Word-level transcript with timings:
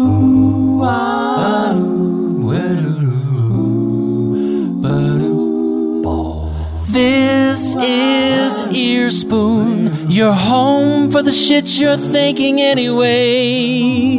Ooh, 0.00 0.80
ah, 0.84 1.74
ooh, 1.74 2.52
ooh, 6.04 6.52
This 6.86 7.74
is 7.82 8.62
Ear 8.76 9.10
Spoon, 9.10 10.08
your 10.08 10.32
home 10.32 11.10
for 11.10 11.20
the 11.24 11.32
shit 11.32 11.76
you're 11.76 11.96
thinking 11.96 12.60
anyway. 12.60 13.16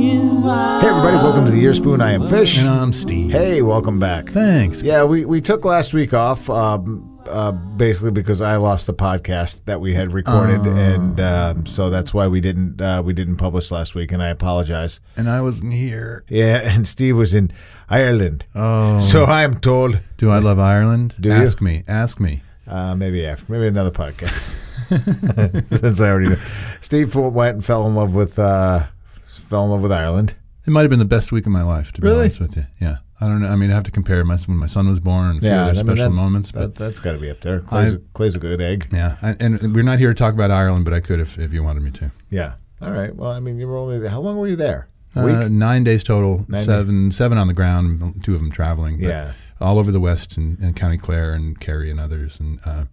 Hey 0.10 0.88
everybody, 0.88 1.16
welcome 1.16 1.46
to 1.46 1.52
the 1.52 1.62
Ear 1.62 1.74
Spoon. 1.74 2.02
I 2.02 2.12
am 2.12 2.28
Fish. 2.28 2.58
And 2.58 2.68
I'm 2.68 2.92
Steve. 2.92 3.32
Hey, 3.32 3.62
welcome 3.62 4.00
back. 4.00 4.28
Thanks. 4.32 4.84
Yeah, 4.84 5.06
we, 5.06 5.24
we 5.24 5.40
took 5.40 5.64
last 5.64 5.94
week 5.94 6.14
off, 6.14 6.50
um, 6.50 7.19
uh, 7.30 7.52
basically 7.52 8.12
because 8.12 8.42
I 8.42 8.56
lost 8.58 8.88
the 8.88 8.94
podcast 8.94 9.64
that 9.66 9.80
we 9.80 9.94
had 9.94 10.12
recorded, 10.14 10.62
Oh. 10.68 10.76
and 10.76 11.20
um, 11.20 11.66
so 11.66 11.90
that's 11.90 12.14
why 12.14 12.28
we 12.28 12.42
didn't 12.42 12.82
uh, 12.82 13.02
we 13.06 13.14
didn't 13.14 13.38
publish 13.38 13.72
last 13.72 13.96
week, 13.96 14.12
and 14.12 14.22
I 14.22 14.30
apologize. 14.30 15.00
And 15.16 15.30
I 15.30 15.42
wasn't 15.42 15.74
here. 15.74 16.24
Yeah, 16.28 16.58
and 16.64 16.88
Steve 16.88 17.16
was 17.18 17.34
in 17.36 17.52
Ireland, 17.90 18.46
Oh. 18.56 19.00
so 19.00 19.26
I'm 19.26 19.60
told. 19.60 20.00
do 20.18 20.30
I 20.32 20.40
love 20.40 20.60
Ireland? 20.60 21.16
Do 21.20 21.30
you? 21.30 21.36
ask 21.36 21.62
me. 21.62 21.84
Ask 21.88 22.20
me. 22.20 22.42
Uh, 22.68 22.94
maybe 22.96 23.26
after, 23.26 23.52
maybe 23.52 23.66
another 23.68 23.90
podcast. 23.92 24.56
Since 25.80 26.00
I 26.02 26.10
already 26.10 26.30
know, 26.30 26.36
Steve 26.82 27.16
went 27.16 27.56
and 27.56 27.66
fell 27.66 27.88
in 27.88 27.96
love 27.96 28.14
with 28.14 28.38
uh, 28.38 28.84
fell 29.28 29.66
in 29.66 29.72
love 29.72 29.82
with 29.82 29.92
Ireland. 29.92 30.36
It 30.70 30.72
might 30.72 30.82
have 30.82 30.92
been 30.92 31.00
the 31.00 31.06
best 31.06 31.32
week 31.32 31.48
of 31.48 31.52
my 31.52 31.64
life, 31.64 31.92
to 31.94 32.02
be 32.02 32.06
Really? 32.08 32.26
honest 32.26 32.40
with 32.42 32.56
you. 32.56 32.64
Yeah. 32.80 32.98
I 33.20 33.26
don't 33.28 33.42
know. 33.42 33.48
I 33.48 33.56
mean, 33.56 33.72
I 33.72 33.74
have 33.74 33.86
to 33.86 33.92
compare 33.92 34.24
my, 34.24 34.38
when 34.46 34.56
my 34.58 34.68
son 34.68 34.88
was 34.88 35.00
born 35.00 35.30
and 35.32 35.38
a 35.40 35.42
few 35.42 35.50
Yeah, 35.50 35.62
other 35.64 35.70
I 35.72 35.74
mean, 35.74 35.86
special 35.96 36.04
that- 36.12 36.16
moments. 36.16 36.52
But 36.52 36.76
that's 36.76 37.00
got 37.00 37.14
to 37.14 37.18
be 37.18 37.32
up 37.32 37.42
there. 37.42 37.60
Clay's, 37.60 37.96
I- 37.96 37.98
a, 37.98 38.00
Clay's 38.14 38.36
a 38.36 38.40
good 38.40 38.62
egg. 38.62 38.88
yeah. 38.92 39.16
I, 39.24 39.36
and 39.40 39.74
we're 39.76 39.82
not 39.84 39.98
here 39.98 40.10
to 40.10 40.14
talk 40.14 40.36
about 40.36 40.52
Ireland, 40.52 40.86
but 40.86 40.94
I 40.94 41.00
could 41.00 41.20
if, 41.20 41.40
if 41.40 41.52
you 41.52 41.64
wanted 41.64 41.82
me 41.82 41.90
to. 41.90 42.12
Yeah. 42.30 42.54
All 42.84 42.92
right. 42.92 43.16
Well, 43.16 43.32
I 43.32 43.40
mean, 43.40 43.58
you 43.58 43.68
were 43.68 43.78
only 43.78 44.08
how 44.08 44.20
long 44.22 44.38
were 44.38 44.48
you 44.48 44.56
there? 44.56 44.88
Uh, 45.16 45.48
nine 45.50 45.84
days 45.84 46.04
total, 46.04 46.46
Seven, 46.54 47.12
seven 47.12 47.40
on 47.40 47.48
the 47.48 47.56
ground, 47.56 48.24
two 48.24 48.36
of 48.36 48.40
them 48.42 48.52
traveling. 48.52 49.00
Yeah. 49.02 49.32
all 49.60 49.80
over 49.80 49.92
the 49.92 50.00
West 50.00 50.38
and, 50.38 50.60
and 50.60 50.76
County 50.76 51.00
Clare 51.00 51.34
and 51.34 51.60
Kerry 51.60 51.90
and 51.90 52.00
others. 52.00 52.40
And 52.40 52.60
uh, 52.64 52.86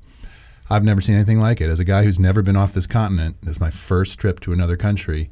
I've 0.71 0.83
never 0.83 1.03
seen 1.03 1.15
anything 1.15 1.41
like 1.41 1.61
it. 1.61 1.69
As 1.69 1.79
a 1.79 1.85
guy 1.85 2.05
who's 2.05 2.19
never 2.19 2.41
been 2.41 2.57
off 2.57 2.73
this 2.73 2.87
continent, 2.87 3.37
this 3.43 3.57
is 3.57 3.61
my 3.61 3.71
first 3.71 4.19
trip 4.19 4.41
to 4.41 4.55
another 4.55 4.79
country, 4.79 5.31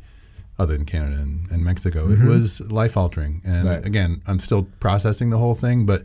other 0.59 0.77
than 0.77 0.87
Canada 0.87 1.17
and, 1.21 1.51
and 1.51 1.65
Mexico. 1.65 2.09
It 2.11 2.23
was 2.29 2.61
life 2.61 2.97
altering. 2.97 3.43
And 3.45 3.55
Mm-hmm. 3.65 3.69
Right. 3.69 3.85
again, 3.85 4.23
I'm 4.27 4.39
still 4.39 4.65
processing 4.81 5.31
the 5.31 5.39
whole 5.39 5.55
thing, 5.55 5.85
but 5.87 6.05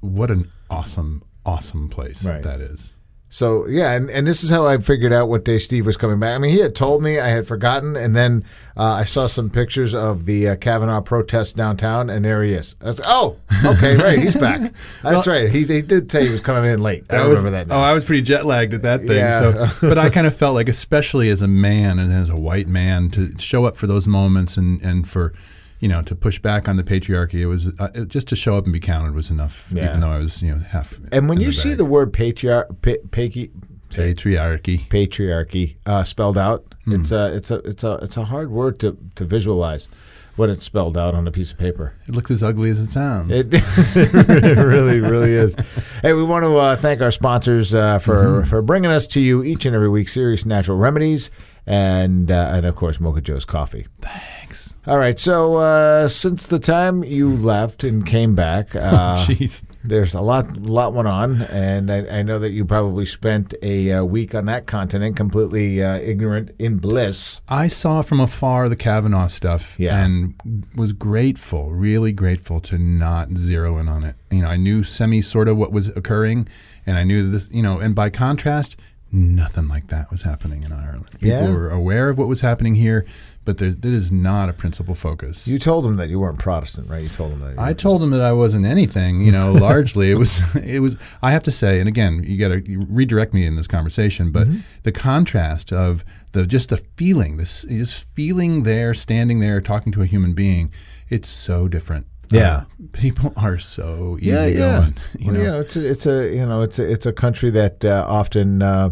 what 0.00 0.30
an 0.30 0.50
awesome, 0.70 1.22
awesome 1.46 1.88
place 1.88 2.24
Right. 2.24 2.42
that 2.42 2.60
is. 2.60 2.94
So 3.32 3.64
yeah, 3.68 3.92
and, 3.92 4.10
and 4.10 4.26
this 4.26 4.42
is 4.42 4.50
how 4.50 4.66
I 4.66 4.76
figured 4.78 5.12
out 5.12 5.28
what 5.28 5.44
day 5.44 5.60
Steve 5.60 5.86
was 5.86 5.96
coming 5.96 6.18
back. 6.18 6.34
I 6.34 6.38
mean, 6.38 6.50
he 6.50 6.58
had 6.58 6.74
told 6.74 7.00
me 7.00 7.20
I 7.20 7.28
had 7.28 7.46
forgotten, 7.46 7.94
and 7.94 8.14
then 8.14 8.44
uh, 8.76 8.94
I 8.94 9.04
saw 9.04 9.28
some 9.28 9.48
pictures 9.48 9.94
of 9.94 10.26
the 10.26 10.48
uh, 10.48 10.56
Kavanaugh 10.56 11.00
protest 11.00 11.54
downtown, 11.54 12.10
and 12.10 12.24
there 12.24 12.42
he 12.42 12.52
is. 12.54 12.74
I 12.82 12.86
was 12.86 12.98
like, 12.98 13.08
oh, 13.08 13.36
okay, 13.64 13.96
right, 13.96 14.18
he's 14.18 14.34
back. 14.34 14.72
That's 15.04 15.28
right. 15.28 15.48
He, 15.48 15.62
he 15.62 15.80
did 15.80 16.10
say 16.10 16.26
he 16.26 16.32
was 16.32 16.40
coming 16.40 16.68
in 16.68 16.82
late. 16.82 17.04
I, 17.08 17.18
I 17.18 17.18
remember 17.20 17.44
was, 17.44 17.52
that. 17.52 17.66
Oh, 17.70 17.78
I 17.78 17.92
was 17.94 18.04
pretty 18.04 18.22
jet 18.22 18.46
lagged 18.46 18.74
at 18.74 18.82
that 18.82 19.02
thing. 19.02 19.18
Yeah. 19.18 19.68
So, 19.68 19.68
but 19.88 19.96
I 19.96 20.10
kind 20.10 20.26
of 20.26 20.34
felt 20.34 20.56
like, 20.56 20.68
especially 20.80 21.30
as 21.30 21.40
a 21.40 21.48
man 21.48 22.00
and 22.00 22.12
as 22.12 22.30
a 22.30 22.36
white 22.36 22.66
man, 22.66 23.10
to 23.10 23.38
show 23.38 23.64
up 23.64 23.76
for 23.76 23.86
those 23.86 24.08
moments 24.08 24.56
and 24.56 24.82
and 24.82 25.08
for, 25.08 25.32
you 25.80 25.88
know, 25.88 26.02
to 26.02 26.14
push 26.14 26.38
back 26.38 26.68
on 26.68 26.76
the 26.76 26.82
patriarchy. 26.84 27.40
It 27.40 27.46
was 27.46 27.68
uh, 27.78 27.88
it, 27.94 28.08
just 28.08 28.28
to 28.28 28.36
show 28.36 28.56
up 28.56 28.64
and 28.64 28.72
be 28.72 28.80
counted 28.80 29.14
was 29.14 29.28
enough. 29.30 29.70
Yeah. 29.74 29.88
Even 29.88 30.00
though 30.00 30.10
I 30.10 30.18
was, 30.18 30.40
you 30.42 30.54
know, 30.54 30.60
half. 30.62 30.98
and 31.10 31.28
when 31.28 31.40
you 31.40 31.50
see 31.50 31.70
bag. 31.70 31.78
the 31.78 31.84
word 31.86 32.12
patriarch, 32.12 32.68
pa- 32.82 33.02
paki- 33.10 33.50
patriarchy, 33.90 34.86
patriarchy 34.88 35.76
uh, 35.86 36.04
spelled 36.04 36.38
out, 36.38 36.64
Hmm. 36.84 36.94
it's 37.00 37.12
a 37.12 37.34
it's 37.34 37.50
a 37.50 37.56
it's 37.56 37.84
a 37.84 37.98
it's 38.02 38.16
a 38.16 38.24
hard 38.24 38.50
word 38.50 38.78
to 38.80 38.96
to 39.16 39.24
visualize 39.24 39.88
when 40.36 40.48
it's 40.48 40.64
spelled 40.64 40.96
out 40.96 41.14
on 41.14 41.28
a 41.28 41.30
piece 41.30 41.52
of 41.52 41.58
paper. 41.58 41.92
it 42.06 42.14
looks 42.14 42.30
as 42.30 42.42
ugly 42.42 42.70
as 42.70 42.80
it 42.80 42.90
sounds. 42.92 43.30
It, 43.30 43.48
it 43.52 44.56
really, 44.58 45.00
really 45.00 45.34
is. 45.34 45.54
Hey, 46.02 46.14
we 46.14 46.22
want 46.22 46.44
to 46.46 46.56
uh, 46.56 46.76
thank 46.76 47.02
our 47.02 47.10
sponsors 47.10 47.74
uh, 47.74 47.98
for 47.98 48.24
Mm-hmm. 48.24 48.48
for 48.48 48.62
bringing 48.62 48.90
us 48.90 49.06
to 49.08 49.20
you 49.20 49.44
each 49.44 49.66
and 49.66 49.74
every 49.76 49.90
week. 49.90 50.08
Ceres 50.08 50.46
Natural 50.46 50.78
Remedies, 50.78 51.30
and 51.66 52.30
uh, 52.30 52.50
and 52.54 52.66
of 52.66 52.76
course 52.76 53.00
Mocha 53.00 53.20
Joe's 53.20 53.44
Coffee. 53.44 53.86
Thanks. 54.00 54.74
All 54.86 54.98
right, 54.98 55.18
so 55.20 55.56
uh, 55.56 56.08
since 56.08 56.46
the 56.46 56.58
time 56.58 57.04
you 57.04 57.36
left 57.36 57.84
and 57.84 58.04
came 58.06 58.34
back, 58.34 58.74
uh, 58.76 59.16
Jeez. 59.26 59.62
there's 59.84 60.14
a 60.14 60.20
lot 60.20 60.56
lot 60.56 60.94
went 60.94 61.06
on, 61.06 61.42
and 61.42 61.92
I, 61.92 62.18
I 62.20 62.22
know 62.22 62.38
that 62.38 62.50
you 62.50 62.64
probably 62.64 63.04
spent 63.04 63.52
a 63.62 63.92
uh, 63.92 64.04
week 64.04 64.34
on 64.34 64.46
that 64.46 64.66
continent 64.66 65.16
completely 65.16 65.82
uh, 65.82 65.98
ignorant 65.98 66.52
in 66.58 66.78
bliss. 66.78 67.42
I 67.48 67.68
saw 67.68 68.02
from 68.02 68.20
afar 68.20 68.68
the 68.68 68.76
Kavanaugh 68.76 69.26
stuff 69.28 69.76
Yeah. 69.78 70.02
and 70.02 70.34
was 70.74 70.92
grateful, 70.94 71.70
really 71.70 72.12
grateful 72.12 72.60
to 72.60 72.78
not 72.78 73.36
zero 73.36 73.76
in 73.78 73.88
on 73.88 74.02
it. 74.04 74.16
You 74.30 74.42
know, 74.42 74.48
I 74.48 74.56
knew 74.56 74.82
semi 74.82 75.20
sort 75.22 75.46
of 75.48 75.56
what 75.58 75.72
was 75.72 75.88
occurring, 75.88 76.48
and 76.86 76.96
I 76.96 77.04
knew 77.04 77.30
this, 77.30 77.50
you 77.52 77.62
know, 77.62 77.78
and 77.80 77.94
by 77.94 78.08
contrast, 78.10 78.76
nothing 79.12 79.68
like 79.68 79.88
that 79.88 80.10
was 80.10 80.22
happening 80.22 80.62
in 80.62 80.72
Ireland. 80.72 81.08
People 81.12 81.28
Yeah? 81.28 81.50
were 81.50 81.70
aware 81.70 82.08
of 82.08 82.18
what 82.18 82.28
was 82.28 82.40
happening 82.42 82.74
here, 82.76 83.04
but 83.44 83.58
there, 83.58 83.72
that 83.72 83.92
is 83.92 84.12
not 84.12 84.48
a 84.48 84.52
principal 84.52 84.94
focus. 84.94 85.48
You 85.48 85.58
told 85.58 85.84
them 85.84 85.96
that 85.96 86.08
you 86.10 86.20
weren't 86.20 86.38
Protestant, 86.38 86.88
right? 86.88 87.02
You 87.02 87.08
told 87.08 87.32
them 87.32 87.40
that. 87.40 87.52
You 87.54 87.60
I 87.60 87.72
told 87.72 88.02
them 88.02 88.10
that 88.10 88.20
I 88.20 88.32
wasn't 88.32 88.66
anything, 88.66 89.20
you 89.22 89.32
know. 89.32 89.52
Largely, 89.70 90.10
it 90.10 90.14
was, 90.16 90.40
it 90.64 90.80
was. 90.80 90.96
I 91.22 91.32
have 91.32 91.42
to 91.44 91.50
say, 91.50 91.80
and 91.80 91.88
again, 91.88 92.22
you 92.24 92.38
got 92.38 92.54
to 92.64 92.86
redirect 92.88 93.34
me 93.34 93.46
in 93.46 93.56
this 93.56 93.66
conversation, 93.66 94.30
but 94.30 94.46
Mm-hmm. 94.46 94.58
the 94.84 94.92
contrast 94.92 95.72
of 95.72 96.04
the 96.32 96.46
just 96.46 96.68
the 96.68 96.76
feeling, 96.96 97.36
this 97.36 97.64
is 97.64 97.92
feeling 97.92 98.62
there, 98.62 98.94
standing 98.94 99.40
there, 99.40 99.60
talking 99.60 99.92
to 99.92 100.02
a 100.02 100.06
human 100.06 100.32
being. 100.34 100.70
It's 101.08 101.28
so 101.28 101.66
different. 101.66 102.06
Yeah. 102.30 102.56
Uh, 102.56 102.64
people 102.92 103.32
are 103.36 103.58
so 103.58 104.16
easy 104.20 104.30
yeah, 104.30 104.46
yeah. 104.46 104.58
going. 104.80 104.94
You 105.18 105.26
well, 105.26 105.34
know, 105.34 105.40
you 105.40 105.46
know, 105.46 105.60
it's 105.60 105.76
a, 105.76 105.90
it's 105.90 106.06
a 106.06 106.34
you 106.34 106.46
know 106.46 106.62
it's 106.62 106.78
a, 106.78 106.90
it's 106.90 107.06
a 107.06 107.12
country 107.12 107.50
that 107.50 107.84
uh, 107.84 108.04
often 108.08 108.62
uh, 108.62 108.90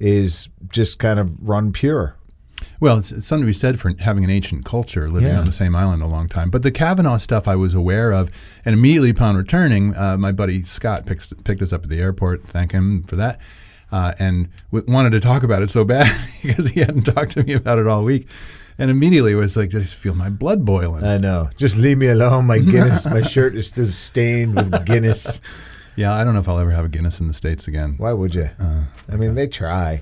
is 0.00 0.48
just 0.68 0.98
kind 0.98 1.18
of 1.20 1.32
run 1.40 1.72
pure. 1.72 2.16
Well, 2.80 2.98
it's, 2.98 3.10
it's 3.12 3.26
something 3.26 3.42
to 3.44 3.46
be 3.46 3.52
said 3.52 3.80
for 3.80 3.92
having 3.98 4.24
an 4.24 4.30
ancient 4.30 4.64
culture 4.64 5.08
living 5.10 5.28
Yeah. 5.28 5.38
on 5.40 5.46
the 5.46 5.52
same 5.52 5.74
island 5.74 6.02
a 6.02 6.06
long 6.06 6.28
time. 6.28 6.50
But 6.50 6.62
the 6.62 6.70
Kavanaugh 6.70 7.16
stuff 7.18 7.48
I 7.48 7.56
was 7.56 7.74
aware 7.74 8.12
of, 8.12 8.30
and 8.64 8.72
immediately 8.72 9.10
upon 9.10 9.36
returning, 9.36 9.94
uh, 9.96 10.16
my 10.16 10.30
buddy 10.32 10.62
Scott 10.62 11.04
picks, 11.06 11.32
picked 11.44 11.62
us 11.62 11.72
up 11.72 11.82
at 11.84 11.88
the 11.88 11.98
airport. 11.98 12.44
Thank 12.44 12.72
him 12.72 13.02
for 13.04 13.16
that. 13.16 13.40
Uh, 13.90 14.14
and 14.18 14.48
w- 14.72 14.90
wanted 14.92 15.10
to 15.10 15.20
talk 15.20 15.42
about 15.42 15.62
it 15.62 15.70
so 15.70 15.84
bad 15.84 16.10
because 16.42 16.68
he 16.68 16.80
hadn't 16.80 17.02
talked 17.02 17.32
to 17.32 17.42
me 17.44 17.52
about 17.52 17.78
it 17.78 17.86
all 17.86 18.04
week. 18.04 18.28
And 18.78 18.90
immediately 18.90 19.32
it 19.32 19.36
was 19.36 19.56
like, 19.56 19.68
I 19.74 19.78
just 19.78 19.94
feel 19.94 20.14
my 20.14 20.30
blood 20.30 20.64
boiling. 20.64 21.04
I 21.04 21.18
know. 21.18 21.50
Just 21.56 21.76
leave 21.76 21.98
me 21.98 22.08
alone. 22.08 22.46
My 22.46 22.58
Guinness, 22.58 23.04
my 23.16 23.22
shirt 23.22 23.54
is 23.54 23.66
still 23.66 23.86
stained 23.88 24.54
with 24.56 24.84
Guinness. 24.86 25.40
yeah, 25.96 26.12
I 26.14 26.24
don't 26.24 26.34
know 26.34 26.40
if 26.40 26.48
I'll 26.48 26.58
ever 26.58 26.70
have 26.70 26.84
a 26.86 26.88
Guinness 26.88 27.20
in 27.20 27.28
the 27.28 27.34
States 27.34 27.68
again. 27.68 27.94
Why 27.98 28.12
would 28.12 28.34
you? 28.34 28.48
I 28.58 29.16
mean, 29.16 29.34
they 29.34 29.46
try, 29.46 29.96
Uh, 29.96 30.00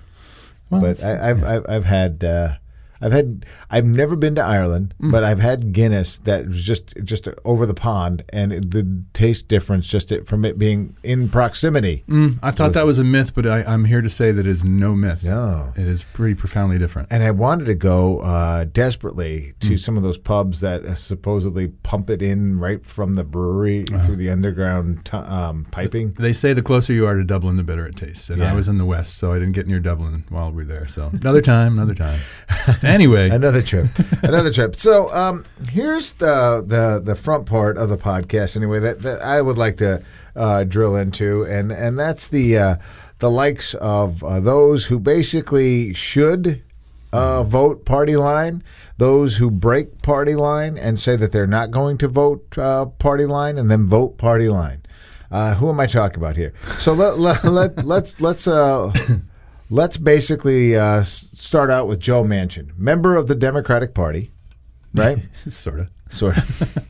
Well, 0.70 0.80
but 0.80 1.02
I, 1.02 1.30
I've, 1.30 1.44
I've 1.44 1.66
I've 1.68 1.84
had. 1.84 2.22
Uh, 2.24 2.52
I've 3.00 3.12
had 3.12 3.46
I've 3.70 3.86
never 3.86 4.16
been 4.16 4.34
to 4.36 4.42
Ireland, 4.42 4.94
Mm. 5.00 5.10
but 5.12 5.24
I've 5.24 5.40
had 5.40 5.72
Guinness 5.72 6.18
that 6.24 6.46
was 6.48 6.62
just 6.62 6.94
just 7.04 7.28
over 7.44 7.64
the 7.66 7.74
pond, 7.74 8.24
and 8.32 8.52
it, 8.52 8.70
the 8.70 9.02
taste 9.14 9.48
difference 9.48 9.86
just 9.88 10.12
it, 10.12 10.26
from 10.26 10.44
it 10.44 10.58
being 10.58 10.96
in 11.02 11.28
proximity. 11.28 12.04
Mm, 12.08 12.38
I 12.42 12.50
thought 12.50 12.72
that 12.74 12.86
was 12.86 12.98
a 12.98 13.04
myth, 13.04 13.34
but 13.34 13.46
I, 13.46 13.62
I'm 13.64 13.84
here 13.84 14.02
to 14.02 14.08
say 14.10 14.32
that 14.32 14.46
it 14.46 14.50
is 14.50 14.64
no 14.64 14.94
myth. 14.94 15.24
No. 15.24 15.72
It 15.76 15.86
is 15.86 16.04
pretty 16.12 16.34
profoundly 16.34 16.78
different. 16.78 17.08
And 17.10 17.22
I 17.22 17.30
wanted 17.30 17.64
to 17.66 17.74
go 17.74 18.20
uh, 18.20 18.64
desperately 18.64 19.54
to 19.60 19.76
some 19.76 19.96
of 19.96 20.02
those 20.02 20.18
pubs 20.18 20.60
that 20.60 20.84
uh, 20.84 20.94
supposedly 20.94 21.68
pump 21.68 22.10
it 22.10 22.22
in 22.22 22.58
right 22.58 22.84
from 22.84 23.14
the 23.14 23.24
brewery 23.24 23.84
Uh-huh. 23.90 24.02
through 24.02 24.16
the 24.16 24.30
underground 24.30 25.04
t- 25.04 25.16
um, 25.16 25.66
piping. 25.70 26.10
They 26.18 26.32
say 26.32 26.52
the 26.52 26.62
closer 26.62 26.92
you 26.92 27.06
are 27.06 27.14
to 27.14 27.24
Dublin, 27.24 27.56
the 27.56 27.62
better 27.62 27.86
it 27.86 27.96
tastes. 27.96 28.30
And 28.30 28.38
Yeah. 28.40 28.50
I 28.52 28.54
was 28.54 28.68
in 28.68 28.78
the 28.78 28.84
west, 28.84 29.16
so 29.16 29.32
I 29.32 29.38
didn't 29.38 29.52
get 29.52 29.66
near 29.66 29.80
Dublin 29.80 30.24
while 30.28 30.50
we 30.50 30.56
were 30.56 30.64
there. 30.64 30.88
So 30.88 31.10
another 31.12 31.40
time, 31.40 31.74
another 31.78 31.94
time. 31.94 32.20
Anyway, 32.90 33.30
Another 33.30 33.62
trip, 33.62 33.86
another 34.22 34.52
trip. 34.52 34.74
So 34.76 35.12
um, 35.14 35.44
here's 35.68 36.12
the, 36.14 36.64
the 36.66 37.00
the 37.02 37.14
front 37.14 37.46
part 37.46 37.78
of 37.78 37.88
the 37.88 37.96
podcast, 37.96 38.56
anyway. 38.56 38.80
That, 38.80 39.00
that 39.02 39.20
I 39.22 39.40
would 39.40 39.58
like 39.58 39.76
to 39.78 40.02
uh, 40.34 40.64
drill 40.64 40.96
into, 40.96 41.44
and 41.44 41.70
and 41.70 41.98
that's 41.98 42.26
the 42.26 42.58
uh, 42.58 42.76
the 43.20 43.30
likes 43.30 43.74
of 43.74 44.24
uh, 44.24 44.40
those 44.40 44.86
who 44.86 44.98
basically 44.98 45.94
should 45.94 46.62
uh, 47.12 47.42
vote 47.44 47.84
party 47.84 48.16
line, 48.16 48.62
those 48.98 49.36
who 49.36 49.50
break 49.50 50.02
party 50.02 50.34
line 50.34 50.76
and 50.76 50.98
say 50.98 51.16
that 51.16 51.32
they're 51.32 51.46
not 51.46 51.70
going 51.70 51.98
to 51.98 52.08
vote 52.08 52.58
uh, 52.58 52.86
party 52.86 53.26
line, 53.26 53.56
and 53.58 53.70
then 53.70 53.86
vote 53.86 54.18
party 54.18 54.48
line. 54.48 54.82
Uh, 55.30 55.54
who 55.54 55.68
am 55.68 55.78
I 55.78 55.86
talking 55.86 56.18
about 56.18 56.36
here? 56.36 56.52
So 56.78 56.92
let, 56.92 57.18
let, 57.18 57.44
let 57.44 57.84
let's 57.84 58.20
let's 58.20 58.48
uh, 58.48 58.92
let's 59.70 59.96
basically 59.96 60.76
uh, 60.76 61.02
start 61.04 61.70
out 61.70 61.88
with 61.88 62.00
Joe 62.00 62.24
Manchin, 62.24 62.76
member 62.76 63.16
of 63.16 63.28
the 63.28 63.34
Democratic 63.34 63.94
Party, 63.94 64.32
right? 64.92 65.18
sort 65.48 65.80
of. 65.80 65.90
sort 66.10 66.36
of. 66.36 66.82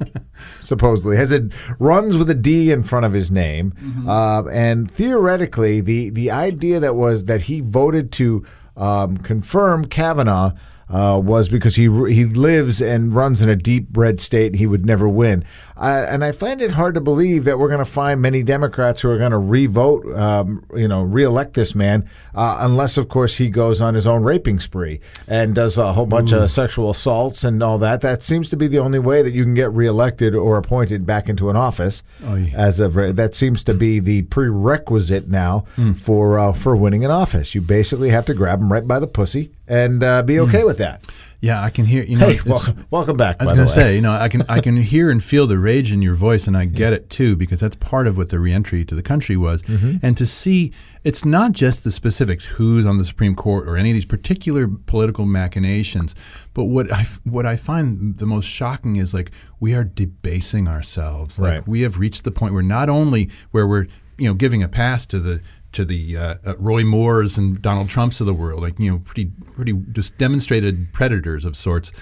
supposedly 0.62 1.16
has 1.16 1.30
it 1.30 1.52
runs 1.78 2.16
with 2.16 2.30
a 2.30 2.34
D 2.34 2.72
in 2.72 2.82
front 2.82 3.04
of 3.04 3.12
his 3.12 3.30
name, 3.30 3.74
uh, 4.08 4.44
and 4.50 4.90
theoretically, 4.90 5.80
the 5.80 6.10
the 6.10 6.30
idea 6.30 6.80
that 6.80 6.96
was 6.96 7.26
that 7.26 7.42
he 7.42 7.60
voted 7.60 8.10
to 8.12 8.44
um, 8.76 9.18
confirm 9.18 9.84
Kavanaugh 9.84 10.52
uh, 10.90 11.20
was 11.22 11.48
because 11.48 11.76
he 11.76 11.84
he 12.12 12.24
lives 12.24 12.82
and 12.82 13.14
runs 13.14 13.40
in 13.40 13.48
a 13.48 13.56
deep 13.56 13.86
red 13.96 14.20
state. 14.20 14.48
and 14.52 14.56
He 14.56 14.66
would 14.66 14.84
never 14.84 15.08
win, 15.08 15.44
uh, 15.76 16.06
and 16.08 16.24
I 16.24 16.32
find 16.32 16.60
it 16.60 16.72
hard 16.72 16.94
to 16.96 17.00
believe 17.00 17.44
that 17.44 17.58
we're 17.58 17.68
going 17.68 17.78
to 17.84 17.90
find 17.90 18.20
many 18.20 18.42
Democrats 18.42 19.00
who 19.02 19.10
are 19.10 19.18
going 19.18 19.30
to 19.30 19.38
revote, 19.38 20.04
um, 20.14 20.64
you 20.74 20.88
know, 20.88 21.02
reelect 21.02 21.54
this 21.54 21.74
man, 21.74 22.08
uh, 22.34 22.58
unless 22.60 22.96
of 22.98 23.08
course 23.08 23.36
he 23.36 23.48
goes 23.50 23.80
on 23.80 23.94
his 23.94 24.06
own 24.06 24.24
raping 24.24 24.58
spree 24.60 25.00
and 25.28 25.54
does 25.54 25.78
a 25.78 25.92
whole 25.92 26.06
bunch 26.06 26.32
of 26.32 26.50
sexual 26.50 26.90
assaults 26.90 27.44
and 27.44 27.62
all 27.62 27.78
that. 27.78 28.00
That 28.00 28.22
seems 28.22 28.50
to 28.50 28.56
be 28.56 28.66
the 28.66 28.78
only 28.80 28.98
way 28.98 29.22
that 29.22 29.32
you 29.32 29.44
can 29.44 29.54
get 29.54 29.72
reelected 29.72 30.34
or 30.34 30.58
appointed 30.58 31.06
back 31.06 31.28
into 31.28 31.50
an 31.50 31.56
office. 31.56 32.02
Oh, 32.26 32.34
yeah. 32.36 32.56
As 32.56 32.80
of 32.80 32.94
that 32.94 33.34
seems 33.34 33.62
to 33.64 33.74
be 33.74 34.00
the 34.00 34.22
prerequisite 34.22 35.28
now 35.28 35.64
Hmm. 35.76 35.92
for 35.92 36.38
uh, 36.38 36.52
for 36.52 36.74
winning 36.76 37.04
an 37.04 37.10
office. 37.10 37.54
You 37.54 37.60
basically 37.60 38.10
have 38.10 38.24
to 38.26 38.34
grab 38.34 38.60
him 38.60 38.72
right 38.72 38.86
by 38.86 38.98
the 38.98 39.06
pussy 39.06 39.50
and 39.70 40.02
uh, 40.04 40.22
be 40.22 40.36
Hmm. 40.36 40.42
okay 40.42 40.64
with 40.64 40.76
that. 40.78 41.06
Yeah, 41.42 41.62
I 41.64 41.70
can 41.70 41.86
hear. 41.86 42.02
You 42.02 42.18
know, 42.18 42.26
Hey, 42.28 42.38
welcome, 42.44 42.86
welcome 42.90 43.16
back. 43.16 43.36
I 43.40 43.44
was 43.44 43.54
going 43.54 43.66
to 43.66 43.72
say, 43.72 43.94
you 43.94 44.02
know, 44.02 44.12
I 44.12 44.28
can 44.28 44.42
I 44.50 44.60
can 44.60 44.76
hear 44.92 45.10
and 45.10 45.24
feel 45.24 45.46
the 45.46 45.56
rage 45.58 45.90
in 45.90 46.02
your 46.02 46.12
voice, 46.14 46.46
and 46.46 46.54
I 46.54 46.66
get 46.66 46.92
it 46.92 47.08
too 47.08 47.34
because 47.34 47.60
that's 47.60 47.76
part 47.76 48.06
of 48.06 48.18
what 48.18 48.28
the 48.28 48.38
reentry 48.38 48.84
to 48.84 48.94
the 48.94 49.02
country 49.02 49.38
was. 49.38 49.62
Mm-hmm. 49.62 50.04
And 50.04 50.18
to 50.18 50.26
see, 50.26 50.70
it's 51.02 51.24
not 51.24 51.52
just 51.52 51.82
the 51.82 51.90
specifics, 51.90 52.44
who's 52.44 52.84
on 52.84 52.98
the 52.98 53.04
Supreme 53.06 53.34
Court 53.34 53.66
or 53.66 53.78
any 53.78 53.88
of 53.90 53.94
these 53.94 54.04
particular 54.04 54.68
political 54.68 55.24
machinations, 55.24 56.14
but 56.52 56.64
what 56.64 56.92
I 56.92 57.06
what 57.24 57.46
I 57.46 57.56
find 57.56 58.18
the 58.18 58.26
most 58.26 58.44
shocking 58.46 58.96
is 58.96 59.14
like 59.14 59.30
we 59.60 59.72
are 59.74 59.84
debasing 59.84 60.68
ourselves. 60.68 61.38
Like 61.38 61.50
Right. 61.54 61.68
we 61.68 61.80
have 61.80 61.98
reached 61.98 62.24
the 62.24 62.30
point 62.32 62.52
where 62.52 62.62
not 62.62 62.90
only 62.90 63.30
where 63.50 63.66
we're 63.66 63.86
you 64.18 64.28
know 64.28 64.34
giving 64.34 64.62
a 64.62 64.68
pass 64.68 65.06
to 65.06 65.18
the 65.18 65.40
to 65.72 65.84
the 65.84 66.16
uh, 66.16 66.34
uh, 66.44 66.56
Roy 66.56 66.84
Moores 66.84 67.38
and 67.38 67.60
Donald 67.62 67.88
Trumps 67.88 68.20
of 68.20 68.26
the 68.26 68.34
world, 68.34 68.62
like 68.62 68.78
you 68.78 68.90
know, 68.90 68.98
pretty 68.98 69.30
pretty 69.54 69.72
just 69.92 70.18
demonstrated 70.18 70.92
predators 70.92 71.44
of 71.44 71.56
sorts. 71.56 71.92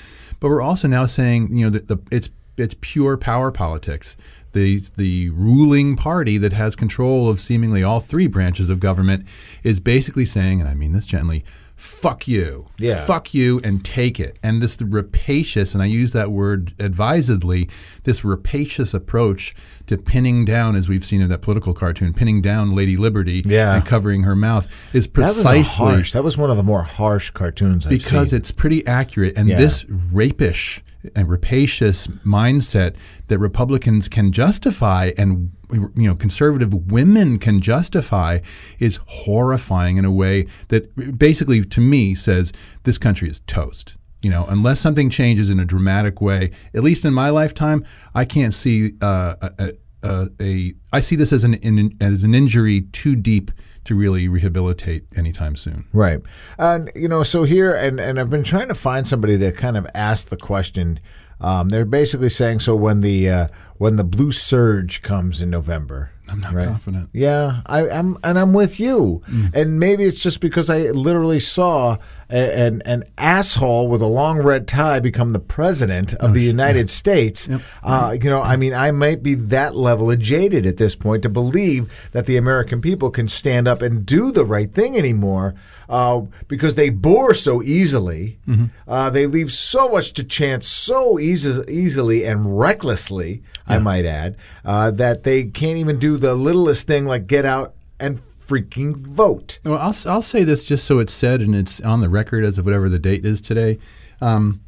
But 0.40 0.48
we're 0.48 0.62
also 0.62 0.88
now 0.88 1.06
saying, 1.06 1.56
you 1.56 1.66
know, 1.66 1.70
that 1.70 1.88
the 1.88 1.98
it's 2.10 2.30
it's 2.56 2.74
pure 2.80 3.16
power 3.16 3.50
politics. 3.50 4.16
The 4.52 4.82
the 4.96 5.30
ruling 5.30 5.96
party 5.96 6.38
that 6.38 6.52
has 6.52 6.74
control 6.74 7.28
of 7.28 7.40
seemingly 7.40 7.82
all 7.82 8.00
three 8.00 8.26
branches 8.26 8.70
of 8.70 8.80
government 8.80 9.26
is 9.62 9.80
basically 9.80 10.24
saying, 10.24 10.60
and 10.60 10.68
I 10.68 10.74
mean 10.74 10.92
this 10.92 11.06
gently, 11.06 11.44
fuck 11.78 12.26
you, 12.26 12.66
Yeah. 12.78 13.04
fuck 13.06 13.32
you, 13.32 13.60
and 13.62 13.84
take 13.84 14.18
it. 14.18 14.36
And 14.42 14.60
this 14.60 14.76
rapacious, 14.82 15.74
and 15.74 15.82
I 15.82 15.86
use 15.86 16.10
that 16.12 16.32
word 16.32 16.74
advisedly, 16.78 17.68
this 18.02 18.24
rapacious 18.24 18.92
approach 18.92 19.54
to 19.86 19.96
pinning 19.96 20.44
down, 20.44 20.74
as 20.74 20.88
we've 20.88 21.04
seen 21.04 21.20
in 21.22 21.28
that 21.28 21.40
political 21.40 21.72
cartoon, 21.72 22.12
pinning 22.12 22.42
down 22.42 22.74
Lady 22.74 22.96
Liberty 22.96 23.42
Yeah. 23.46 23.76
and 23.76 23.86
covering 23.86 24.24
her 24.24 24.34
mouth, 24.34 24.66
is 24.92 25.06
precisely. 25.06 25.42
That 25.44 25.58
was 25.58 25.68
harsh. 25.76 26.12
That 26.12 26.24
was 26.24 26.36
one 26.36 26.50
of 26.50 26.56
the 26.56 26.62
more 26.64 26.82
harsh 26.82 27.30
cartoons 27.30 27.86
I've 27.86 27.90
because 27.90 28.30
seen. 28.30 28.38
it's 28.38 28.50
pretty 28.50 28.84
accurate. 28.86 29.34
And 29.36 29.48
Yeah. 29.48 29.58
this 29.58 29.84
rapish 30.12 30.82
and 31.14 31.28
rapacious 31.28 32.06
mindset 32.24 32.94
that 33.28 33.38
Republicans 33.38 34.08
can 34.08 34.32
justify 34.32 35.12
and 35.16 35.52
you 35.70 35.90
know 35.96 36.14
conservative 36.14 36.90
women 36.90 37.38
can 37.38 37.60
justify 37.60 38.38
is 38.78 38.98
horrifying 39.06 39.96
in 39.96 40.04
a 40.04 40.10
way 40.10 40.46
that 40.68 41.18
basically 41.18 41.64
to 41.64 41.80
me 41.80 42.14
says 42.14 42.52
this 42.84 42.98
country 42.98 43.28
is 43.28 43.40
toast. 43.40 43.94
You 44.22 44.30
know, 44.30 44.46
unless 44.48 44.80
something 44.80 45.10
changes 45.10 45.48
in 45.48 45.60
a 45.60 45.64
dramatic 45.64 46.20
way, 46.20 46.50
at 46.74 46.82
least 46.82 47.04
in 47.04 47.14
my 47.14 47.30
lifetime, 47.30 47.84
I 48.16 48.24
can't 48.24 48.52
see 48.52 48.94
uh, 49.00 49.36
a, 49.40 49.74
a, 50.02 50.28
a. 50.40 50.74
I 50.92 51.00
see 51.00 51.16
this 51.16 51.32
as 51.32 51.44
an 51.44 51.54
in, 51.54 51.96
as 52.00 52.24
an 52.24 52.34
injury 52.34 52.82
too 52.82 53.16
deep 53.16 53.50
to 53.84 53.94
really 53.94 54.28
rehabilitate 54.28 55.06
anytime 55.16 55.56
soon. 55.56 55.86
Right. 55.94 56.20
And, 56.58 56.90
you 56.94 57.08
know, 57.08 57.22
so 57.22 57.44
here, 57.44 57.74
and, 57.74 57.98
and 57.98 58.20
I've 58.20 58.28
been 58.28 58.44
trying 58.44 58.68
to 58.68 58.74
find 58.74 59.06
somebody 59.06 59.36
that 59.36 59.56
kind 59.56 59.78
of 59.78 59.86
asked 59.94 60.28
the 60.28 60.36
question. 60.36 61.00
Um, 61.40 61.70
they're 61.70 61.86
basically 61.86 62.28
saying, 62.28 62.58
so 62.58 62.76
when 62.76 63.00
the 63.00 63.30
uh, 63.30 63.48
when 63.76 63.96
the 63.96 64.04
blue 64.04 64.32
surge 64.32 65.02
comes 65.02 65.40
in 65.40 65.50
November, 65.50 66.10
I'm 66.28 66.40
not 66.40 66.52
right? 66.52 66.66
confident. 66.66 67.10
Yeah, 67.12 67.62
I, 67.66 67.88
I'm, 67.88 68.18
and 68.24 68.38
I'm 68.38 68.52
with 68.52 68.80
you. 68.80 69.22
Mm. 69.28 69.54
And 69.54 69.80
maybe 69.80 70.04
it's 70.04 70.20
just 70.20 70.40
because 70.40 70.68
I 70.68 70.90
literally 70.90 71.40
saw 71.40 71.96
a, 72.30 72.58
an 72.66 72.82
an 72.84 73.04
asshole 73.16 73.88
with 73.88 74.02
a 74.02 74.06
long 74.06 74.42
red 74.42 74.68
tie 74.68 75.00
become 75.00 75.30
the 75.30 75.38
president 75.38 76.14
of 76.14 76.34
the 76.34 76.42
United 76.42 76.90
States. 76.90 77.48
Uh, 77.82 78.16
you 78.20 78.28
know, 78.28 78.42
I 78.42 78.56
mean, 78.56 78.74
I 78.74 78.90
might 78.90 79.22
be 79.22 79.34
that 79.34 79.74
level 79.74 80.10
of 80.10 80.18
jaded 80.18 80.66
at 80.66 80.76
this 80.76 80.94
point 80.94 81.22
to 81.22 81.28
believe 81.28 81.90
that 82.12 82.26
the 82.26 82.36
American 82.36 82.80
people 82.80 83.10
can 83.10 83.28
stand 83.28 83.66
up 83.66 83.82
and 83.82 84.04
do 84.04 84.30
the 84.30 84.44
right 84.44 84.72
thing 84.72 84.96
anymore 84.96 85.54
uh, 85.88 86.20
because 86.48 86.74
they 86.74 86.90
bore 86.90 87.34
so 87.34 87.62
easily. 87.62 88.38
Uh, 88.86 89.10
they 89.10 89.26
leave 89.26 89.50
so 89.50 89.88
much 89.88 90.12
to 90.14 90.24
chance 90.24 90.66
so 90.66 91.18
easy, 91.18 91.62
easily 91.68 92.24
and 92.24 92.58
recklessly. 92.58 93.42
I 93.66 93.78
might 93.78 94.06
add 94.06 94.36
uh, 94.64 94.90
that 94.92 95.24
they 95.24 95.44
can't 95.44 95.78
even 95.78 95.98
do 95.98 96.16
the 96.16 96.34
littlest 96.34 96.86
thing 96.86 97.04
like 97.06 97.26
get 97.26 97.44
out 97.44 97.74
and 98.00 98.20
freaking 98.48 98.96
vote. 98.96 99.58
Well, 99.64 99.78
I'll, 99.78 99.94
I'll 100.06 100.22
say 100.22 100.42
this 100.42 100.64
just 100.64 100.86
so 100.86 100.98
it's 100.98 101.12
said 101.12 101.40
and 101.40 101.54
it's 101.54 101.80
on 101.82 102.00
the 102.00 102.08
record 102.08 102.44
as 102.44 102.58
of 102.58 102.64
whatever 102.64 102.88
the 102.88 102.98
date 102.98 103.24
is 103.26 103.40
today. 103.40 103.78
Um, 104.20 104.62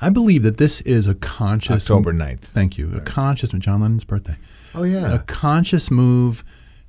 I 0.00 0.10
believe 0.10 0.42
that 0.44 0.56
this 0.56 0.80
is 0.82 1.06
a 1.06 1.14
conscious 1.14 1.90
October 1.90 2.12
9th. 2.12 2.40
Thank 2.40 2.78
you. 2.78 2.92
A 2.96 3.00
conscious 3.00 3.50
John 3.50 3.80
Lennon's 3.80 4.04
birthday. 4.04 4.36
Oh 4.74 4.84
yeah. 4.84 5.14
A 5.14 5.18
conscious 5.20 5.90
move 5.90 6.44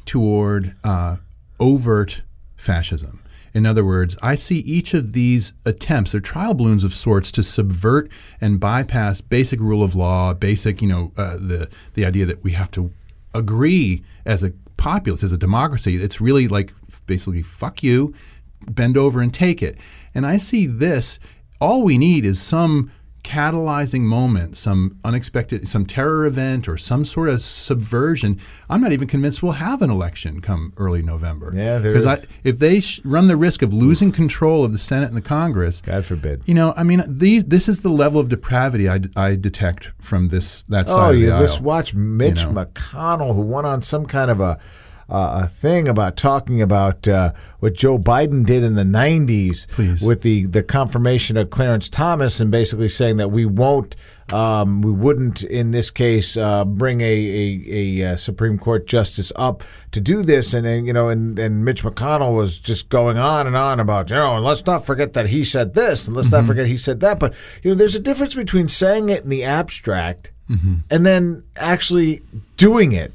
toward 0.05 0.75
uh, 0.83 1.17
overt 1.59 2.21
fascism. 2.55 3.21
In 3.53 3.65
other 3.65 3.85
words, 3.85 4.17
I 4.21 4.35
see 4.35 4.59
each 4.59 4.93
of 4.93 5.13
these 5.13 5.53
attempts, 5.65 6.11
they're 6.11 6.19
trial 6.19 6.53
balloons 6.53 6.83
of 6.83 6.93
sorts, 6.93 7.31
to 7.33 7.43
subvert 7.43 8.09
and 8.41 8.59
bypass 8.59 9.21
basic 9.21 9.61
rule 9.61 9.81
of 9.81 9.95
law, 9.95 10.33
basic, 10.33 10.81
you 10.81 10.89
know, 10.89 11.13
uh, 11.15 11.37
the 11.37 11.69
the 11.93 12.05
idea 12.05 12.25
that 12.25 12.43
we 12.43 12.51
have 12.51 12.69
to 12.71 12.91
agree 13.33 14.03
as 14.25 14.43
a 14.43 14.51
populace, 14.85 15.23
as 15.23 15.33
a 15.33 15.37
democracy. 15.37 15.95
It's 15.95 16.21
really 16.21 16.47
like 16.47 16.71
basically 17.07 17.41
fuck 17.41 17.81
you, 17.81 18.13
bend 18.69 18.97
over 18.97 19.19
and 19.19 19.33
take 19.33 19.63
it. 19.63 19.77
And 20.13 20.27
I 20.27 20.37
see 20.37 20.67
this. 20.67 21.17
All 21.59 21.81
we 21.81 21.97
need 21.97 22.23
is 22.23 22.39
some 22.39 22.91
catalyzing 23.23 24.01
moment, 24.01 24.55
some 24.55 24.99
unexpected, 25.03 25.67
some 25.67 25.83
terror 25.83 26.27
event, 26.27 26.67
or 26.67 26.77
some 26.77 27.03
sort 27.03 27.27
of 27.27 27.41
subversion. 27.41 28.39
I'm 28.69 28.79
not 28.81 28.91
even 28.91 29.07
convinced 29.07 29.41
we'll 29.41 29.53
have 29.53 29.81
an 29.81 29.89
election 29.89 30.41
come 30.41 30.73
early 30.77 31.01
November. 31.01 31.51
Yeah, 31.55 31.79
there 31.79 31.93
because 31.95 32.23
if 32.43 32.59
they 32.59 32.79
sh- 32.79 33.01
run 33.03 33.25
the 33.25 33.35
risk 33.35 33.63
of 33.63 33.73
losing 33.73 34.11
control 34.11 34.63
of 34.63 34.71
the 34.73 34.77
Senate 34.77 35.07
and 35.07 35.17
the 35.17 35.21
Congress, 35.21 35.81
God 35.81 36.05
forbid. 36.05 36.43
you 36.45 36.53
know, 36.53 36.75
I 36.77 36.83
mean, 36.83 37.03
these 37.07 37.45
this 37.45 37.67
is 37.67 37.79
the 37.79 37.89
level 37.89 38.19
of 38.19 38.29
depravity 38.29 38.87
I, 38.87 38.99
d- 38.99 39.09
I 39.15 39.35
detect 39.35 39.91
from 39.99 40.27
this 40.27 40.63
that 40.69 40.85
oh, 40.87 40.89
side 40.89 40.99
Oh, 40.99 41.09
of 41.09 41.15
the 41.15 41.25
yeah. 41.25 41.39
Let's 41.39 41.59
watch 41.59 41.95
Mitch 41.95 42.43
you 42.43 42.51
know. 42.51 42.65
McConnell, 42.65 43.33
who 43.33 43.41
went 43.41 43.65
on 43.65 43.81
some 43.81 44.05
kind 44.05 44.29
of 44.29 44.39
a 44.39 44.59
uh, 45.09 45.41
a 45.43 45.47
thing 45.47 45.87
about 45.87 46.17
talking 46.17 46.61
about 46.61 47.07
uh, 47.07 47.31
what 47.59 47.73
Joe 47.73 47.99
Biden 47.99 48.45
did 48.45 48.63
in 48.63 48.75
the 48.75 48.83
'90s 48.83 49.67
Please. 49.69 50.01
with 50.01 50.21
the 50.21 50.45
the 50.45 50.63
confirmation 50.63 51.37
of 51.37 51.49
Clarence 51.49 51.89
Thomas, 51.89 52.39
and 52.39 52.49
basically 52.49 52.89
saying 52.89 53.17
that 53.17 53.29
we 53.29 53.45
won't, 53.45 53.95
um, 54.31 54.81
we 54.81 54.91
wouldn't 54.91 55.43
in 55.43 55.71
this 55.71 55.91
case 55.91 56.37
uh, 56.37 56.65
bring 56.65 57.01
a, 57.01 57.05
a, 57.05 57.63
a, 57.69 58.13
uh 58.13 58.15
Supreme 58.15 58.57
Court 58.57 58.87
justice 58.87 59.31
up 59.35 59.63
to 59.91 60.01
do 60.01 60.23
this, 60.23 60.53
and 60.53 60.65
then 60.65 60.85
you 60.85 60.93
know, 60.93 61.09
and, 61.09 61.37
and 61.37 61.63
Mitch 61.63 61.83
McConnell 61.83 62.35
was 62.35 62.57
just 62.57 62.89
going 62.89 63.17
on 63.17 63.45
and 63.47 63.55
on 63.55 63.79
about 63.79 64.09
you 64.09 64.15
know, 64.15 64.35
and 64.35 64.45
let's 64.45 64.65
not 64.65 64.85
forget 64.85 65.13
that 65.13 65.29
he 65.29 65.43
said 65.43 65.73
this, 65.73 66.07
and 66.07 66.15
let's 66.15 66.31
not 66.31 66.45
forget 66.45 66.65
he 66.67 66.77
said 66.77 66.99
that, 67.01 67.19
but 67.19 67.33
you 67.61 67.71
know, 67.71 67.75
there's 67.75 67.95
a 67.95 67.99
difference 67.99 68.33
between 68.33 68.67
saying 68.67 69.09
it 69.09 69.23
in 69.23 69.29
the 69.29 69.43
abstract 69.43 70.31
and 70.91 71.05
then 71.05 71.43
actually 71.55 72.21
doing 72.57 72.91
it. 72.91 73.11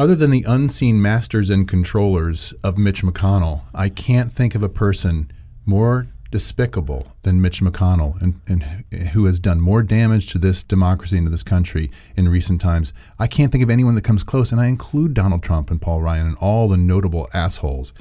Other 0.00 0.14
than 0.14 0.30
the 0.30 0.46
unseen 0.48 1.02
masters 1.02 1.50
and 1.50 1.68
controllers 1.68 2.54
of 2.64 2.78
Mitch 2.78 3.02
McConnell, 3.02 3.64
I 3.74 3.90
can't 3.90 4.32
think 4.32 4.54
of 4.54 4.62
a 4.62 4.68
person 4.70 5.30
more 5.66 6.06
despicable 6.30 7.08
than 7.20 7.42
Mitch 7.42 7.60
McConnell 7.60 8.18
and, 8.22 8.40
and 8.48 8.62
who 9.08 9.26
has 9.26 9.38
done 9.38 9.60
more 9.60 9.82
damage 9.82 10.28
to 10.28 10.38
this 10.38 10.62
democracy 10.62 11.18
and 11.18 11.26
to 11.26 11.30
this 11.30 11.42
country 11.42 11.90
in 12.16 12.30
recent 12.30 12.62
times. 12.62 12.94
I 13.18 13.26
can't 13.26 13.52
think 13.52 13.62
of 13.62 13.68
anyone 13.68 13.94
that 13.94 14.04
comes 14.04 14.22
close, 14.22 14.52
and 14.52 14.58
I 14.58 14.68
include 14.68 15.12
Donald 15.12 15.42
Trump 15.42 15.70
and 15.70 15.82
Paul 15.82 16.00
Ryan 16.00 16.28
and 16.28 16.36
all 16.38 16.66
the 16.66 16.78
notable 16.78 17.28
assholes. 17.34 17.92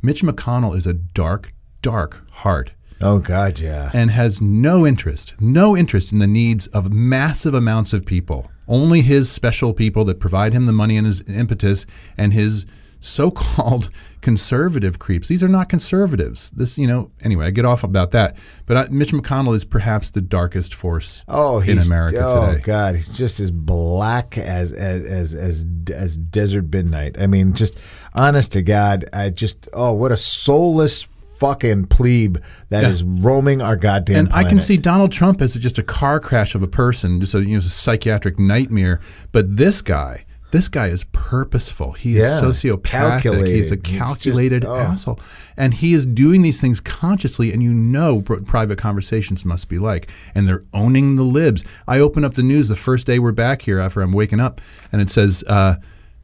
Mitch 0.00 0.22
McConnell 0.22 0.74
is 0.74 0.86
a 0.86 0.94
dark, 0.94 1.52
dark 1.82 2.26
heart 2.30 2.72
Oh 3.04 3.18
God, 3.18 3.58
yeah. 3.58 3.90
and 3.92 4.12
has 4.12 4.40
no 4.40 4.86
interest, 4.86 5.34
no 5.40 5.76
interest 5.76 6.12
in 6.12 6.20
the 6.20 6.26
needs 6.28 6.68
of 6.68 6.92
massive 6.92 7.52
amounts 7.52 7.92
of 7.92 8.06
people. 8.06 8.48
Only 8.72 9.02
his 9.02 9.30
special 9.30 9.74
people 9.74 10.06
that 10.06 10.18
provide 10.18 10.54
him 10.54 10.64
the 10.64 10.72
money 10.72 10.96
and 10.96 11.06
his 11.06 11.20
impetus 11.28 11.84
and 12.16 12.32
his 12.32 12.64
so-called 13.00 13.90
conservative 14.22 14.98
creeps. 14.98 15.28
These 15.28 15.42
are 15.42 15.48
not 15.48 15.68
conservatives. 15.68 16.48
This, 16.50 16.78
you 16.78 16.86
know, 16.86 17.10
anyway, 17.22 17.44
I 17.44 17.50
get 17.50 17.66
off 17.66 17.84
about 17.84 18.12
that. 18.12 18.34
But 18.64 18.76
I, 18.78 18.88
Mitch 18.88 19.12
McConnell 19.12 19.54
is 19.54 19.66
perhaps 19.66 20.08
the 20.08 20.22
darkest 20.22 20.74
force 20.74 21.22
Oh, 21.28 21.60
in 21.60 21.78
America 21.78 22.24
oh, 22.24 22.46
today. 22.46 22.58
Oh 22.58 22.62
God, 22.62 22.94
he's 22.94 23.14
just 23.14 23.40
as 23.40 23.50
black 23.50 24.38
as 24.38 24.72
as 24.72 25.04
as 25.04 25.34
as 25.34 25.66
as 25.92 26.16
desert 26.16 26.72
midnight. 26.72 27.20
I 27.20 27.26
mean, 27.26 27.52
just 27.52 27.76
honest 28.14 28.52
to 28.52 28.62
God, 28.62 29.04
I 29.12 29.28
just 29.28 29.68
oh, 29.74 29.92
what 29.92 30.12
a 30.12 30.16
soulless 30.16 31.06
fucking 31.42 31.86
plebe 31.86 32.38
that 32.68 32.84
is 32.84 33.02
Yeah. 33.02 33.08
roaming 33.20 33.60
our 33.60 33.74
goddamn 33.76 34.16
and 34.26 34.32
I 34.32 34.44
can 34.44 34.60
see 34.60 34.76
Donald 34.76 35.10
Trump 35.10 35.40
as 35.42 35.54
just 35.54 35.78
a 35.78 35.82
car 35.82 36.20
crash 36.20 36.54
of 36.54 36.62
a 36.62 36.68
person, 36.68 37.20
just 37.20 37.34
a 37.34 37.40
you 37.40 37.52
know, 37.54 37.58
a 37.58 37.62
psychiatric 37.62 38.38
nightmare. 38.38 39.00
But 39.32 39.56
this 39.56 39.82
guy, 39.82 40.24
this 40.52 40.68
guy 40.68 40.86
is 40.88 41.04
purposeful. 41.12 41.92
He 41.92 42.16
is 42.18 42.22
Yeah, 42.24 42.40
sociopathic. 42.40 42.82
calculated. 42.84 43.56
He's 43.56 43.72
a 43.72 43.74
He's 43.74 43.82
just- 43.82 43.98
calculated 43.98 44.64
oh. 44.64 44.76
asshole, 44.76 45.18
and 45.56 45.74
he 45.74 45.94
is 45.94 46.06
doing 46.06 46.42
these 46.42 46.60
things 46.60 46.78
consciously. 46.78 47.52
And 47.52 47.60
you 47.62 47.72
know 47.74 48.20
what 48.28 48.44
private 48.46 48.78
conversations 48.78 49.44
must 49.44 49.68
be 49.68 49.78
like. 49.78 50.08
And 50.34 50.46
they're 50.46 50.62
owning 50.72 51.16
the 51.16 51.22
libs. 51.24 51.64
I 51.88 51.98
open 51.98 52.22
up 52.24 52.34
the 52.34 52.42
news 52.44 52.68
the 52.68 52.76
first 52.76 53.06
day 53.06 53.18
we're 53.18 53.32
back 53.32 53.62
here 53.62 53.80
after 53.80 54.00
I'm 54.00 54.12
waking 54.12 54.38
up, 54.40 54.60
and 54.92 55.00
it 55.02 55.10
says. 55.10 55.42
Uh, 55.48 55.76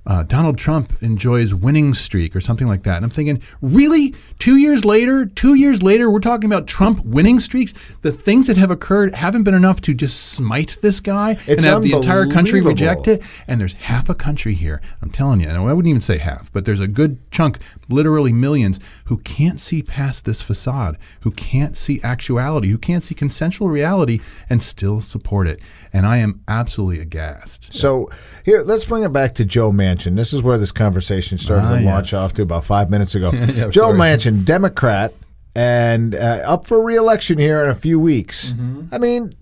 uh, 0.08 0.22
Donald 0.22 0.56
Trump 0.56 1.00
enjoys 1.02 1.52
winning 1.52 1.92
streak 1.92 2.34
or 2.34 2.40
something 2.40 2.66
like 2.66 2.82
that. 2.84 2.96
And 2.96 3.04
I'm 3.04 3.10
thinking, 3.10 3.42
really? 3.60 4.14
Two 4.38 4.56
years 4.56 4.84
later, 4.84 5.26
two 5.26 5.54
years 5.54 5.82
later, 5.82 6.10
we're 6.10 6.18
talking 6.18 6.50
about 6.50 6.66
Trump 6.66 7.04
winning 7.04 7.38
streaks? 7.38 7.74
The 8.00 8.10
things 8.10 8.46
that 8.46 8.56
have 8.56 8.70
occurred 8.70 9.14
haven't 9.14 9.42
been 9.42 9.54
enough 9.54 9.82
to 9.82 9.92
just 9.92 10.32
smite 10.32 10.78
this 10.80 11.00
guy 11.00 11.32
It's 11.46 11.48
and 11.48 11.64
have 11.66 11.82
the 11.82 11.92
entire 11.92 12.26
country 12.26 12.62
reject 12.62 13.06
it? 13.06 13.22
And 13.46 13.60
there's 13.60 13.74
half 13.74 14.08
a 14.08 14.14
country 14.14 14.54
here, 14.54 14.80
I'm 15.02 15.10
telling 15.10 15.40
you, 15.40 15.48
and 15.48 15.58
I 15.58 15.60
wouldn't 15.60 15.88
even 15.88 16.00
say 16.00 16.16
half, 16.16 16.50
but 16.52 16.64
there's 16.64 16.80
a 16.80 16.88
good 16.88 17.18
chunk, 17.30 17.58
literally 17.90 18.32
millions, 18.32 18.80
who 19.04 19.18
can't 19.18 19.60
see 19.60 19.82
past 19.82 20.24
this 20.24 20.40
facade, 20.40 20.96
who 21.20 21.30
can't 21.32 21.76
see 21.76 22.00
actuality, 22.02 22.68
who 22.68 22.78
can't 22.78 23.04
see 23.04 23.14
consensual 23.14 23.68
reality 23.68 24.20
and 24.48 24.62
still 24.62 25.02
support 25.02 25.46
it. 25.46 25.60
And 25.92 26.06
I 26.06 26.18
am 26.18 26.42
absolutely 26.48 27.00
aghast. 27.00 27.72
So 27.72 28.08
here, 28.44 28.60
let's 28.62 28.84
bring 28.84 29.02
it 29.04 29.12
back 29.12 29.34
to 29.36 29.44
Joe 29.44 29.70
Manchin. 29.72 30.16
This 30.16 30.32
is 30.32 30.42
where 30.42 30.58
this 30.58 30.72
conversation 30.72 31.38
started 31.38 31.66
Ah, 31.66 31.78
to 31.78 31.84
launch 31.84 32.12
yes. 32.12 32.18
off 32.20 32.32
to 32.34 32.42
about 32.42 32.64
five 32.64 32.90
minutes 32.90 33.14
ago. 33.14 33.30
Yeah, 33.48 33.68
Joe 33.68 33.92
sorry. 33.92 33.98
Manchin, 33.98 34.44
Democrat, 34.44 35.14
and 35.54 36.14
uh, 36.14 36.42
up 36.44 36.66
for 36.66 36.82
reelection 36.84 37.38
here 37.38 37.64
in 37.64 37.70
a 37.70 37.74
few 37.74 37.98
weeks. 37.98 38.52
Mm-hmm. 38.52 38.94
I 38.94 38.98
mean, 38.98 39.34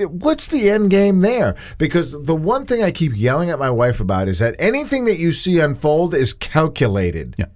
what's 0.00 0.48
the 0.48 0.68
end 0.68 0.90
game 0.90 1.20
there? 1.20 1.56
Because 1.78 2.12
the 2.24 2.34
one 2.36 2.66
thing 2.66 2.82
I 2.82 2.90
keep 2.90 3.12
yelling 3.16 3.50
at 3.50 3.58
my 3.58 3.70
wife 3.70 4.00
about 4.00 4.28
is 4.28 4.40
that 4.40 4.56
anything 4.58 5.04
that 5.06 5.18
you 5.18 5.32
see 5.32 5.58
unfold 5.60 6.14
is 6.14 6.34
calculated. 6.34 7.34
Yeah. 7.38 7.46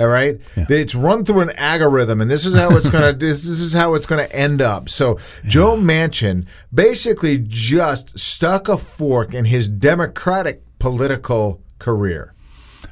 All 0.00 0.08
right, 0.08 0.40
it's 0.56 0.94
run 0.94 1.26
through 1.26 1.40
an 1.40 1.50
algorithm, 1.50 2.22
and 2.22 2.30
this 2.30 2.46
is 2.46 2.56
how 2.56 2.74
it's 2.74 2.88
gonna. 2.88 3.12
this, 3.18 3.44
this 3.44 3.60
is 3.60 3.74
how 3.74 3.92
it's 3.92 4.06
gonna 4.06 4.28
end 4.30 4.62
up. 4.62 4.88
So 4.88 5.18
Joe 5.44 5.76
Manchin 5.76 6.46
basically 6.72 7.36
just 7.36 8.18
stuck 8.18 8.66
a 8.68 8.78
fork 8.78 9.34
in 9.34 9.44
his 9.44 9.68
Democratic 9.68 10.62
political 10.78 11.60
career. 11.78 12.32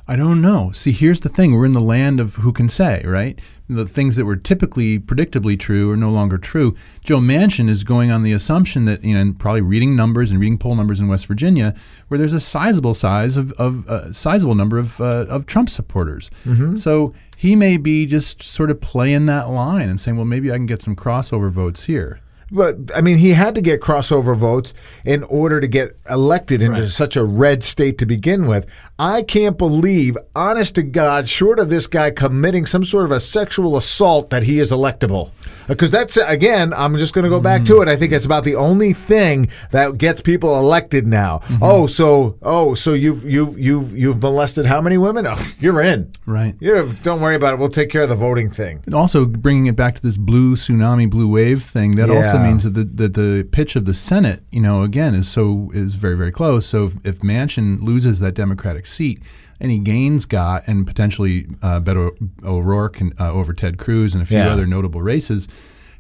I 0.07 0.17
don't 0.17 0.43
know. 0.43 0.71
See, 0.73 0.93
here's 0.93 1.21
the 1.21 1.31
thing: 1.31 1.55
we're 1.55 1.65
in 1.65 1.73
the 1.73 1.81
land 1.81 2.21
of 2.21 2.35
who 2.35 2.53
can 2.53 2.69
say, 2.69 3.03
right? 3.07 3.41
The 3.71 3.87
things 3.87 4.17
that 4.17 4.25
were 4.25 4.37
typically 4.37 4.99
predictably 4.99 5.59
true 5.59 5.91
are 5.91 5.97
no 5.97 6.11
longer 6.11 6.39
true. 6.39 6.75
Joe 7.05 7.19
Manchin 7.19 7.69
is 7.69 7.85
going 7.85 8.11
on 8.11 8.23
the 8.23 8.33
assumption 8.33 8.87
that 8.87 9.05
you 9.05 9.15
know, 9.15 9.21
and 9.21 9.39
probably 9.39 9.61
reading 9.61 9.95
numbers 9.95 10.31
and 10.31 10.41
reading 10.41 10.57
poll 10.59 10.75
numbers 10.75 11.01
in 11.01 11.09
West 11.09 11.27
Virginia, 11.27 11.75
where 12.09 12.17
there's 12.17 12.33
a 12.33 12.41
sizable 12.41 12.95
size 12.95 13.37
of, 13.37 13.53
of 13.53 13.87
uh, 13.89 14.13
sizable 14.13 14.55
number 14.55 14.79
of 14.79 15.01
uh, 15.01 15.27
of 15.29 15.45
Trump 15.47 15.69
supporters. 15.69 16.31
So 16.77 17.13
he 17.37 17.55
may 17.57 17.77
be 17.77 18.07
just 18.07 18.43
sort 18.43 18.71
of 18.71 18.81
playing 18.81 19.27
that 19.27 19.51
line 19.51 19.89
and 19.89 20.01
saying, 20.01 20.17
well, 20.17 20.25
maybe 20.25 20.51
I 20.51 20.57
can 20.57 20.67
get 20.67 20.83
some 20.83 20.97
crossover 20.97 21.51
votes 21.51 21.85
here. 21.85 22.21
But 22.51 22.77
I 22.95 23.01
mean, 23.01 23.19
he 23.19 23.33
had 23.33 23.55
to 23.55 23.61
get 23.61 23.81
crossover 23.81 24.37
votes 24.37 24.75
in 25.05 25.23
order 25.25 25.61
to 25.61 25.67
get 25.67 25.97
elected 26.09 26.63
into 26.63 26.89
such 26.89 27.17
a 27.17 27.25
red 27.25 27.63
state 27.63 27.99
to 27.99 28.07
begin 28.07 28.47
with. 28.47 28.67
I 28.99 29.23
can't 29.23 29.57
believe, 29.57 30.17
honest 30.35 30.75
to 30.77 30.83
God, 30.83 31.29
short 31.29 31.61
of 31.61 31.71
this 31.71 31.87
guy 31.87 32.11
committing 32.11 32.67
some 32.67 32.85
sort 32.85 33.05
of 33.05 33.13
a 33.13 33.21
sexual 33.21 33.77
assault, 33.77 34.31
that 34.31 34.43
he 34.43 34.59
is 34.59 34.73
electable. 34.73 35.31
Uh, 35.69 35.69
because 35.69 35.91
that's 35.91 36.17
again, 36.17 36.73
I'm 36.73 36.97
just 36.97 37.15
going 37.15 37.23
to 37.25 37.31
go 37.31 37.41
back 37.41 37.65
to 37.67 37.77
hmm. 37.77 37.83
it. 37.83 37.89
I 37.89 37.97
think 37.97 38.13
it's 38.13 38.25
about 38.25 38.45
the 38.45 38.57
only 38.57 38.95
thing 38.95 39.49
that 39.71 39.99
gets 39.99 40.21
people 40.21 40.59
elected 40.59 41.07
now. 41.07 41.39
Mm-hmm. 41.39 41.63
Oh, 41.63 41.87
so 41.87 42.39
oh, 42.43 42.75
so 42.75 42.95
you've 42.95 43.25
you've 43.25 43.59
you've 43.59 43.97
you've 43.97 44.21
molested 44.21 44.67
how 44.67 44.81
many 44.81 44.99
women? 44.99 45.27
Oh, 45.27 45.53
you're 45.61 45.81
in. 45.83 46.11
Right. 46.27 46.57
You 46.61 46.93
don't 47.03 47.21
worry 47.21 47.37
about 47.37 47.55
it. 47.55 47.59
We'll 47.59 47.69
take 47.69 47.91
care 47.91 48.03
of 48.03 48.09
the 48.09 48.17
voting 48.17 48.51
thing. 48.51 48.83
And 48.87 48.95
also 48.95 49.25
bringing 49.25 49.67
it 49.67 49.77
back 49.77 49.95
to 49.97 50.03
this 50.03 50.17
blue 50.17 50.57
tsunami, 50.57 51.09
blue 51.09 51.29
wave 51.29 51.63
thing. 51.63 51.93
That 51.97 52.11
also 52.11 52.38
Yeah. 52.39 52.49
means 52.49 52.65
that 52.65 52.71
the, 52.75 52.85
that 52.85 53.15
the 53.15 53.47
pitch 53.53 53.77
of 53.77 53.85
the 53.85 53.95
Senate, 53.95 54.43
you 54.51 54.61
know, 54.61 54.83
again 54.83 55.15
is 55.15 55.29
so 55.29 55.71
is 55.75 55.95
very 55.95 56.17
very 56.17 56.33
close. 56.33 56.67
So 56.67 56.85
if, 56.87 56.95
if 57.07 57.19
Manchin 57.21 57.81
loses 57.83 58.21
that 58.21 58.33
Democratic 58.35 58.87
seat, 58.87 59.21
and 59.61 59.71
he 59.71 59.79
gains 59.79 60.25
got 60.27 60.67
and 60.69 60.87
potentially 60.87 61.47
uh, 61.63 61.81
Beto 61.81 62.13
O'Rourke 62.45 63.01
and, 63.01 63.13
uh, 63.21 63.33
over 63.33 63.53
Ted 63.53 63.77
Cruz 63.79 64.15
and 64.15 64.23
a 64.23 64.27
few 64.27 64.39
Yeah. 64.39 64.51
other 64.53 64.67
notable 64.67 65.03
races, 65.03 65.49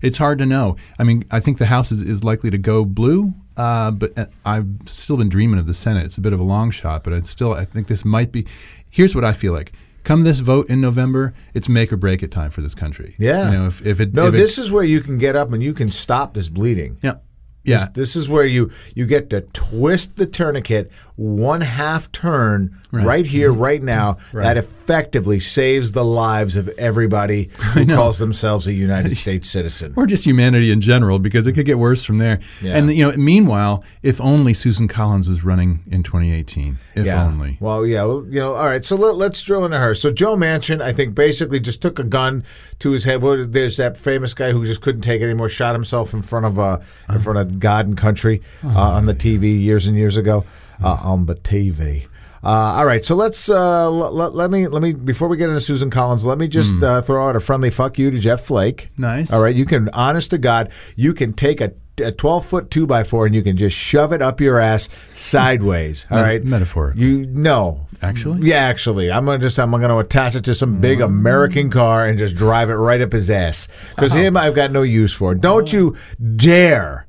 it's 0.00 0.18
hard 0.18 0.38
to 0.38 0.46
know. 0.46 0.76
I 0.98 1.04
mean, 1.04 1.24
I 1.30 1.40
think 1.40 1.58
the 1.58 1.66
House 1.66 1.90
is, 1.90 2.00
is 2.02 2.22
likely 2.22 2.50
to 2.50 2.58
go 2.58 2.84
blue. 2.84 3.34
Uh, 3.56 3.90
but 3.90 4.16
uh, 4.16 4.26
I've 4.44 4.68
still 4.86 5.16
been 5.16 5.28
dreaming 5.28 5.58
of 5.58 5.66
the 5.66 5.74
Senate. 5.74 6.04
It's 6.04 6.16
a 6.18 6.20
bit 6.20 6.32
of 6.32 6.38
a 6.38 6.44
long 6.44 6.70
shot, 6.70 7.02
but 7.02 7.12
it's 7.12 7.28
still. 7.28 7.52
I 7.54 7.64
think 7.64 7.88
this 7.88 8.04
might 8.04 8.30
be. 8.30 8.46
Here's 8.90 9.16
what 9.16 9.24
I 9.24 9.32
feel 9.32 9.52
like. 9.52 9.72
Come 10.08 10.24
this 10.24 10.38
vote 10.38 10.70
in 10.70 10.80
November, 10.80 11.34
it's 11.52 11.68
make 11.68 11.92
or 11.92 11.98
break 11.98 12.22
it 12.22 12.30
time 12.30 12.50
for 12.50 12.62
this 12.62 12.74
country. 12.74 13.14
Yeah. 13.18 13.50
You 13.50 13.58
know, 13.58 13.66
if, 13.66 13.84
if 13.84 14.00
it 14.00 14.14
No, 14.14 14.28
if 14.28 14.32
this 14.32 14.56
is 14.56 14.72
where 14.72 14.82
you 14.82 15.02
can 15.02 15.18
get 15.18 15.36
up 15.36 15.52
and 15.52 15.62
you 15.62 15.74
can 15.74 15.90
stop 15.90 16.32
this 16.32 16.48
bleeding. 16.48 16.96
yeah 17.02 17.16
yeah 17.62 17.76
This, 17.76 17.88
this 17.88 18.16
is 18.16 18.26
where 18.26 18.46
you 18.46 18.70
you 18.94 19.04
get 19.04 19.28
to 19.30 19.42
twist 19.42 20.16
the 20.16 20.24
tourniquet 20.24 20.90
one 21.18 21.60
half 21.60 22.10
turn 22.12 22.78
right, 22.92 23.04
Right. 23.04 23.24
Mm-hmm. 23.24 23.30
here, 23.32 23.52
right 23.52 23.82
now. 23.82 24.18
That 24.32 24.56
effectively 24.56 25.40
saves 25.40 25.90
the 25.92 26.04
lives 26.04 26.54
of 26.54 26.68
everybody 26.78 27.50
who 27.74 27.84
calls 27.86 28.18
themselves 28.18 28.66
a 28.68 28.72
United 28.72 29.16
States 29.16 29.50
citizen. 29.50 29.94
or 29.96 30.06
just 30.06 30.24
humanity 30.24 30.70
in 30.70 30.80
general 30.80 31.18
because 31.18 31.46
it 31.48 31.54
could 31.54 31.66
get 31.66 31.78
worse 31.78 32.04
from 32.04 32.18
there. 32.18 32.38
Yeah. 32.62 32.76
And 32.76 32.90
you 32.92 33.10
know, 33.10 33.16
meanwhile, 33.16 33.82
if 34.02 34.20
only 34.20 34.54
Susan 34.54 34.86
Collins 34.86 35.28
was 35.28 35.42
running 35.42 35.80
in 35.90 36.04
2018, 36.04 36.78
if 36.94 37.04
Yeah. 37.04 37.26
only. 37.26 37.56
Well, 37.60 37.84
yeah. 37.84 38.04
Well, 38.04 38.24
you 38.28 38.38
know, 38.38 38.54
all 38.54 38.66
right. 38.66 38.84
So 38.84 38.94
let, 38.94 39.16
let's 39.16 39.42
drill 39.42 39.64
into 39.64 39.78
her. 39.78 39.94
So 39.96 40.12
Joe 40.12 40.36
Manchin, 40.36 40.80
I 40.80 40.92
think, 40.92 41.16
basically 41.16 41.58
just 41.58 41.82
took 41.82 41.98
a 41.98 42.04
gun 42.04 42.44
to 42.78 42.92
his 42.92 43.02
head. 43.04 43.22
What, 43.22 43.52
there's 43.52 43.76
that 43.78 43.96
famous 43.96 44.34
guy 44.34 44.52
who 44.52 44.64
just 44.64 44.82
couldn't 44.82 45.00
take 45.02 45.20
it 45.20 45.24
anymore, 45.24 45.48
shot 45.48 45.74
himself 45.74 46.14
in 46.14 46.22
front 46.22 46.46
of 46.46 46.60
uh, 46.60 46.78
in 47.08 47.18
front 47.18 47.40
of 47.40 47.58
God 47.58 47.86
and 47.88 47.96
country 47.96 48.40
uh, 48.64 48.68
on 48.92 49.06
the 49.06 49.14
TV 49.14 49.60
years 49.60 49.88
and 49.88 49.96
years 49.96 50.16
ago 50.16 50.44
uh, 50.82 50.98
on 51.02 51.26
the 51.26 51.34
TV. 51.34 52.06
Uh, 52.44 52.48
all 52.78 52.86
right, 52.86 53.04
so 53.04 53.16
let's 53.16 53.48
uh, 53.50 53.54
l- 53.86 54.20
l- 54.20 54.30
let 54.30 54.50
me 54.50 54.68
let 54.68 54.80
me 54.80 54.92
before 54.94 55.26
we 55.28 55.36
get 55.36 55.48
into 55.48 55.60
Susan 55.60 55.90
Collins, 55.90 56.24
let 56.24 56.38
me 56.38 56.46
just 56.46 56.80
uh, 56.82 57.02
throw 57.02 57.28
out 57.28 57.34
a 57.34 57.40
friendly 57.40 57.68
fuck 57.70 57.98
you 57.98 58.10
to 58.12 58.18
Jeff 58.20 58.42
Flake. 58.42 58.90
Nice. 58.96 59.32
All 59.32 59.42
right, 59.42 59.54
you 59.56 59.64
can 59.66 59.88
honest 59.90 60.30
to 60.30 60.38
God, 60.38 60.70
you 60.96 61.12
can 61.14 61.32
take 61.32 61.60
a 61.60 61.72
a 62.00 62.12
12 62.12 62.46
foot 62.46 62.70
2 62.70 62.86
by 62.86 63.02
4 63.02 63.26
and 63.26 63.34
you 63.34 63.42
can 63.42 63.56
just 63.56 63.76
shove 63.76 64.12
it 64.12 64.22
up 64.22 64.40
your 64.40 64.60
ass 64.60 64.88
sideways 65.14 66.06
all 66.12 66.18
Me- 66.18 66.22
right 66.22 66.44
metaphorically. 66.44 67.02
you 67.04 67.26
no 67.26 67.88
Actually? 68.02 68.48
yeah 68.48 68.58
actually 68.58 69.10
i'm 69.10 69.24
gonna 69.24 69.40
just 69.42 69.58
i'm 69.58 69.72
gonna 69.72 69.98
attach 69.98 70.36
it 70.36 70.44
to 70.44 70.54
some 70.54 70.80
big 70.80 71.00
american 71.00 71.70
car 71.70 72.06
and 72.06 72.16
just 72.16 72.36
drive 72.36 72.70
it 72.70 72.74
right 72.74 73.00
up 73.00 73.10
his 73.10 73.32
ass 73.32 73.66
because 73.96 74.12
him 74.12 74.36
i've 74.36 74.54
got 74.54 74.70
no 74.70 74.82
use 74.82 75.12
for 75.12 75.34
don't 75.34 75.72
you 75.72 75.96
dare 76.36 77.07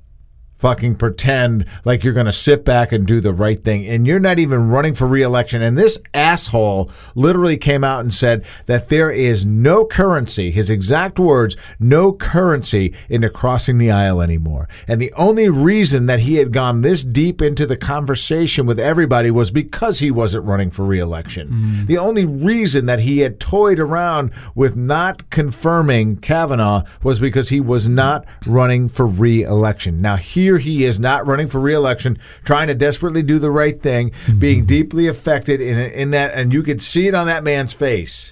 fucking 0.60 0.96
pretend 0.96 1.66
like 1.86 2.04
you're 2.04 2.13
going 2.13 2.25
to 2.25 2.32
sit 2.32 2.63
back 2.63 2.92
and 2.92 3.08
do 3.08 3.20
the 3.22 3.34
right 3.34 3.63
thing. 3.63 3.88
And 3.88 4.06
you're 4.06 4.20
not 4.20 4.39
even 4.39 4.70
running 4.70 4.94
for 4.94 5.08
reelection. 5.08 5.62
And 5.62 5.78
this 5.78 5.98
asshole 6.13 6.92
literally 7.16 7.58
came 7.58 7.84
out 7.84 8.01
and 8.01 8.13
said 8.13 8.46
that 8.68 8.89
there 8.89 9.10
is 9.10 9.46
no 9.46 9.86
currency, 9.86 10.51
his 10.51 10.70
exact 10.70 11.18
words, 11.18 11.56
no 11.80 12.12
currency 12.12 12.94
into 13.08 13.30
crossing 13.30 13.78
the 13.78 13.89
aisle 13.89 14.22
anymore. 14.22 14.68
And 14.88 15.01
the 15.01 15.13
only 15.13 15.50
reason 15.50 16.06
that 16.08 16.20
he 16.20 16.36
had 16.36 16.51
gone 16.51 16.82
this 16.82 17.04
deep 17.04 17.42
into 17.42 17.66
the 17.66 17.78
conversation 17.78 18.66
with 18.66 18.80
everybody 18.80 19.32
was 19.32 19.51
because 19.51 20.00
he 20.00 20.12
wasn't 20.12 20.46
running 20.46 20.72
for 20.72 20.86
reelection. 20.86 21.48
Mm. 21.48 21.88
The 21.88 21.98
only 21.98 22.25
reason 22.25 22.86
that 22.88 23.00
he 23.00 23.20
had 23.20 23.39
toyed 23.39 23.80
around 23.80 24.32
with 24.56 24.75
not 24.75 25.30
confirming 25.30 26.18
Kavanaugh 26.18 26.84
was 27.01 27.20
because 27.20 27.48
he 27.50 27.62
was 27.62 27.88
not 27.88 28.25
running 28.46 28.89
for 28.89 29.08
reelection. 29.08 30.01
Now, 30.01 30.18
here 30.18 30.49
he 30.58 30.86
is 30.86 31.00
not 31.00 31.27
running 31.27 31.48
for 31.48 31.60
reelection, 31.60 32.18
trying 32.44 32.68
to 32.68 32.75
desperately 32.75 33.22
do 33.24 33.39
the 33.39 33.51
right 33.51 33.82
thing, 33.82 34.12
being 34.38 34.65
deeply 34.65 35.08
affected 35.08 35.62
in, 35.62 35.77
in 35.77 36.12
that, 36.12 36.34
and 36.34 36.53
you 36.53 36.63
could 36.63 36.82
see 36.82 37.08
it 37.08 37.15
on 37.15 37.27
that 37.27 37.44
man's 37.44 37.74
face 37.74 38.32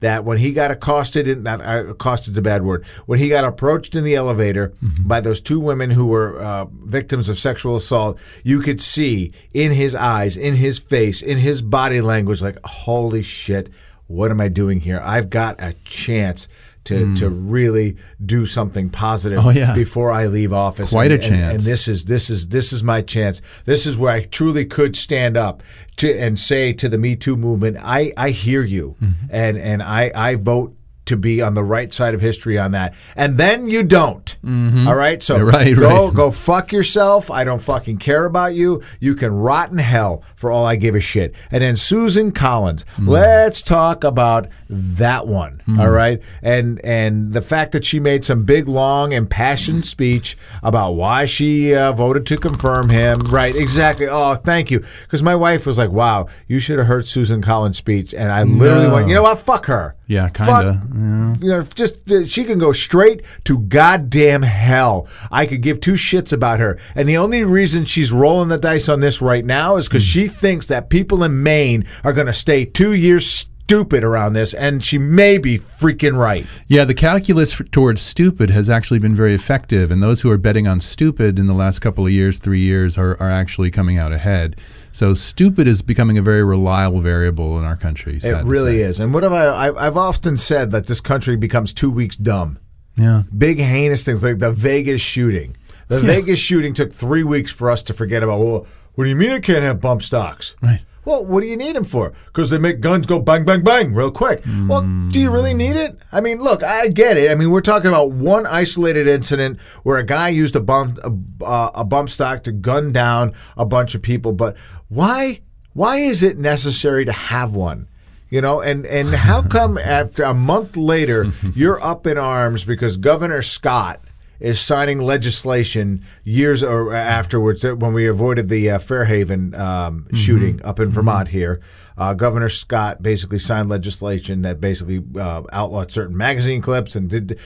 that 0.00 0.24
when 0.24 0.38
he 0.38 0.52
got 0.52 0.70
accosted, 0.70 1.28
in, 1.28 1.44
that 1.44 1.60
uh, 1.60 1.86
accosted's 1.88 2.38
a 2.38 2.42
bad 2.42 2.62
word, 2.62 2.84
when 3.06 3.18
he 3.18 3.28
got 3.28 3.44
approached 3.44 3.94
in 3.96 4.04
the 4.04 4.14
elevator 4.14 4.72
by 5.06 5.20
those 5.20 5.40
two 5.40 5.60
women 5.60 5.90
who 5.90 6.06
were 6.06 6.40
uh, 6.40 6.66
victims 6.84 7.28
of 7.28 7.38
sexual 7.38 7.76
assault, 7.76 8.18
you 8.44 8.60
could 8.60 8.80
see 8.80 9.32
in 9.52 9.72
his 9.72 9.94
eyes, 9.94 10.36
in 10.36 10.54
his 10.54 10.78
face, 10.78 11.22
in 11.22 11.38
his 11.38 11.62
body 11.62 12.00
language, 12.00 12.42
like, 12.42 12.58
holy 12.64 13.22
shit, 13.22 13.70
what 14.06 14.30
am 14.30 14.40
I 14.40 14.48
doing 14.48 14.80
here? 14.80 15.00
I've 15.02 15.30
got 15.30 15.60
a 15.60 15.74
chance. 15.84 16.48
To, 16.86 17.14
to 17.16 17.28
really 17.28 17.96
do 18.24 18.46
something 18.46 18.90
positive 18.90 19.44
Oh, 19.44 19.50
yeah. 19.50 19.74
before 19.74 20.12
I 20.12 20.26
leave 20.26 20.52
office. 20.52 20.90
Quite 20.92 21.10
and, 21.12 21.20
a 21.22 21.26
and- 21.26 21.34
chance. 21.34 21.54
and 21.54 21.62
this 21.62 21.88
is 21.88 22.04
this 22.04 22.30
is 22.30 22.48
this 22.48 22.72
is 22.72 22.82
my 22.84 23.02
chance. 23.02 23.42
This 23.64 23.86
is 23.86 23.98
where 23.98 24.12
I 24.12 24.22
truly 24.24 24.64
could 24.64 24.94
stand 24.96 25.36
up 25.36 25.62
to 25.96 26.16
and 26.16 26.38
say 26.38 26.72
to 26.74 26.88
the 26.88 26.98
Me 26.98 27.16
Too 27.16 27.36
movement, 27.36 27.76
I 27.82 28.12
I 28.16 28.30
hear 28.30 28.62
you, 28.62 28.94
Mm-hmm. 29.02 29.26
and 29.30 29.56
and 29.58 29.82
I 29.82 30.12
I 30.14 30.34
vote 30.36 30.74
to 31.06 31.16
be 31.16 31.40
on 31.40 31.54
the 31.54 31.62
right 31.64 31.92
side 31.92 32.14
of 32.14 32.20
history 32.20 32.58
on 32.58 32.72
that. 32.72 32.94
And 33.16 33.36
then 33.38 33.68
you 33.68 33.82
don't. 33.82 34.36
All 34.44 34.94
right? 34.94 35.22
So 35.22 35.36
Mm-hmm. 35.38 35.46
Right, 35.46 35.74
go 35.76 36.06
right. 36.06 36.14
go 36.14 36.30
fuck 36.30 36.72
yourself. 36.72 37.30
I 37.30 37.44
don't 37.44 37.60
fucking 37.62 37.98
care 37.98 38.24
about 38.24 38.54
you. 38.54 38.82
You 39.00 39.14
can 39.14 39.32
rot 39.34 39.70
in 39.70 39.78
hell 39.78 40.22
for 40.34 40.50
all 40.50 40.64
I 40.64 40.76
give 40.76 40.94
a 40.94 41.00
shit. 41.00 41.34
And 41.50 41.62
then 41.62 41.76
Susan 41.76 42.32
Collins. 42.32 42.84
Mm. 42.96 43.08
Let's 43.08 43.62
talk 43.62 44.02
about 44.04 44.48
that 44.70 45.26
one. 45.26 45.62
all 45.78 45.90
right? 45.90 46.20
And 46.42 46.80
and 46.84 47.32
the 47.32 47.42
fact 47.42 47.72
that 47.72 47.84
she 47.84 48.00
made 48.00 48.24
some 48.24 48.44
big 48.44 48.66
long 48.68 49.12
impassioned 49.12 49.84
speech 49.86 50.36
about 50.62 50.92
why 50.92 51.24
she 51.24 51.74
uh, 51.74 51.92
voted 51.92 52.26
to 52.26 52.36
confirm 52.36 52.88
him. 52.90 53.20
Right, 53.20 53.54
exactly. 53.54 54.06
Oh, 54.08 54.34
thank 54.34 54.70
you. 54.70 54.84
Cuz 55.08 55.22
my 55.22 55.34
wife 55.34 55.66
was 55.66 55.78
like, 55.78 55.90
"Wow, 55.90 56.26
you 56.48 56.58
should 56.58 56.78
have 56.78 56.88
heard 56.88 57.06
Susan 57.06 57.42
Collins' 57.42 57.76
speech." 57.76 58.12
And 58.14 58.32
I 58.32 58.42
literally 58.42 58.88
No. 58.88 58.94
went, 58.94 59.08
"You 59.08 59.14
know 59.14 59.22
what? 59.22 59.40
Fuck 59.44 59.66
her." 59.66 59.94
Yeah, 60.08 60.28
Fuck- 60.28 60.64
kinda. 60.96 61.44
you 61.44 61.50
know, 61.50 61.62
just 61.62 62.10
uh, 62.10 62.26
she 62.26 62.44
can 62.44 62.58
go 62.58 62.72
straight 62.72 63.22
to 63.44 63.58
goddamn 63.58 64.42
hell. 64.42 65.06
I 65.30 65.46
could 65.46 65.60
give 65.60 65.80
two 65.80 65.94
shits 65.94 66.32
about 66.32 66.60
her, 66.60 66.78
and 66.94 67.08
the 67.08 67.16
only 67.16 67.44
reason 67.44 67.84
she's 67.84 68.12
rolling 68.12 68.48
the 68.48 68.58
dice 68.58 68.88
on 68.88 69.00
this 69.00 69.20
right 69.20 69.44
now 69.44 69.76
is 69.76 69.88
because 69.88 70.02
she 70.02 70.28
thinks 70.28 70.66
that 70.66 70.90
people 70.90 71.22
in 71.24 71.42
Maine 71.42 71.84
are 72.04 72.12
going 72.12 72.26
to 72.26 72.32
stay 72.32 72.64
two 72.64 72.92
years 72.92 73.46
stupid 73.66 74.04
around 74.04 74.34
this, 74.34 74.54
and 74.54 74.82
she 74.82 74.96
may 74.96 75.38
be 75.38 75.58
freaking 75.58 76.16
right. 76.16 76.46
Yeah, 76.68 76.84
the 76.84 76.94
calculus 76.94 77.52
for, 77.52 77.64
towards 77.64 78.00
stupid 78.00 78.50
has 78.50 78.70
actually 78.70 79.00
been 79.00 79.14
very 79.14 79.34
effective, 79.34 79.90
and 79.90 80.00
those 80.00 80.20
who 80.20 80.30
are 80.30 80.38
betting 80.38 80.68
on 80.68 80.80
stupid 80.80 81.36
in 81.36 81.48
the 81.48 81.54
last 81.54 81.80
couple 81.80 82.06
of 82.06 82.12
years, 82.12 82.38
three 82.38 82.60
years, 82.60 82.96
are, 82.96 83.20
are 83.20 83.30
actually 83.30 83.72
coming 83.72 83.98
out 83.98 84.12
ahead. 84.12 84.54
So 84.96 85.12
stupid 85.12 85.68
is 85.68 85.82
becoming 85.82 86.16
a 86.16 86.22
very 86.22 86.42
reliable 86.42 87.02
variable 87.02 87.58
in 87.58 87.64
our 87.64 87.76
country. 87.76 88.18
It 88.22 88.46
really 88.46 88.80
is. 88.80 88.98
And 88.98 89.12
what 89.12 89.24
have 89.24 89.32
I, 89.34 89.44
I? 89.44 89.86
I've 89.86 89.96
often 89.98 90.38
said 90.38 90.70
that 90.70 90.86
this 90.86 91.02
country 91.02 91.36
becomes 91.36 91.74
two 91.74 91.90
weeks 91.90 92.16
dumb. 92.16 92.58
Yeah. 92.96 93.24
big 93.36 93.58
heinous 93.58 94.06
things 94.06 94.22
like 94.22 94.38
the 94.38 94.52
Vegas 94.52 95.02
shooting. 95.02 95.54
The 95.88 96.00
Vegas 96.00 96.38
shooting 96.38 96.72
took 96.72 96.94
three 96.94 97.24
weeks 97.24 97.50
for 97.50 97.70
us 97.70 97.82
to 97.82 97.92
forget 97.92 98.22
about. 98.22 98.40
Well, 98.40 98.66
what 98.94 99.04
do 99.04 99.10
you 99.10 99.16
mean 99.16 99.32
it 99.32 99.42
can't 99.42 99.62
have 99.64 99.82
bump 99.82 100.02
stocks? 100.02 100.56
Right. 100.62 100.80
Well, 101.06 101.24
what 101.24 101.40
do 101.40 101.46
you 101.46 101.56
need 101.56 101.76
them 101.76 101.84
for? 101.84 102.12
Because 102.26 102.50
they 102.50 102.58
make 102.58 102.80
guns 102.80 103.06
go 103.06 103.20
bang, 103.20 103.44
bang, 103.44 103.62
bang 103.62 103.94
real 103.94 104.10
quick. 104.10 104.42
Well, 104.66 104.82
do 105.08 105.20
you 105.20 105.30
really 105.30 105.54
need 105.54 105.76
it? 105.76 106.00
I 106.10 106.20
mean, 106.20 106.42
look, 106.42 106.64
I 106.64 106.88
get 106.88 107.16
it. 107.16 107.30
I 107.30 107.36
mean, 107.36 107.50
we're 107.52 107.60
talking 107.60 107.86
about 107.86 108.10
one 108.10 108.44
isolated 108.44 109.06
incident 109.06 109.60
where 109.84 109.98
a 109.98 110.02
guy 110.04 110.30
used 110.30 110.56
a 110.56 110.60
bump 110.60 110.98
a, 111.04 111.44
uh, 111.44 111.70
a 111.76 111.84
bump 111.84 112.10
stock 112.10 112.42
to 112.42 112.52
gun 112.52 112.92
down 112.92 113.34
a 113.56 113.64
bunch 113.64 113.94
of 113.94 114.02
people. 114.02 114.32
But 114.32 114.56
why? 114.88 115.42
Why 115.74 115.98
is 115.98 116.24
it 116.24 116.38
necessary 116.38 117.04
to 117.04 117.12
have 117.12 117.54
one? 117.54 117.86
You 118.28 118.40
know, 118.40 118.60
and 118.60 118.84
and 118.84 119.10
how 119.10 119.42
come 119.42 119.78
after 119.82 120.24
a 120.24 120.34
month 120.34 120.76
later 120.76 121.32
you're 121.54 121.80
up 121.84 122.08
in 122.08 122.18
arms 122.18 122.64
because 122.64 122.96
Governor 122.96 123.42
Scott 123.42 124.00
is 124.40 124.60
signing 124.60 124.98
legislation 124.98 126.04
years 126.24 126.62
or 126.62 126.92
afterwards 126.92 127.64
when 127.64 127.92
we 127.92 128.06
avoided 128.06 128.48
the 128.48 128.70
uh, 128.70 128.78
Fairhaven 128.78 129.54
um, 129.54 130.06
shooting 130.14 130.60
up 130.64 130.80
in 130.80 130.90
Vermont 130.90 131.28
here. 131.28 131.60
Uh, 131.96 132.12
Governor 132.14 132.48
Scott 132.48 133.02
basically 133.02 133.38
signed 133.38 133.68
legislation 133.68 134.42
that 134.42 134.60
basically 134.60 135.02
uh, 135.18 135.42
outlawed 135.52 135.90
certain 135.90 136.16
magazine 136.16 136.60
clips 136.60 136.94
and 136.94 137.08
did 137.08 137.40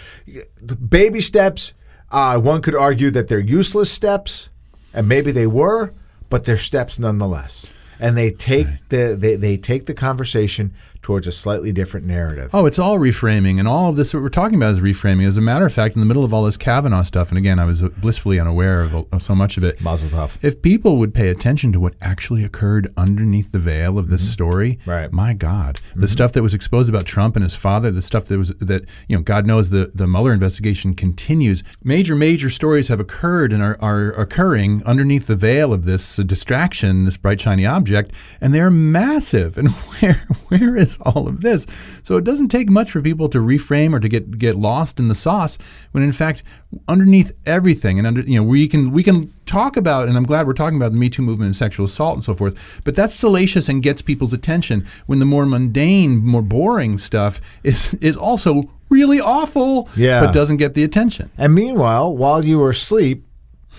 the 0.60 0.76
baby 0.76 1.20
steps. 1.20 1.74
Uh, 2.10 2.40
one 2.40 2.60
could 2.60 2.74
argue 2.74 3.10
that 3.12 3.28
they're 3.28 3.38
useless 3.38 3.90
steps, 3.90 4.50
and 4.92 5.06
maybe 5.06 5.30
they 5.30 5.46
were, 5.46 5.92
but 6.28 6.44
they're 6.44 6.56
steps 6.56 6.98
nonetheless. 6.98 7.70
And 8.00 8.16
they 8.16 8.30
take 8.30 8.66
the 8.88 9.14
they, 9.16 9.36
they 9.36 9.56
take 9.58 9.84
the 9.84 9.94
conversation 9.94 10.72
towards 11.02 11.26
a 11.26 11.32
slightly 11.32 11.72
different 11.72 12.06
narrative. 12.06 12.50
Oh, 12.52 12.66
it's 12.66 12.78
all 12.78 12.98
reframing, 12.98 13.58
and 13.58 13.66
all 13.66 13.88
of 13.88 13.96
this 13.96 14.12
that 14.12 14.20
we're 14.20 14.28
talking 14.28 14.56
about 14.56 14.72
is 14.72 14.80
reframing. 14.80 15.26
As 15.26 15.36
a 15.36 15.40
matter 15.40 15.66
of 15.66 15.72
fact, 15.72 15.94
in 15.94 16.00
the 16.00 16.06
middle 16.06 16.24
of 16.24 16.32
all 16.34 16.44
this 16.44 16.56
Kavanaugh 16.56 17.02
stuff, 17.02 17.30
and 17.30 17.38
again, 17.38 17.58
I 17.58 17.64
was 17.64 17.82
blissfully 17.82 18.38
unaware 18.38 18.82
of, 18.82 18.94
of 19.12 19.22
so 19.22 19.34
much 19.34 19.56
of 19.56 19.64
it. 19.64 19.80
Mazel 19.80 20.08
tov. 20.10 20.36
If 20.42 20.62
people 20.62 20.98
would 20.98 21.14
pay 21.14 21.28
attention 21.28 21.72
to 21.72 21.80
what 21.80 21.94
actually 22.02 22.44
occurred 22.44 22.92
underneath 22.96 23.52
the 23.52 23.58
veil 23.58 23.98
of 23.98 24.08
this 24.08 24.30
story, 24.30 24.78
Right. 24.86 25.12
my 25.12 25.32
God, 25.34 25.80
the 25.94 26.08
stuff 26.08 26.32
that 26.32 26.42
was 26.42 26.54
exposed 26.54 26.88
about 26.88 27.06
Trump 27.06 27.36
and 27.36 27.42
his 27.42 27.54
father, 27.54 27.90
the 27.90 28.02
stuff 28.02 28.26
that 28.26 28.38
was 28.38 28.50
that 28.60 28.84
you 29.08 29.16
know, 29.16 29.22
God 29.22 29.46
knows 29.46 29.70
the 29.70 29.90
the 29.94 30.06
Mueller 30.06 30.32
investigation 30.32 30.94
continues. 30.94 31.62
Major, 31.84 32.14
major 32.14 32.50
stories 32.50 32.88
have 32.88 33.00
occurred 33.00 33.52
and 33.52 33.62
are, 33.62 33.76
are 33.80 34.12
occurring 34.12 34.82
underneath 34.84 35.26
the 35.26 35.36
veil 35.36 35.72
of 35.72 35.84
this 35.84 36.18
uh, 36.18 36.22
distraction, 36.22 37.04
this 37.04 37.16
bright 37.16 37.40
shiny 37.40 37.64
object, 37.66 38.12
and 38.40 38.52
they're 38.54 38.70
massive. 38.70 39.56
And 39.58 39.68
where 40.00 40.22
where 40.48 40.76
is 40.90 40.98
all 41.02 41.28
of 41.28 41.40
this? 41.40 41.66
So 42.02 42.16
it 42.16 42.24
doesn't 42.24 42.48
take 42.48 42.68
much 42.70 42.90
for 42.90 43.00
people 43.00 43.28
to 43.30 43.38
reframe 43.38 43.94
or 43.94 44.00
to 44.00 44.08
get 44.08 44.38
get 44.38 44.54
lost 44.54 44.98
in 44.98 45.08
the 45.08 45.14
sauce 45.14 45.58
when 45.92 46.02
in 46.04 46.12
fact 46.12 46.42
underneath 46.88 47.32
everything 47.46 47.98
and 47.98 48.06
under 48.06 48.20
you 48.22 48.36
know 48.38 48.42
we 48.42 48.68
can 48.68 48.90
we 48.92 49.02
can 49.02 49.32
talk 49.46 49.76
about 49.76 50.08
and 50.08 50.16
I'm 50.16 50.24
glad 50.24 50.46
we're 50.46 50.52
talking 50.52 50.76
about 50.76 50.92
the 50.92 50.98
Me 50.98 51.10
Too 51.10 51.22
movement 51.22 51.46
and 51.46 51.56
sexual 51.56 51.84
assault 51.86 52.14
and 52.14 52.24
so 52.24 52.34
forth 52.34 52.54
but 52.84 52.94
that's 52.94 53.14
salacious 53.14 53.68
and 53.68 53.82
gets 53.82 54.00
people's 54.02 54.32
attention 54.32 54.86
when 55.06 55.18
the 55.18 55.24
more 55.26 55.44
mundane 55.46 56.16
more 56.24 56.42
boring 56.42 56.98
stuff 56.98 57.40
is 57.64 57.94
is 57.94 58.16
also 58.16 58.70
really 58.88 59.20
awful 59.20 59.88
Yeah. 59.96 60.24
but 60.24 60.32
doesn't 60.32 60.58
get 60.58 60.74
the 60.74 60.84
attention 60.84 61.30
And 61.38 61.54
meanwhile, 61.54 62.16
while 62.16 62.44
you 62.44 62.58
were 62.58 62.70
asleep, 62.70 63.24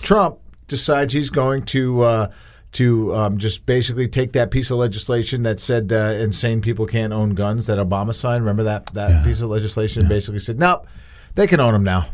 Trump 0.02 0.38
decides 0.68 1.14
he's 1.14 1.30
going 1.30 1.64
to 1.64 2.02
uh, 2.02 2.32
to 2.74 3.14
um, 3.14 3.38
just 3.38 3.66
basically 3.66 4.08
take 4.08 4.32
that 4.34 4.50
piece 4.50 4.72
of 4.72 4.78
legislation 4.78 5.44
that 5.44 5.60
said 5.60 5.92
uh, 5.92 6.16
insane 6.20 6.62
people 6.62 6.86
can't 6.86 7.12
own 7.12 7.36
guns. 7.36 7.66
That 7.66 7.78
Obama 7.78 8.14
signed. 8.16 8.44
Remember 8.44 8.64
that 8.64 8.88
that 8.94 9.26
piece 9.26 9.42
of 9.42 9.50
legislation 9.50 10.08
basically 10.08 10.40
said, 10.40 10.58
nope, 10.58 10.88
they 11.36 11.48
can 11.48 11.60
own 11.60 11.74
them 11.74 11.84
now. 11.84 12.06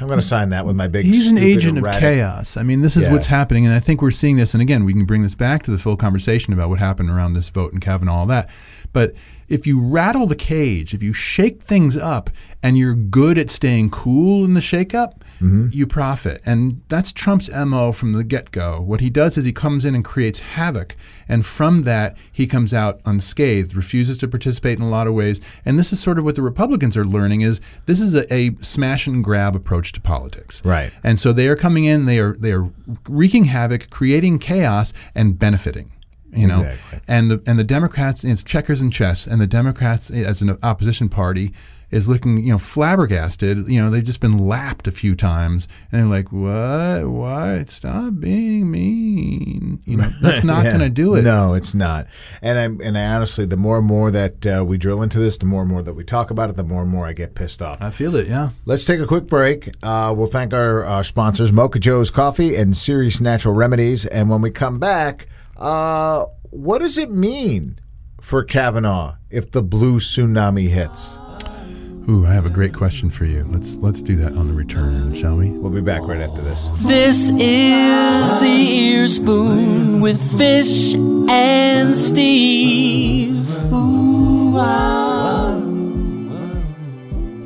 I'm 0.00 0.06
going 0.06 0.20
to 0.20 0.24
sign 0.24 0.50
that 0.50 0.64
with 0.64 0.76
my 0.76 0.86
big. 0.86 1.04
He's 1.04 1.32
an 1.32 1.38
agent 1.38 1.78
of 1.78 1.84
chaos. 1.84 2.56
I 2.56 2.62
mean, 2.62 2.82
this 2.82 2.96
is 2.96 3.06
Yeah. 3.06 3.12
what's 3.12 3.26
happening, 3.26 3.66
and 3.66 3.74
I 3.74 3.80
think 3.80 4.00
we're 4.00 4.12
seeing 4.12 4.36
this. 4.36 4.54
And 4.54 4.62
again, 4.62 4.84
we 4.84 4.92
can 4.92 5.04
bring 5.06 5.24
this 5.24 5.34
back 5.34 5.64
to 5.64 5.72
the 5.72 5.78
full 5.78 5.96
conversation 5.96 6.52
about 6.52 6.68
what 6.68 6.78
happened 6.78 7.10
around 7.10 7.34
this 7.34 7.48
vote 7.48 7.72
and 7.72 7.82
Kavanaugh, 7.82 8.12
and 8.12 8.20
all 8.20 8.26
that. 8.26 8.48
But 8.92 9.14
if 9.48 9.66
you 9.66 9.80
rattle 9.80 10.26
the 10.26 10.36
cage, 10.36 10.94
if 10.94 11.02
you 11.02 11.12
shake 11.12 11.62
things 11.62 11.96
up, 11.96 12.30
and 12.62 12.76
you're 12.76 12.94
good 12.94 13.38
at 13.38 13.50
staying 13.50 13.90
cool 13.90 14.44
in 14.44 14.54
the 14.54 14.60
shakeup, 14.60 15.14
Mm-hmm. 15.40 15.68
you 15.70 15.86
profit. 15.86 16.42
And 16.44 16.82
that's 16.88 17.12
Trump's 17.12 17.48
mo 17.48 17.92
from 17.92 18.12
the 18.12 18.24
get 18.24 18.50
go. 18.50 18.80
What 18.80 19.00
he 19.00 19.08
does 19.08 19.38
is 19.38 19.44
he 19.44 19.52
comes 19.52 19.84
in 19.84 19.94
and 19.94 20.04
creates 20.04 20.40
havoc, 20.40 20.96
and 21.28 21.46
from 21.46 21.84
that 21.84 22.16
he 22.32 22.44
comes 22.44 22.74
out 22.74 23.00
unscathed, 23.04 23.76
refuses 23.76 24.18
to 24.18 24.26
participate 24.26 24.80
in 24.80 24.84
a 24.84 24.88
lot 24.88 25.06
of 25.06 25.14
ways. 25.14 25.40
And 25.64 25.78
this 25.78 25.92
is 25.92 26.00
sort 26.00 26.18
of 26.18 26.24
what 26.24 26.34
the 26.34 26.42
Republicans 26.42 26.96
are 26.96 27.04
learning: 27.04 27.42
is 27.42 27.60
this 27.86 28.00
is 28.00 28.16
a, 28.16 28.34
a 28.34 28.56
smash 28.62 29.06
and 29.06 29.22
grab 29.22 29.54
approach 29.54 29.92
to 29.92 30.00
politics. 30.00 30.60
Right. 30.64 30.90
And 31.04 31.20
so 31.20 31.32
they 31.32 31.46
are 31.46 31.54
coming 31.54 31.84
in, 31.84 32.06
they 32.06 32.18
are 32.18 32.32
they 32.32 32.50
are 32.50 32.68
wreaking 33.08 33.44
havoc, 33.44 33.90
creating 33.90 34.40
chaos, 34.40 34.92
and 35.14 35.38
benefiting. 35.38 35.92
You 36.32 36.46
know, 36.46 36.60
Exactly. 36.62 37.00
and 37.08 37.30
the 37.30 37.42
and 37.46 37.58
the 37.58 37.64
Democrats, 37.64 38.22
it's 38.24 38.42
checkers 38.44 38.80
and 38.80 38.92
chess, 38.92 39.26
and 39.26 39.40
the 39.40 39.46
Democrats 39.46 40.10
as 40.10 40.42
an 40.42 40.58
opposition 40.62 41.08
party 41.08 41.52
is 41.90 42.06
looking, 42.06 42.36
you 42.44 42.52
know, 42.52 42.58
flabbergasted. 42.58 43.66
You 43.66 43.80
know, 43.82 43.88
they've 43.88 44.04
just 44.04 44.20
been 44.20 44.36
lapped 44.36 44.86
a 44.86 44.90
few 44.90 45.14
times, 45.16 45.68
and 45.90 46.02
they're 46.02 46.08
like, 46.08 46.30
"What? 46.32 47.08
What? 47.08 47.70
Stop 47.70 48.20
being 48.20 48.70
mean." 48.70 49.80
You 49.86 49.96
know, 49.96 50.12
that's 50.22 50.44
not 50.44 50.64
Yeah. 50.64 50.72
going 50.72 50.80
to 50.82 50.90
do 50.90 51.14
it. 51.14 51.22
No, 51.22 51.54
it's 51.54 51.74
not. 51.74 52.06
And 52.42 52.58
I'm 52.58 52.80
and 52.82 52.98
I 52.98 53.06
honestly, 53.14 53.46
the 53.46 53.56
more 53.56 53.78
and 53.78 53.86
more 53.86 54.10
that 54.10 54.46
uh, 54.46 54.64
we 54.66 54.76
drill 54.76 55.02
into 55.02 55.18
this, 55.18 55.38
the 55.38 55.46
more 55.46 55.62
and 55.62 55.70
more 55.70 55.82
that 55.82 55.94
we 55.94 56.04
talk 56.04 56.30
about 56.30 56.50
it, 56.50 56.56
the 56.56 56.64
more 56.64 56.82
and 56.82 56.90
more 56.90 57.06
I 57.06 57.12
get 57.14 57.34
pissed 57.34 57.62
off. 57.62 57.80
I 57.80 57.88
feel 57.90 58.16
it. 58.16 58.28
Yeah. 58.28 58.50
Let's 58.66 58.84
take 58.84 59.00
a 59.00 59.06
quick 59.06 59.26
break. 59.26 59.70
Uh, 59.82 60.12
we'll 60.16 60.26
thank 60.26 60.52
our 60.52 60.84
uh, 60.84 61.02
sponsors, 61.02 61.52
Mocha 61.52 61.78
Joe's 61.78 62.10
Coffee 62.10 62.54
and 62.54 62.76
Ceres 62.76 63.20
Natural 63.20 63.54
Remedies. 63.54 64.04
And 64.06 64.28
when 64.28 64.42
we 64.42 64.50
come 64.50 64.78
back, 64.78 65.26
uh, 65.58 66.26
what 66.50 66.78
does 66.78 66.98
it 66.98 67.10
mean 67.10 67.80
for 68.20 68.44
Kavanaugh 68.44 69.16
if 69.30 69.50
the 69.50 69.62
blue 69.62 69.98
tsunami 69.98 70.68
hits? 70.68 71.18
Ooh, 72.08 72.24
I 72.24 72.32
have 72.32 72.46
a 72.46 72.50
great 72.50 72.72
question 72.72 73.10
for 73.10 73.26
you. 73.26 73.44
Let's 73.50 73.76
let's 73.76 74.00
do 74.00 74.16
that 74.16 74.32
on 74.32 74.48
the 74.48 74.54
return, 74.54 75.12
shall 75.12 75.36
we? 75.36 75.50
We'll 75.50 75.70
be 75.70 75.82
back 75.82 76.00
right 76.02 76.22
after 76.22 76.40
this. 76.40 76.70
This 76.78 77.28
is 77.28 78.40
the 78.40 78.66
ear 78.70 79.08
spoon 79.08 80.00
with 80.00 80.18
Fish 80.38 80.94
and 80.94 81.94
Steve. 81.94 83.46
Ooh, 83.70 84.56
ah. 84.56 85.60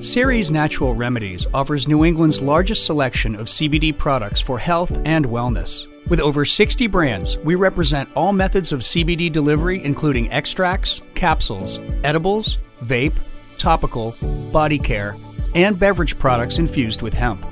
Ceres 0.00 0.52
Natural 0.52 0.94
Remedies 0.94 1.46
offers 1.52 1.88
New 1.88 2.04
England's 2.04 2.40
largest 2.40 2.86
selection 2.86 3.34
of 3.34 3.46
CBD 3.46 3.96
products 3.96 4.40
for 4.40 4.58
health 4.58 4.92
and 5.04 5.24
wellness. 5.24 5.88
With 6.08 6.20
over 6.20 6.44
60 6.44 6.88
brands, 6.88 7.38
we 7.38 7.54
represent 7.54 8.08
all 8.16 8.32
methods 8.32 8.72
of 8.72 8.80
CBD 8.80 9.30
delivery, 9.30 9.82
including 9.82 10.30
extracts, 10.32 11.00
capsules, 11.14 11.78
edibles, 12.02 12.58
vape, 12.84 13.14
topical, 13.56 14.14
body 14.52 14.78
care, 14.78 15.16
and 15.54 15.78
beverage 15.78 16.18
products 16.18 16.58
infused 16.58 17.02
with 17.02 17.14
hemp. 17.14 17.46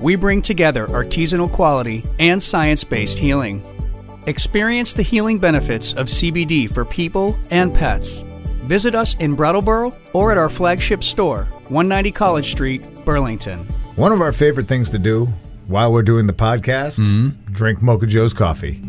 We 0.00 0.16
bring 0.16 0.42
together 0.42 0.88
artisanal 0.88 1.50
quality 1.52 2.04
and 2.18 2.42
science 2.42 2.82
based 2.82 3.18
healing. 3.18 3.62
Experience 4.26 4.92
the 4.92 5.02
healing 5.02 5.38
benefits 5.38 5.92
of 5.94 6.08
CBD 6.08 6.68
for 6.72 6.84
people 6.84 7.38
and 7.50 7.72
pets. 7.72 8.24
Visit 8.64 8.94
us 8.94 9.14
in 9.20 9.34
Brattleboro 9.34 9.96
or 10.12 10.32
at 10.32 10.38
our 10.38 10.48
flagship 10.48 11.04
store, 11.04 11.44
190 11.68 12.10
College 12.12 12.50
Street, 12.50 12.82
Burlington. 13.04 13.60
One 13.94 14.12
of 14.12 14.20
our 14.20 14.32
favorite 14.32 14.66
things 14.66 14.90
to 14.90 14.98
do 14.98 15.28
while 15.66 15.92
we're 15.92 16.02
doing 16.02 16.26
the 16.26 16.32
podcast, 16.32 16.98
mm-hmm. 16.98 17.52
drink 17.52 17.82
Mocha 17.82 18.06
Joe's 18.06 18.34
coffee. 18.34 18.80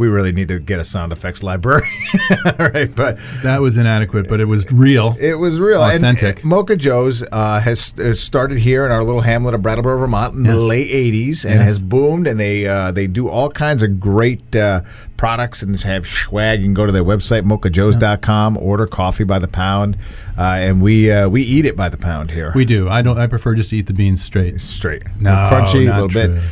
We 0.00 0.08
really 0.08 0.32
need 0.32 0.48
to 0.48 0.58
get 0.58 0.80
a 0.80 0.84
sound 0.84 1.12
effects 1.12 1.42
library. 1.42 1.82
All 2.46 2.68
right, 2.70 2.92
but 2.94 3.18
That 3.42 3.60
was 3.60 3.76
inadequate, 3.76 4.28
but 4.28 4.40
it 4.40 4.46
was 4.46 4.64
real. 4.72 5.14
it 5.20 5.34
was 5.34 5.60
real. 5.60 5.82
Authentic. 5.82 6.38
uh, 6.42 6.48
Mocha 6.48 6.74
Joe's 6.74 7.22
uh, 7.30 7.60
has, 7.60 7.90
has 7.98 8.18
started 8.18 8.58
here 8.58 8.86
in 8.86 8.92
our 8.92 9.04
little 9.04 9.20
hamlet 9.20 9.52
of 9.54 9.62
Brattleboro, 9.62 9.98
Vermont 9.98 10.34
in 10.34 10.42
the 10.44 10.56
late 10.56 10.90
80s 10.90 11.44
and 11.44 11.54
Yes. 11.56 11.64
has 11.64 11.82
boomed. 11.82 12.26
And 12.26 12.40
they 12.40 12.66
uh, 12.66 12.90
they 12.92 13.06
do 13.06 13.28
all 13.28 13.50
kinds 13.50 13.82
of 13.82 14.00
great 14.00 14.56
uh, 14.56 14.80
products 15.18 15.60
and 15.62 15.78
have 15.82 16.06
swag. 16.06 16.60
You 16.60 16.66
can 16.66 16.74
go 16.74 16.86
to 16.86 16.92
their 16.92 17.04
website, 17.04 17.44
mochajoes.com, 17.44 18.56
order 18.56 18.86
coffee 18.86 19.24
by 19.24 19.38
the 19.38 19.48
pound. 19.48 19.96
Uh, 20.38 20.42
and 20.58 20.80
we 20.82 21.12
uh, 21.12 21.28
we 21.28 21.42
eat 21.42 21.66
it 21.66 21.76
by 21.76 21.90
the 21.90 21.98
pound 21.98 22.30
here. 22.30 22.52
We 22.54 22.64
do. 22.64 22.88
I 22.88 23.02
don't. 23.02 23.18
I 23.18 23.26
prefer 23.26 23.54
just 23.54 23.68
to 23.70 23.76
eat 23.76 23.86
the 23.86 23.92
beans 23.92 24.24
straight. 24.24 24.60
straight. 24.62 25.02
No, 25.20 25.30
crunchy, 25.30 25.92
a 25.92 26.00
little 26.00 26.08
bit. 26.08 26.42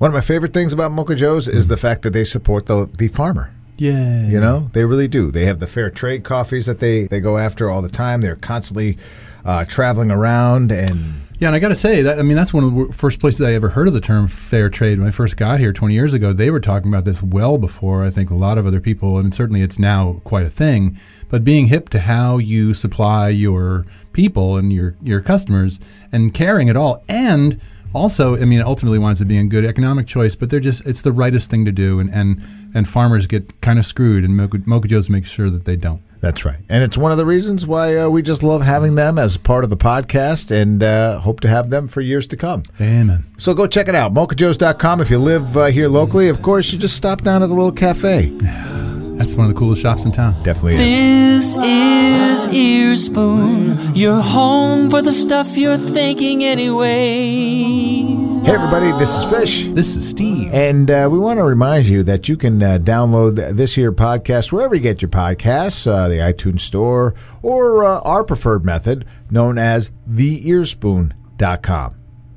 One 0.00 0.08
of 0.08 0.14
my 0.14 0.22
favorite 0.22 0.54
things 0.54 0.72
about 0.72 0.92
Mocha 0.92 1.14
Joe's 1.14 1.46
is 1.46 1.66
the 1.66 1.76
fact 1.76 2.00
that 2.02 2.14
they 2.14 2.24
support 2.24 2.64
the 2.64 2.88
the 2.96 3.08
farmer. 3.08 3.52
Yeah. 3.76 4.26
You 4.28 4.40
know, 4.40 4.70
they 4.72 4.86
really 4.86 5.08
do. 5.08 5.30
They 5.30 5.44
have 5.44 5.60
the 5.60 5.66
fair 5.66 5.90
trade 5.90 6.24
coffees 6.24 6.64
that 6.64 6.80
they 6.80 7.04
they 7.04 7.20
go 7.20 7.36
after 7.36 7.70
all 7.70 7.82
the 7.82 7.90
time. 7.90 8.22
They're 8.22 8.36
constantly 8.36 8.96
uh, 9.44 9.66
traveling 9.66 10.10
around 10.10 10.72
and 10.72 11.20
Yeah, 11.38 11.48
and 11.48 11.54
I 11.54 11.58
got 11.58 11.68
to 11.68 11.74
say 11.74 12.00
that 12.00 12.18
I 12.18 12.22
mean 12.22 12.34
that's 12.34 12.54
one 12.54 12.64
of 12.64 12.74
the 12.74 12.94
first 12.94 13.20
places 13.20 13.42
I 13.42 13.52
ever 13.52 13.68
heard 13.68 13.88
of 13.88 13.92
the 13.92 14.00
term 14.00 14.26
fair 14.26 14.70
trade. 14.70 14.98
When 14.98 15.06
I 15.06 15.10
first 15.10 15.36
got 15.36 15.60
here 15.60 15.70
20 15.70 15.92
years 15.92 16.14
ago, 16.14 16.32
they 16.32 16.50
were 16.50 16.60
talking 16.60 16.90
about 16.90 17.04
this 17.04 17.22
well 17.22 17.58
before 17.58 18.02
I 18.02 18.08
think 18.08 18.30
a 18.30 18.34
lot 18.34 18.56
of 18.56 18.66
other 18.66 18.80
people, 18.80 19.18
and 19.18 19.34
certainly 19.34 19.60
it's 19.60 19.78
now 19.78 20.22
quite 20.24 20.46
a 20.46 20.50
thing. 20.50 20.98
But 21.28 21.44
being 21.44 21.66
hip 21.66 21.90
to 21.90 22.00
how 22.00 22.38
you 22.38 22.72
supply 22.72 23.28
your 23.28 23.84
people 24.14 24.56
and 24.56 24.72
your 24.72 24.96
your 25.02 25.20
customers, 25.20 25.78
and 26.10 26.32
caring 26.32 26.70
at 26.70 26.76
all, 26.78 27.04
and 27.06 27.60
also, 27.92 28.36
I 28.36 28.44
mean, 28.44 28.60
ultimately 28.60 28.98
winds 28.98 29.20
up 29.20 29.28
being 29.28 29.46
a 29.46 29.48
good 29.48 29.64
economic 29.64 30.06
choice. 30.06 30.34
But 30.34 30.50
they're 30.50 30.60
just 30.60 30.86
it's 30.86 31.02
the 31.02 31.12
rightest 31.12 31.50
thing 31.50 31.64
to 31.64 31.72
do, 31.72 32.00
and 32.00 32.12
and 32.12 32.42
and 32.74 32.88
farmers 32.88 33.26
get 33.26 33.60
kind 33.60 33.78
of 33.78 33.86
screwed, 33.86 34.24
and 34.24 34.36
Mocha, 34.36 34.58
Mocha 34.66 34.88
Joe's 34.88 35.10
makes 35.10 35.30
sure 35.30 35.50
that 35.50 35.64
they 35.64 35.76
don't. 35.76 36.02
That's 36.20 36.44
right. 36.44 36.58
And 36.68 36.84
it's 36.84 36.98
one 36.98 37.12
of 37.12 37.18
the 37.18 37.24
reasons 37.24 37.66
why 37.66 37.96
uh, 37.96 38.08
we 38.08 38.20
just 38.20 38.42
love 38.42 38.60
having 38.60 38.94
them 38.94 39.18
as 39.18 39.38
part 39.38 39.64
of 39.64 39.70
the 39.70 39.76
podcast 39.76 40.50
and 40.50 40.82
uh, 40.82 41.18
hope 41.18 41.40
to 41.40 41.48
have 41.48 41.70
them 41.70 41.88
for 41.88 42.02
years 42.02 42.26
to 42.28 42.36
come. 42.36 42.62
Amen. 42.78 43.24
So 43.38 43.54
go 43.54 43.66
check 43.66 43.88
it 43.88 43.94
out, 43.94 44.12
mochajoes.com. 44.12 45.00
If 45.00 45.10
you 45.10 45.18
live 45.18 45.56
uh, 45.56 45.66
here 45.66 45.88
locally, 45.88 46.28
of 46.28 46.42
course, 46.42 46.72
you 46.72 46.78
just 46.78 46.96
stop 46.96 47.22
down 47.22 47.42
at 47.42 47.46
the 47.46 47.54
little 47.54 47.72
cafe. 47.72 48.36
That's 49.20 49.34
one 49.34 49.46
of 49.46 49.52
the 49.54 49.58
coolest 49.58 49.82
shops 49.82 50.06
in 50.06 50.12
town. 50.12 50.34
Definitely 50.42 50.76
is. 50.76 51.54
This 51.54 51.56
is 51.56 52.46
Ear 52.54 52.96
Spoon, 52.96 53.94
your 53.94 54.22
home 54.22 54.88
for 54.88 55.02
the 55.02 55.12
stuff 55.12 55.58
you're 55.58 55.76
thinking 55.76 56.42
anyway. 56.42 58.00
Hey, 58.46 58.54
everybody, 58.54 58.90
this 58.98 59.14
is 59.18 59.24
Fish. 59.26 59.66
This 59.74 59.94
is 59.94 60.08
Steve. 60.08 60.54
And 60.54 60.90
uh, 60.90 61.10
we 61.12 61.18
want 61.18 61.36
to 61.38 61.44
remind 61.44 61.84
you 61.84 62.02
that 62.04 62.30
you 62.30 62.38
can 62.38 62.62
uh, 62.62 62.78
download 62.80 63.54
this 63.54 63.74
here 63.74 63.92
podcast 63.92 64.52
wherever 64.52 64.74
you 64.74 64.80
get 64.80 65.02
your 65.02 65.10
podcasts, 65.10 65.86
uh, 65.86 66.08
the 66.08 66.14
iTunes 66.14 66.60
Store, 66.60 67.14
or 67.42 67.84
uh, 67.84 68.00
our 68.00 68.24
preferred 68.24 68.64
method 68.64 69.04
known 69.30 69.58
as 69.58 69.92
theearspoon.com. 70.10 71.94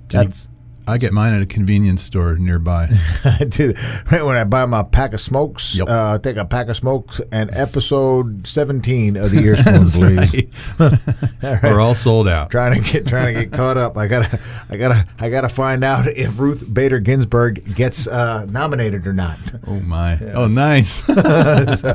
That's 0.09 0.49
I 0.87 0.97
get 0.97 1.13
mine 1.13 1.33
at 1.33 1.41
a 1.41 1.45
convenience 1.45 2.01
store 2.03 2.35
nearby. 2.35 2.89
right 3.25 4.23
when 4.23 4.35
I 4.37 4.43
buy 4.43 4.65
my 4.65 4.83
pack 4.83 5.13
of 5.13 5.21
smokes, 5.21 5.75
Yep. 5.77 5.87
uh, 5.89 6.17
take 6.19 6.37
a 6.37 6.45
pack 6.45 6.67
of 6.67 6.75
smokes 6.77 7.21
and 7.31 7.49
episode 7.53 8.45
17 8.47 9.15
of 9.15 9.31
the 9.31 9.37
Earspoon, 9.47 9.85
please. 9.93 11.61
We're 11.63 11.79
all 11.79 11.95
sold 11.95 12.27
out. 12.27 12.51
trying 12.51 12.81
to 12.81 12.91
get 12.91 13.07
trying 13.07 13.33
to 13.35 13.45
get 13.45 13.53
caught 13.53 13.77
up. 13.77 13.97
I 13.97 14.07
gotta 14.07 14.39
I 14.69 14.77
gotta 14.77 15.07
I 15.19 15.29
gotta 15.29 15.49
find 15.49 15.83
out 15.83 16.07
if 16.07 16.37
Ruth 16.39 16.71
Bader 16.73 16.99
Ginsburg 16.99 17.75
gets 17.75 18.07
uh, 18.07 18.45
nominated 18.45 19.07
or 19.07 19.13
not. 19.13 19.37
Oh 19.67 19.79
my! 19.79 20.19
Oh, 20.33 20.47
nice. 20.47 21.01
that's 21.03 21.81
how, 21.81 21.93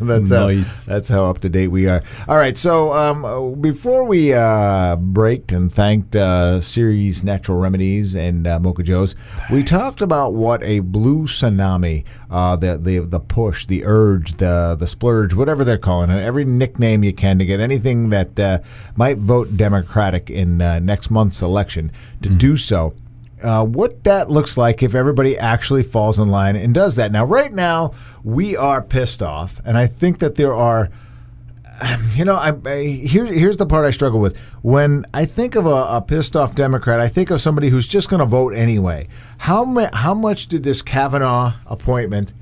Nice. 0.00 0.84
that's 0.84 1.08
how 1.08 1.24
up 1.26 1.38
to 1.40 1.48
date 1.48 1.68
we 1.68 1.86
are. 1.88 2.02
All 2.28 2.36
right, 2.36 2.56
so 2.56 2.92
um, 2.92 3.24
uh, 3.24 3.40
before 3.56 4.04
we 4.04 4.32
uh, 4.34 4.96
braked 4.96 5.52
and 5.52 5.72
thanked 5.72 6.16
uh, 6.16 6.60
Ceres 6.60 7.24
Natural 7.24 7.58
Remedies 7.60 8.14
and 8.14 8.46
uh, 8.46 8.58
Mocha 8.58 8.82
Joe's, 8.82 9.14
we 9.50 9.62
talked 9.62 10.00
about 10.00 10.34
what 10.34 10.62
a 10.62 10.80
blue 10.80 11.26
tsunami, 11.26 12.04
uh, 12.30 12.56
the 12.56 12.78
the 12.78 13.00
the 13.00 13.20
push, 13.20 13.66
the 13.66 13.84
urge, 13.84 14.36
the 14.38 14.76
the 14.78 14.86
splurge, 14.86 15.34
whatever 15.34 15.64
they're 15.64 15.78
calling 15.78 16.10
it, 16.10 16.22
every 16.22 16.44
nickname 16.44 17.04
you 17.04 17.12
can 17.12 17.38
to 17.38 17.44
get 17.44 17.60
anything 17.60 18.10
that 18.10 18.38
uh, 18.40 18.58
might 18.96 19.18
vote 19.18 19.56
Democratic 19.56 20.30
in 20.30 20.60
uh, 20.60 20.78
next 20.78 21.10
month's 21.10 21.42
election 21.42 21.92
to 22.22 22.28
do 22.28 22.56
so 22.56 22.94
uh, 23.42 23.64
what 23.64 24.04
that 24.04 24.30
looks 24.30 24.56
like 24.56 24.82
if 24.82 24.94
everybody 24.94 25.38
actually 25.38 25.82
falls 25.82 26.18
in 26.18 26.28
line 26.28 26.56
and 26.56 26.74
does 26.74 26.96
that. 26.96 27.12
Now, 27.12 27.24
right 27.24 27.52
now, 27.52 27.92
we 28.22 28.56
are 28.56 28.82
pissed 28.82 29.22
off, 29.22 29.60
and 29.64 29.76
I 29.76 29.86
think 29.86 30.18
that 30.18 30.34
there 30.36 30.54
are. 30.54 30.90
Um, 31.80 32.10
You 32.14 32.24
know, 32.24 32.36
I, 32.36 32.52
I 32.64 32.82
here, 32.84 33.26
here's 33.26 33.56
the 33.56 33.66
part 33.66 33.86
I 33.86 33.90
struggle 33.90 34.20
with. 34.20 34.36
When 34.62 35.06
I 35.14 35.24
think 35.24 35.54
of 35.54 35.66
a, 35.66 35.68
a 35.70 36.04
pissed 36.06 36.36
off 36.36 36.54
Democrat, 36.54 37.00
I 37.00 37.08
think 37.08 37.30
of 37.30 37.40
somebody 37.40 37.68
who's 37.68 37.88
just 37.88 38.10
going 38.10 38.20
to 38.20 38.26
vote 38.26 38.54
anyway. 38.54 39.08
How 39.38 39.64
ma- 39.64 39.90
how 39.92 40.14
much 40.14 40.48
did 40.48 40.62
this 40.62 40.82
Kavanaugh 40.82 41.54
appointment 41.66 42.32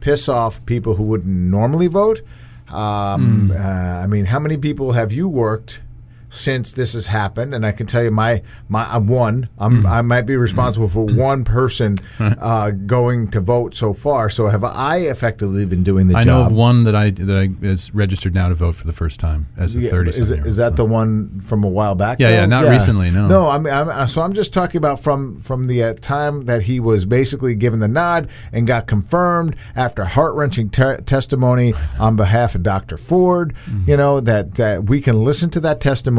piss 0.00 0.28
off 0.28 0.64
people 0.66 0.94
who 0.94 1.02
wouldn't 1.04 1.34
normally 1.34 1.88
vote? 1.88 2.22
Um, 2.68 3.52
uh, 3.52 3.58
I 3.58 4.06
mean, 4.06 4.24
how 4.24 4.38
many 4.40 4.56
people 4.56 4.92
have 4.92 5.12
you 5.12 5.28
worked 5.28 5.80
since 6.28 6.72
this 6.72 6.94
has 6.94 7.06
happened? 7.06 7.54
And 7.54 7.64
I 7.64 7.72
can 7.72 7.86
tell 7.86 8.02
you, 8.02 8.10
my 8.10 8.42
my 8.68 8.84
I'm 8.90 9.08
one. 9.08 9.48
I'm 9.58 9.86
I 9.86 10.02
might 10.02 10.22
be 10.22 10.36
responsible 10.36 10.88
for 10.88 11.04
one 11.04 11.44
person 11.44 11.98
uh, 12.18 12.70
going 12.70 13.28
to 13.30 13.40
vote 13.40 13.74
so 13.74 13.92
far. 13.92 14.28
So 14.30 14.48
have 14.48 14.64
I 14.64 14.98
effectively 14.98 15.64
been 15.64 15.82
doing 15.84 16.08
the 16.08 16.16
I 16.16 16.22
job? 16.22 16.26
know 16.26 16.46
of 16.46 16.52
one 16.52 16.84
that 16.84 16.94
I 16.96 17.10
that 17.10 17.36
I 17.36 17.48
is 17.64 17.94
registered 17.94 18.34
now 18.34 18.48
to 18.48 18.54
vote 18.54 18.74
for 18.74 18.86
the 18.86 18.92
first 18.92 19.20
time 19.20 19.46
as 19.56 19.74
a 19.74 19.78
Yeah, 19.80 19.90
thirty. 19.90 20.10
is, 20.10 20.30
it, 20.30 20.46
is 20.46 20.56
that 20.56 20.76
the 20.76 20.84
one 20.84 21.40
from 21.42 21.62
a 21.64 21.68
while 21.68 21.94
back? 21.94 22.18
Yeah, 22.18 22.30
though? 22.30 22.34
yeah, 22.36 22.46
not 22.46 22.64
recently, 22.68 23.10
no. 23.10 23.26
No, 23.28 23.48
I'm, 23.48 23.66
I'm 23.66 24.08
so 24.08 24.22
I'm 24.22 24.32
just 24.32 24.52
talking 24.52 24.78
about 24.78 25.00
from 25.00 25.38
from 25.38 25.64
the 25.64 25.82
uh, 25.82 25.94
time 26.00 26.42
that 26.42 26.62
he 26.62 26.80
was 26.80 27.04
basically 27.04 27.54
given 27.54 27.80
the 27.80 27.88
nod 27.88 28.28
and 28.52 28.66
got 28.66 28.86
confirmed 28.86 29.54
after 29.74 30.04
heart 30.04 30.34
wrenching 30.34 30.70
te- 30.70 30.96
testimony 31.06 31.74
on 31.98 32.16
behalf 32.16 32.54
of 32.54 32.62
Dr. 32.62 32.96
Ford. 32.96 33.54
Mm-hmm. 33.66 33.90
You 33.90 33.96
know 33.96 34.20
that 34.20 34.54
that 34.54 34.84
we 34.84 35.00
can 35.00 35.22
listen 35.24 35.50
to 35.50 35.60
that 35.60 35.80
testimony 35.80 36.15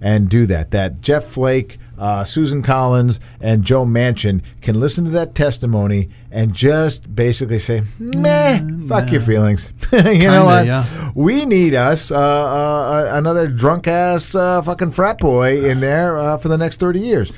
and 0.00 0.28
do 0.28 0.46
that. 0.46 0.70
That 0.70 1.00
Jeff 1.00 1.24
Flake. 1.26 1.78
Uh, 1.98 2.24
Susan 2.24 2.62
Collins 2.62 3.20
and 3.42 3.62
Joe 3.62 3.84
Manchin 3.84 4.40
can 4.62 4.80
listen 4.80 5.04
to 5.04 5.10
that 5.10 5.34
testimony 5.34 6.08
and 6.30 6.54
just 6.54 7.14
basically 7.14 7.58
say, 7.58 7.82
"Meh, 7.98 8.58
fuck 8.88 9.12
your 9.12 9.20
feelings." 9.20 9.70
you 9.92 9.98
know 10.00 10.04
Kinda, 10.10 10.44
what? 10.46 10.64
yeah. 10.64 11.10
We 11.14 11.44
need 11.44 11.74
us 11.74 12.10
uh, 12.10 12.16
uh, 12.16 13.10
another 13.12 13.48
drunk 13.48 13.86
ass 13.86 14.34
uh, 14.34 14.62
fucking 14.62 14.92
frat 14.92 15.18
boy 15.18 15.62
in 15.62 15.80
there 15.80 16.16
uh, 16.18 16.38
for 16.38 16.48
the 16.48 16.56
next 16.56 16.80
thirty 16.80 17.00
years. 17.00 17.32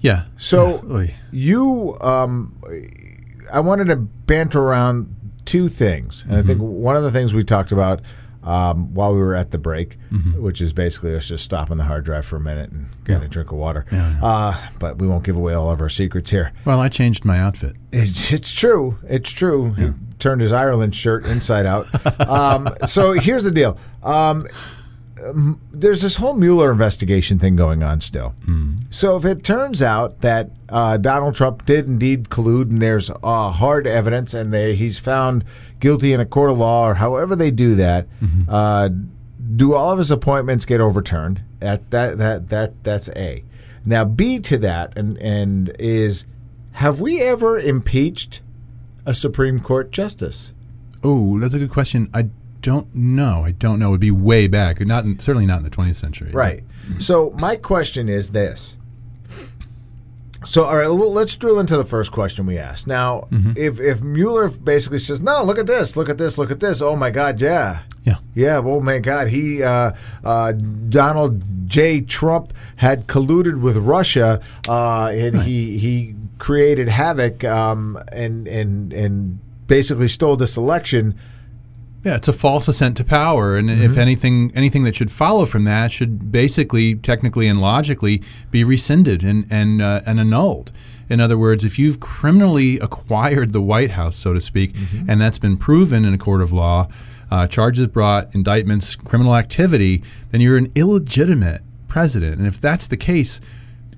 Yeah. 0.00 0.24
So 0.38 1.06
you, 1.30 1.98
um, 2.00 2.54
I 3.52 3.60
wanted 3.60 3.88
to 3.88 3.96
banter 3.96 4.60
around 4.62 5.14
two 5.44 5.68
things, 5.68 6.24
and 6.26 6.36
I 6.38 6.42
think 6.42 6.58
Mm-hmm. 6.58 6.82
one 6.82 6.96
of 6.96 7.02
the 7.02 7.10
things 7.10 7.34
we 7.34 7.44
talked 7.44 7.70
about 7.70 8.00
um, 8.46 8.94
while 8.94 9.12
we 9.14 9.20
were 9.20 9.34
at 9.34 9.50
the 9.50 9.58
break, 9.58 9.98
Mm-hmm. 10.12 10.40
which 10.42 10.60
is 10.60 10.72
basically 10.72 11.14
us 11.14 11.28
just 11.28 11.44
stopping 11.44 11.76
the 11.76 11.84
hard 11.84 12.04
drive 12.04 12.24
for 12.24 12.36
a 12.36 12.40
minute 12.40 12.70
and 12.72 12.86
getting 13.04 13.24
a 13.24 13.28
drink 13.28 13.50
of 13.52 13.58
water. 13.58 13.84
Uh, 14.22 14.68
but 14.78 14.98
we 14.98 15.06
won't 15.06 15.24
give 15.24 15.36
away 15.36 15.52
all 15.52 15.70
of 15.70 15.80
our 15.80 15.88
secrets 15.90 16.30
here. 16.30 16.52
Well, 16.64 16.80
I 16.80 16.88
changed 16.88 17.24
my 17.24 17.38
outfit. 17.38 17.76
It's, 17.92 18.32
it's 18.32 18.52
true. 18.52 18.98
It's 19.08 19.30
true. 19.30 19.72
He 19.74 19.90
turned 20.18 20.40
his 20.40 20.52
Ireland 20.52 20.94
shirt 20.96 21.26
inside 21.26 21.66
out. 21.66 21.86
um, 22.28 22.68
so 22.86 23.12
here's 23.12 23.44
the 23.44 23.50
deal. 23.50 23.76
Um, 24.02 24.46
um, 25.24 25.60
there's 25.72 26.02
this 26.02 26.16
whole 26.16 26.34
Mueller 26.34 26.70
investigation 26.70 27.38
thing 27.38 27.56
going 27.56 27.82
on 27.82 28.00
still. 28.00 28.34
So 28.90 29.16
if 29.16 29.24
it 29.24 29.42
turns 29.44 29.82
out 29.82 30.20
that 30.20 30.50
uh, 30.68 30.96
Donald 30.98 31.34
Trump 31.34 31.64
did 31.66 31.86
indeed 31.88 32.28
collude 32.28 32.70
and 32.70 32.80
there's 32.80 33.10
uh, 33.10 33.50
hard 33.50 33.86
evidence 33.86 34.34
and 34.34 34.52
they, 34.52 34.74
he's 34.74 34.98
found 34.98 35.44
guilty 35.80 36.12
in 36.12 36.20
a 36.20 36.26
court 36.26 36.50
of 36.50 36.58
law 36.58 36.88
or 36.88 36.94
however 36.94 37.36
they 37.36 37.50
do 37.50 37.74
that, 37.76 38.06
uh, 38.48 38.88
do 39.56 39.74
all 39.74 39.92
of 39.92 39.98
his 39.98 40.10
appointments 40.10 40.66
get 40.66 40.80
overturned? 40.80 41.42
That 41.60 41.90
that 41.90 42.18
that 42.18 42.48
that 42.48 42.84
that's 42.84 43.08
A. 43.10 43.44
Now 43.84 44.04
B 44.04 44.40
to 44.40 44.58
that 44.58 44.96
and 44.96 45.16
and 45.18 45.74
is 45.78 46.26
have 46.72 47.00
we 47.00 47.22
ever 47.22 47.58
impeached 47.58 48.42
a 49.06 49.14
Supreme 49.14 49.60
Court 49.60 49.90
justice? 49.92 50.52
Oh, 51.02 51.38
that's 51.38 51.54
a 51.54 51.58
good 51.58 51.70
question. 51.70 52.10
I 52.12 52.28
don't 52.60 52.92
know. 52.94 53.44
I 53.44 53.52
don't 53.52 53.78
know. 53.78 53.88
It 53.88 53.90
would 53.92 54.00
be 54.00 54.10
way 54.10 54.48
back. 54.48 54.80
Not 54.80 55.04
in, 55.04 55.18
certainly 55.20 55.46
not 55.46 55.58
in 55.58 55.62
the 55.62 55.70
20th 55.70 55.96
century. 55.96 56.32
Right. 56.32 56.64
So 56.98 57.30
my 57.36 57.56
question 57.56 58.08
is 58.08 58.30
this. 58.30 58.76
So, 60.46 60.64
all 60.64 60.76
right, 60.76 60.86
let's 60.86 61.34
drill 61.36 61.58
into 61.60 61.76
the 61.76 61.84
first 61.84 62.12
question 62.12 62.46
we 62.46 62.56
asked. 62.58 62.86
Now, 62.86 63.26
Mm-hmm. 63.32 63.52
if 63.56 63.80
if 63.80 64.00
Mueller 64.02 64.48
basically 64.48 64.98
says, 65.00 65.20
"No, 65.20 65.42
look 65.44 65.58
at 65.58 65.66
this, 65.66 65.96
look 65.96 66.08
at 66.08 66.18
this, 66.18 66.38
look 66.38 66.50
at 66.50 66.60
this," 66.60 66.80
oh 66.80 66.96
my 66.96 67.10
God, 67.10 67.40
yeah, 67.40 67.80
Yeah. 68.04 68.16
yeah, 68.34 68.58
oh 68.58 68.80
my 68.80 68.98
God, 69.00 69.28
he 69.28 69.62
uh, 69.62 69.92
uh, 70.24 70.52
Donald 70.88 71.42
J. 71.68 72.00
Trump 72.00 72.52
had 72.76 73.06
colluded 73.08 73.60
with 73.60 73.76
Russia, 73.76 74.40
uh, 74.68 75.06
and 75.12 75.42
he 75.42 75.78
he 75.78 76.14
created 76.38 76.88
havoc 76.88 77.42
um, 77.44 77.98
and 78.12 78.46
and 78.46 78.92
and 78.92 79.38
basically 79.66 80.08
stole 80.08 80.36
this 80.36 80.56
election. 80.56 81.14
Yeah, 82.04 82.14
it's 82.16 82.28
a 82.28 82.32
false 82.32 82.68
ascent 82.68 82.96
to 82.98 83.04
power, 83.04 83.56
and 83.56 83.68
Mm-hmm. 83.68 83.82
if 83.82 83.96
anything, 83.96 84.52
anything 84.54 84.84
that 84.84 84.94
should 84.94 85.10
follow 85.10 85.44
from 85.44 85.64
that 85.64 85.90
should 85.90 86.30
basically, 86.30 86.94
technically 86.94 87.48
and 87.48 87.60
logically, 87.60 88.22
be 88.50 88.62
rescinded 88.64 89.22
and 89.24 89.46
and 89.50 89.82
uh, 89.82 90.02
and 90.06 90.20
annulled. 90.20 90.70
In 91.08 91.20
other 91.20 91.36
words, 91.38 91.64
if 91.64 91.78
you've 91.78 91.98
criminally 92.00 92.78
acquired 92.80 93.52
the 93.52 93.60
White 93.60 93.92
House, 93.92 94.16
so 94.16 94.32
to 94.34 94.40
speak, 94.40 94.72
Mm-hmm. 94.74 95.10
and 95.10 95.20
that's 95.20 95.38
been 95.38 95.56
proven 95.56 96.04
in 96.04 96.14
a 96.14 96.18
court 96.18 96.42
of 96.42 96.52
law, 96.52 96.88
uh, 97.30 97.46
charges 97.48 97.86
brought, 97.88 98.32
indictments, 98.34 98.94
criminal 98.96 99.34
activity, 99.34 100.02
then 100.30 100.40
you're 100.40 100.56
an 100.56 100.70
illegitimate 100.76 101.62
president. 101.88 102.38
And 102.38 102.46
if 102.46 102.60
that's 102.60 102.86
the 102.88 102.96
case, 102.96 103.40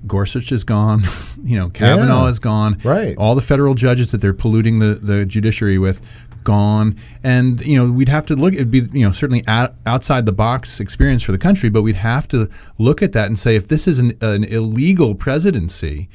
Gorsuch 0.07 0.51
is 0.51 0.63
gone. 0.63 1.03
you 1.43 1.57
know, 1.59 1.69
Kavanaugh 1.69 2.23
Yeah. 2.23 2.29
is 2.29 2.39
gone. 2.39 2.79
Right. 2.83 3.15
All 3.17 3.35
the 3.35 3.41
federal 3.41 3.73
judges 3.75 4.11
that 4.11 4.19
they're 4.21 4.33
polluting 4.33 4.79
the, 4.79 4.95
the 4.95 5.25
judiciary 5.25 5.77
with 5.77 6.01
gone. 6.43 6.99
And 7.23 7.61
you 7.61 7.77
know 7.77 7.91
we'd 7.91 8.09
have 8.09 8.25
to 8.27 8.35
look 8.35 8.53
it'd 8.53 8.71
be 8.71 8.87
you 8.93 9.05
know 9.05 9.11
certainly 9.11 9.43
out, 9.47 9.75
outside 9.85 10.25
the 10.25 10.31
box 10.31 10.79
experience 10.79 11.23
for 11.23 11.31
the 11.31 11.37
country 11.37 11.69
but 11.69 11.81
we'd 11.81 11.95
have 11.95 12.27
to 12.29 12.49
look 12.77 13.01
at 13.01 13.13
that 13.13 13.27
and 13.27 13.37
say 13.37 13.55
if 13.55 13.67
this 13.67 13.87
is 13.87 13.99
an, 13.99 14.17
an 14.21 14.43
illegal 14.43 15.15
presidency 15.15 16.09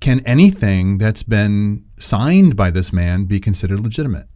can 0.00 0.20
anything 0.20 0.98
that's 0.98 1.22
been 1.22 1.84
signed 1.98 2.56
by 2.56 2.70
this 2.70 2.92
man 2.92 3.24
be 3.24 3.40
considered 3.40 3.80
legitimate? 3.80 4.26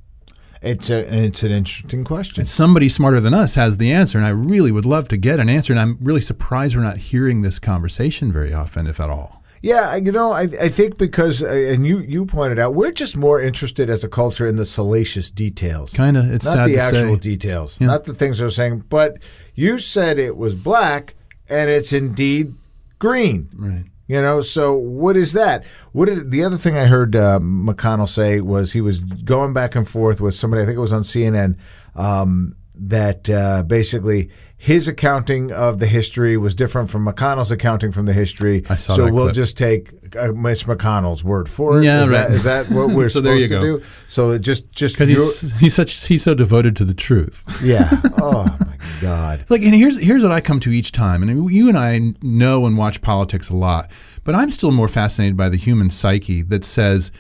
It's 0.61 0.90
a 0.90 1.25
it's 1.25 1.42
an 1.42 1.51
interesting 1.51 2.05
question. 2.05 2.42
and 2.42 2.48
somebody 2.48 2.88
smarter 2.88 3.20
than 3.20 3.35
us 3.35 3.57
has 3.57 3.79
the 3.79 3.92
answer 3.92 4.16
and 4.16 4.25
i 4.25 4.31
really 4.31 4.70
would 4.70 4.87
love 4.87 5.09
to 5.09 5.16
get 5.16 5.40
an 5.40 5.48
answer 5.48 5.72
and 5.72 5.81
i'm 5.81 5.98
really 6.01 6.20
surprised 6.20 6.77
we're 6.77 6.83
not 6.83 6.98
hearing 6.98 7.42
this 7.42 7.59
conversation 7.59 8.31
very 8.31 8.55
often 8.55 8.87
if 8.87 9.01
at 9.01 9.11
all 9.11 9.42
Yeah, 9.62 9.94
you 9.96 10.11
know, 10.11 10.33
I, 10.33 10.42
I 10.42 10.68
think 10.68 10.98
because, 10.98 11.42
uh, 11.44 11.48
and 11.48 11.87
you 11.87 11.98
you 12.01 12.27
pointed 12.27 12.59
out, 12.59 12.75
we're 12.75 12.90
just 12.90 13.16
more 13.16 13.40
interested 13.40 13.88
as 13.88 14.03
a 14.03 14.09
culture 14.09 14.46
in 14.46 14.57
the 14.57 14.66
salacious 14.66 15.31
details. 15.31 15.92
Kinda, 15.92 16.29
it's 16.35 16.44
not 16.44 16.66
the 16.66 16.79
actual 16.79 17.14
say. 17.14 17.20
details, 17.20 17.81
Yeah. 17.81 17.87
not 17.87 18.05
the 18.05 18.14
things 18.14 18.38
they're 18.38 18.51
saying. 18.51 18.85
But 18.88 19.18
you 19.55 19.79
said 19.79 20.18
it 20.18 20.37
was 20.37 20.57
black, 20.57 21.14
and 21.48 21.70
it's 21.70 21.92
indeed 21.92 22.55
green. 22.98 23.48
right 23.57 23.85
You 24.09 24.20
know, 24.20 24.40
so 24.42 24.75
what 24.75 25.16
is 25.16 25.33
that? 25.33 25.64
What 25.92 26.07
did 26.07 26.33
the 26.33 26.42
other 26.44 26.57
thing 26.59 26.77
I 26.77 26.87
heard 26.87 27.14
uh, 27.14 27.38
McConnell 27.40 28.09
say 28.09 28.40
was 28.40 28.72
he 28.72 28.81
was 28.81 28.98
going 29.01 29.53
back 29.55 29.77
and 29.77 29.88
forth 29.88 30.20
with 30.20 30.35
somebody. 30.35 30.62
I 30.62 30.66
think 30.66 30.77
it 30.77 30.81
was 30.81 30.92
on 30.92 31.03
CNN. 31.05 31.57
Um, 31.94 32.57
that 32.75 33.31
uh, 33.31 33.62
basically 33.62 34.29
his 34.62 34.87
accounting 34.87 35.51
of 35.51 35.81
the 35.81 35.88
history 35.88 36.37
was 36.37 36.55
different 36.55 36.88
from 36.88 37.05
McConnell's 37.05 37.51
accounting 37.51 37.90
from 37.90 38.07
the 38.07 38.12
history. 38.12 38.62
I 38.70 38.77
saw 38.77 38.94
so 38.94 39.07
that 39.07 39.12
we'll 39.12 39.25
clip. 39.25 39.35
just 39.35 39.59
take 39.59 39.90
uh, 40.16 40.29
Mitch 40.29 40.66
McConnell's 40.66 41.25
word 41.25 41.48
for 41.48 41.81
it. 41.81 41.85
Yeah, 41.85 42.05
is 42.05 42.11
right. 42.11 42.29
That, 42.29 42.31
is 42.31 42.44
that 42.44 42.70
what 42.70 42.90
we're 42.90 43.09
So 43.09 43.20
there 43.20 43.37
supposed 43.40 43.51
you 43.51 43.61
to 43.61 43.66
go. 43.66 43.79
do? 43.81 43.85
So 44.07 44.38
just 44.38 44.70
just 44.70 44.94
because 44.96 45.09
he's 45.09 45.53
he's 45.59 45.75
such 45.75 46.07
he's 46.07 46.22
so 46.22 46.35
devoted 46.37 46.77
to 46.77 46.85
the 46.85 46.94
truth 46.94 47.44
yeah. 47.64 48.01
Oh 48.22 48.44
my 48.61 48.77
God. 49.01 49.44
Like, 49.48 49.62
and 49.62 49.75
here's 49.75 49.98
here's 49.98 50.22
what 50.22 50.31
I 50.31 50.40
come 50.40 50.61
to 50.61 50.70
each 50.70 50.92
time, 50.92 51.25
and 51.25 51.51
you 51.51 51.68
and 51.68 51.77
I 51.77 51.98
know 52.22 52.64
and 52.64 52.79
watch 52.79 53.03
politics 53.03 53.51
a 53.51 53.57
lot, 53.57 53.90
but 54.22 54.37
I'm 54.37 54.51
still 54.53 54.70
more 54.70 54.87
fascinated 54.87 55.37
by 55.37 55.48
the 55.48 55.57
human 55.57 55.90
psyche 55.90 56.40
that 56.42 56.64
says 56.64 57.11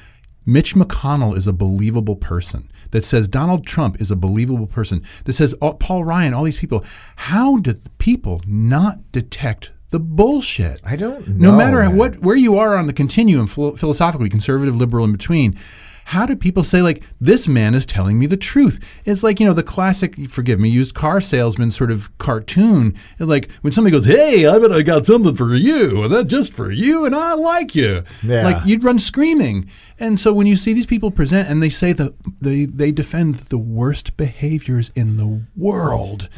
Mitch 0.46 0.76
McConnell 0.76 1.36
is 1.36 1.48
a 1.48 1.52
believable 1.52 2.14
person, 2.14 2.70
that 2.92 3.04
says 3.04 3.28
Donald 3.28 3.66
Trump 3.66 4.00
is 4.00 4.10
a 4.10 4.16
believable 4.16 4.66
person, 4.66 5.02
that 5.24 5.32
says 5.32 5.54
oh, 5.60 5.74
Paul 5.74 6.04
Ryan, 6.04 6.32
all 6.32 6.44
these 6.44 6.56
people. 6.56 6.84
How 7.16 7.58
did 7.58 7.82
people 7.98 8.40
not 8.46 9.12
detect 9.12 9.72
the 9.90 9.98
bullshit? 9.98 10.80
I 10.84 10.96
don't 10.96 11.26
know. 11.28 11.50
No 11.50 11.56
matter 11.56 11.90
what 11.90 12.20
where 12.20 12.36
you 12.36 12.58
are 12.58 12.76
on 12.76 12.86
the 12.86 12.92
continuum, 12.92 13.46
philosophically, 13.46 14.28
conservative, 14.28 14.76
liberal, 14.76 15.04
in 15.04 15.12
between. 15.12 15.58
How 16.06 16.26
do 16.26 16.36
people 16.36 16.64
say 16.64 16.82
like 16.82 17.02
this 17.20 17.46
man 17.48 17.74
is 17.74 17.86
telling 17.86 18.18
me 18.18 18.26
the 18.26 18.36
truth? 18.36 18.78
It's 19.04 19.22
like 19.22 19.40
you 19.40 19.46
know 19.46 19.52
the 19.52 19.62
classic, 19.62 20.28
forgive 20.28 20.58
me, 20.60 20.68
used 20.68 20.94
car 20.94 21.20
salesman 21.20 21.70
sort 21.70 21.90
of 21.90 22.16
cartoon. 22.18 22.96
Like 23.18 23.50
when 23.62 23.72
somebody 23.72 23.92
goes, 23.92 24.04
"Hey, 24.06 24.46
I 24.46 24.58
bet 24.58 24.72
I 24.72 24.82
got 24.82 25.06
something 25.06 25.34
for 25.34 25.54
you, 25.54 26.02
and 26.04 26.12
that 26.12 26.26
just 26.26 26.52
for 26.54 26.70
you, 26.70 27.04
and 27.04 27.14
I 27.14 27.34
like 27.34 27.74
you." 27.74 28.02
Yeah. 28.22 28.42
Like 28.42 28.66
you'd 28.66 28.84
run 28.84 28.98
screaming. 28.98 29.68
And 29.98 30.18
so 30.18 30.32
when 30.32 30.46
you 30.46 30.56
see 30.56 30.72
these 30.72 30.86
people 30.86 31.10
present 31.10 31.48
and 31.48 31.62
they 31.62 31.70
say 31.70 31.92
that 31.92 32.12
they 32.40 32.64
they 32.64 32.90
defend 32.92 33.36
the 33.36 33.58
worst 33.58 34.16
behaviors 34.16 34.90
in 34.94 35.16
the 35.16 35.42
world, 35.56 36.28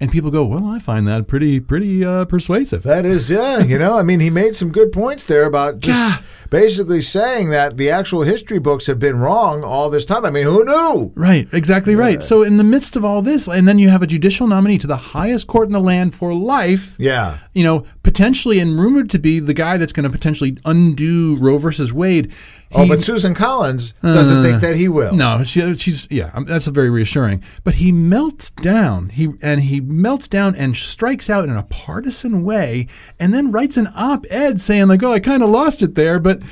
and 0.00 0.10
people 0.10 0.30
go, 0.30 0.44
"Well, 0.44 0.66
I 0.66 0.78
find 0.78 1.06
that 1.08 1.26
pretty 1.26 1.60
pretty 1.60 2.04
uh, 2.04 2.26
persuasive." 2.26 2.82
That 2.82 3.04
is, 3.06 3.30
yeah. 3.30 3.60
You 3.60 3.78
know, 3.78 3.96
I 3.96 4.02
mean, 4.02 4.20
he 4.20 4.28
made 4.30 4.54
some 4.56 4.70
good 4.70 4.92
points 4.92 5.24
there 5.24 5.44
about 5.44 5.80
just 5.80 5.98
Yeah. 5.98 6.18
Basically 6.54 7.02
saying 7.02 7.48
that 7.48 7.76
the 7.76 7.90
actual 7.90 8.22
history 8.22 8.60
books 8.60 8.86
have 8.86 9.00
been 9.00 9.18
wrong 9.18 9.64
all 9.64 9.90
this 9.90 10.04
time. 10.04 10.24
I 10.24 10.30
mean, 10.30 10.44
who 10.44 10.64
knew? 10.64 11.10
Right, 11.16 11.48
exactly 11.52 11.96
right. 11.96 12.22
So 12.22 12.44
in 12.44 12.58
the 12.58 12.62
midst 12.62 12.94
of 12.94 13.04
all 13.04 13.22
this, 13.22 13.48
and 13.48 13.66
then 13.66 13.80
you 13.80 13.88
have 13.88 14.02
a 14.02 14.06
judicial 14.06 14.46
nominee 14.46 14.78
to 14.78 14.86
the 14.86 14.96
highest 14.96 15.48
court 15.48 15.66
in 15.66 15.72
the 15.72 15.80
land 15.80 16.14
for 16.14 16.32
life. 16.32 16.94
Yeah. 16.96 17.38
You 17.54 17.64
know, 17.64 17.86
potentially 18.04 18.60
and 18.60 18.78
rumored 18.78 19.10
to 19.10 19.18
be 19.18 19.40
the 19.40 19.52
guy 19.52 19.78
that's 19.78 19.92
going 19.92 20.04
to 20.04 20.10
potentially 20.10 20.56
undo 20.64 21.34
Roe 21.40 21.58
versus 21.58 21.92
Wade. 21.92 22.32
Oh, 22.74 22.88
but 22.88 23.04
Susan 23.04 23.34
Collins 23.34 23.94
doesn't 24.02 24.42
think 24.42 24.60
that 24.60 24.74
he 24.74 24.88
will. 24.88 25.14
no, 25.14 25.44
she, 25.44 25.74
she's 25.76 26.08
yeah, 26.10 26.30
um, 26.34 26.44
that's 26.44 26.66
a 26.66 26.72
very 26.72 26.90
reassuring. 26.90 27.42
But 27.62 27.76
he 27.76 27.92
melts 27.92 28.50
down. 28.50 29.10
He 29.10 29.32
and 29.42 29.60
he 29.60 29.80
melts 29.80 30.26
down 30.26 30.56
and 30.56 30.74
strikes 30.74 31.30
out 31.30 31.48
in 31.48 31.56
a 31.56 31.62
partisan 31.62 32.42
way, 32.44 32.88
and 33.18 33.32
then 33.32 33.52
writes 33.52 33.76
an 33.76 33.92
op-ed 33.94 34.60
saying 34.60 34.88
like, 34.88 35.02
"Oh, 35.02 35.12
I 35.12 35.20
kind 35.20 35.42
of 35.42 35.50
lost 35.50 35.82
it 35.82 35.94
there, 35.94 36.18
but 36.18 36.42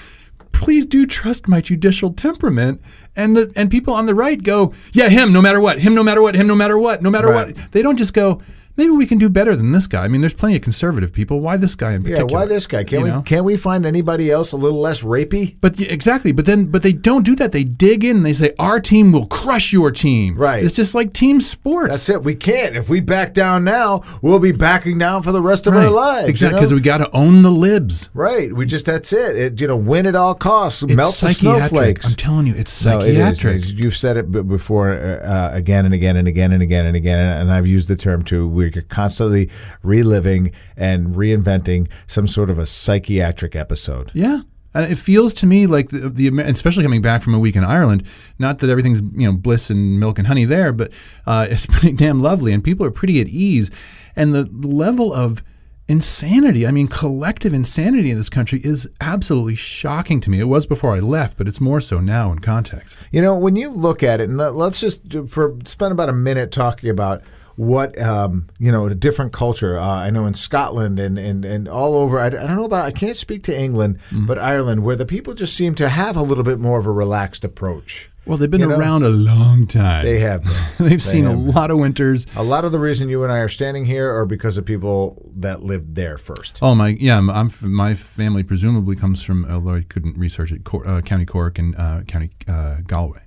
please 0.52 0.86
do 0.86 1.06
trust 1.06 1.48
my 1.48 1.60
judicial 1.60 2.12
temperament." 2.12 2.80
And 3.14 3.36
the 3.36 3.52
and 3.56 3.70
people 3.70 3.94
on 3.94 4.06
the 4.06 4.14
right 4.14 4.42
go, 4.42 4.72
"Yeah, 4.92 5.08
him, 5.08 5.32
no 5.32 5.42
matter 5.42 5.60
what, 5.60 5.80
him, 5.80 5.94
no 5.94 6.02
matter 6.02 6.22
what, 6.22 6.34
him, 6.34 6.46
no 6.46 6.54
matter 6.54 6.78
what, 6.78 7.02
no 7.02 7.10
matter 7.10 7.28
Right. 7.28 7.56
what." 7.56 7.72
They 7.72 7.82
don't 7.82 7.96
just 7.96 8.14
go. 8.14 8.40
Maybe 8.76 8.90
we 8.90 9.04
can 9.06 9.18
do 9.18 9.28
better 9.28 9.54
than 9.54 9.72
this 9.72 9.86
guy. 9.86 10.04
I 10.04 10.08
mean, 10.08 10.20
there's 10.22 10.32
plenty 10.34 10.56
of 10.56 10.62
conservative 10.62 11.12
people. 11.12 11.40
Why 11.40 11.56
this 11.56 11.74
guy 11.74 11.92
in 11.92 12.02
Yeah, 12.04 12.22
why 12.22 12.46
this 12.46 12.66
guy? 12.66 12.84
Can't 12.84 12.90
You 12.92 13.00
we? 13.02 13.08
know? 13.10 13.22
Can't 13.22 13.44
we 13.44 13.56
find 13.56 13.84
anybody 13.84 14.30
else 14.30 14.52
a 14.52 14.56
little 14.56 14.80
less 14.80 15.02
rapey? 15.02 15.56
But 15.60 15.78
exactly, 15.80 16.32
but 16.32 16.46
then 16.46 16.66
but 16.66 16.82
they 16.82 16.92
don't 16.92 17.24
do 17.24 17.36
that. 17.36 17.52
They 17.52 17.64
dig 17.64 18.02
in 18.04 18.16
and 18.18 18.26
they 18.26 18.32
say 18.32 18.54
our 18.58 18.80
team 18.80 19.12
will 19.12 19.26
crush 19.26 19.72
your 19.72 19.90
team. 19.90 20.36
Right. 20.36 20.64
It's 20.64 20.74
just 20.76 20.94
like 20.94 21.12
team 21.12 21.40
sports. 21.40 21.90
That's 21.92 22.08
it. 22.08 22.24
We 22.24 22.34
can't. 22.34 22.74
If 22.76 22.88
we 22.88 23.00
back 23.00 23.34
down 23.34 23.64
now, 23.64 24.02
we'll 24.22 24.38
be 24.38 24.52
backing 24.52 24.98
down 24.98 25.22
for 25.22 25.32
the 25.32 25.42
rest 25.42 25.66
of 25.66 25.74
our 25.74 25.90
lives. 25.90 26.28
Exactly, 26.28 26.54
you 26.54 26.60
because 26.60 26.70
know? 26.70 26.76
we 26.76 26.80
got 26.82 26.98
to 26.98 27.10
own 27.14 27.42
the 27.42 27.50
libs. 27.50 28.08
right. 28.14 28.52
We 28.52 28.64
just 28.66 28.86
that's 28.86 29.12
it. 29.12 29.36
it. 29.36 29.60
You 29.60 29.66
know, 29.68 29.76
win 29.76 30.06
at 30.06 30.16
all 30.16 30.34
costs. 30.34 30.82
It's 30.82 30.94
Melt 30.94 31.14
the 31.16 31.32
snowflakes. 31.32 32.06
I'm 32.06 32.14
telling 32.14 32.46
you, 32.46 32.54
it's 32.54 32.84
No, 32.84 33.00
it 33.00 33.08
is. 33.10 33.16
psychiatric. 33.38 33.78
You've 33.78 33.96
said 33.96 34.16
it 34.16 34.30
before 34.48 34.92
uh, 34.94 35.50
again 35.52 35.84
and 35.84 35.92
again 35.94 36.16
and 36.16 36.26
again 36.26 36.52
and 36.52 36.62
again 36.62 36.86
and 36.86 36.96
again, 36.96 37.18
and 37.18 37.52
I've 37.52 37.66
used 37.66 37.88
the 37.88 37.96
term 37.96 38.22
too. 38.22 38.48
We're 38.62 38.82
constantly 38.82 39.50
reliving 39.82 40.52
and 40.76 41.14
reinventing 41.14 41.88
some 42.06 42.26
sort 42.26 42.50
of 42.50 42.58
a 42.58 42.66
psychiatric 42.66 43.56
episode. 43.56 44.10
Yeah. 44.14 44.40
And 44.74 44.90
it 44.90 44.96
feels 44.96 45.34
to 45.34 45.46
me 45.46 45.66
like 45.66 45.90
the, 45.90 46.08
the 46.08 46.28
especially 46.40 46.82
coming 46.82 47.02
back 47.02 47.22
from 47.22 47.34
a 47.34 47.38
week 47.38 47.56
in 47.56 47.64
Ireland, 47.64 48.04
not 48.38 48.60
that 48.60 48.70
everything's 48.70 49.02
you 49.14 49.26
know 49.26 49.36
bliss 49.36 49.68
and 49.68 50.00
milk 50.00 50.18
and 50.18 50.26
honey 50.26 50.46
there, 50.46 50.72
but 50.72 50.90
uh, 51.26 51.46
it's 51.50 51.66
pretty 51.66 51.92
damn 51.92 52.22
lovely, 52.22 52.52
and 52.52 52.64
people 52.64 52.86
are 52.86 52.90
pretty 52.90 53.20
at 53.20 53.28
ease, 53.28 53.70
and 54.16 54.34
the 54.34 54.48
level 54.66 55.12
of 55.12 55.42
insanity, 55.88 56.66
I 56.66 56.70
mean 56.70 56.88
collective 56.88 57.52
insanity 57.52 58.10
in 58.10 58.16
this 58.16 58.30
country 58.30 58.60
is 58.64 58.88
absolutely 59.00 59.56
shocking 59.56 60.20
to 60.22 60.30
me. 60.30 60.40
It 60.40 60.44
was 60.44 60.64
before 60.64 60.94
I 60.94 61.00
left, 61.00 61.36
but 61.36 61.46
it's 61.46 61.60
more 61.60 61.80
so 61.80 62.00
now 62.00 62.32
in 62.32 62.38
context. 62.38 62.98
You 63.10 63.20
know, 63.20 63.34
when 63.34 63.56
you 63.56 63.68
look 63.68 64.02
at 64.02 64.20
it, 64.20 64.30
and 64.30 64.38
let- 64.38 64.54
let's 64.54 64.80
just 64.80 65.00
for 65.28 65.58
spend 65.64 65.92
about 65.92 66.08
a 66.08 66.14
minute 66.14 66.50
talking 66.50 66.88
about 66.88 67.22
what 67.56 68.00
um, 68.00 68.48
you 68.58 68.72
know, 68.72 68.86
a 68.86 68.94
different 68.94 69.32
culture. 69.32 69.78
Uh, 69.78 69.86
I 69.86 70.10
know 70.10 70.26
in 70.26 70.34
Scotland 70.34 70.98
and, 70.98 71.18
and, 71.18 71.44
and 71.44 71.68
all 71.68 71.94
over. 71.94 72.18
I, 72.18 72.26
I 72.26 72.30
don't 72.30 72.56
know 72.56 72.64
about. 72.64 72.84
I 72.86 72.90
can't 72.90 73.16
speak 73.16 73.42
to 73.44 73.58
England, 73.58 73.98
Mm-hmm. 74.10 74.26
but 74.26 74.38
Ireland, 74.38 74.82
where 74.84 74.96
the 74.96 75.06
people 75.06 75.34
just 75.34 75.54
seem 75.54 75.74
to 75.76 75.88
have 75.88 76.16
a 76.16 76.22
little 76.22 76.44
bit 76.44 76.58
more 76.58 76.78
of 76.78 76.86
a 76.86 76.90
relaxed 76.92 77.44
approach. 77.44 78.08
Well, 78.24 78.38
they've 78.38 78.48
been 78.48 78.60
You 78.60 78.68
know? 78.68 78.78
around 78.78 79.02
a 79.02 79.08
long 79.08 79.66
time. 79.66 80.04
They 80.04 80.20
have. 80.20 80.46
They've 80.78 81.02
seen 81.02 81.26
a 81.26 81.32
lot 81.34 81.72
of 81.72 81.78
winters. 81.78 82.24
A 82.36 82.42
lot 82.44 82.64
of 82.64 82.70
the 82.70 82.78
reason 82.78 83.08
you 83.08 83.24
and 83.24 83.32
I 83.32 83.38
are 83.38 83.48
standing 83.48 83.84
here 83.84 84.14
are 84.16 84.24
because 84.26 84.56
of 84.56 84.64
people 84.64 85.20
that 85.38 85.64
lived 85.64 85.96
there 85.96 86.16
first. 86.18 86.60
Oh 86.62 86.76
my, 86.76 86.88
yeah. 87.00 87.18
I'm, 87.18 87.28
I'm 87.28 87.50
my 87.62 87.94
family 87.94 88.44
presumably 88.44 88.94
comes 88.94 89.22
from, 89.24 89.44
although 89.46 89.74
I 89.74 89.82
couldn't 89.82 90.16
research 90.16 90.52
it, 90.52 90.62
Cor- 90.62 90.86
uh, 90.86 91.00
County 91.00 91.26
Cork 91.26 91.58
and 91.58 91.74
uh, 91.74 92.02
County 92.06 92.30
uh, 92.46 92.76
Galway. 92.86 93.22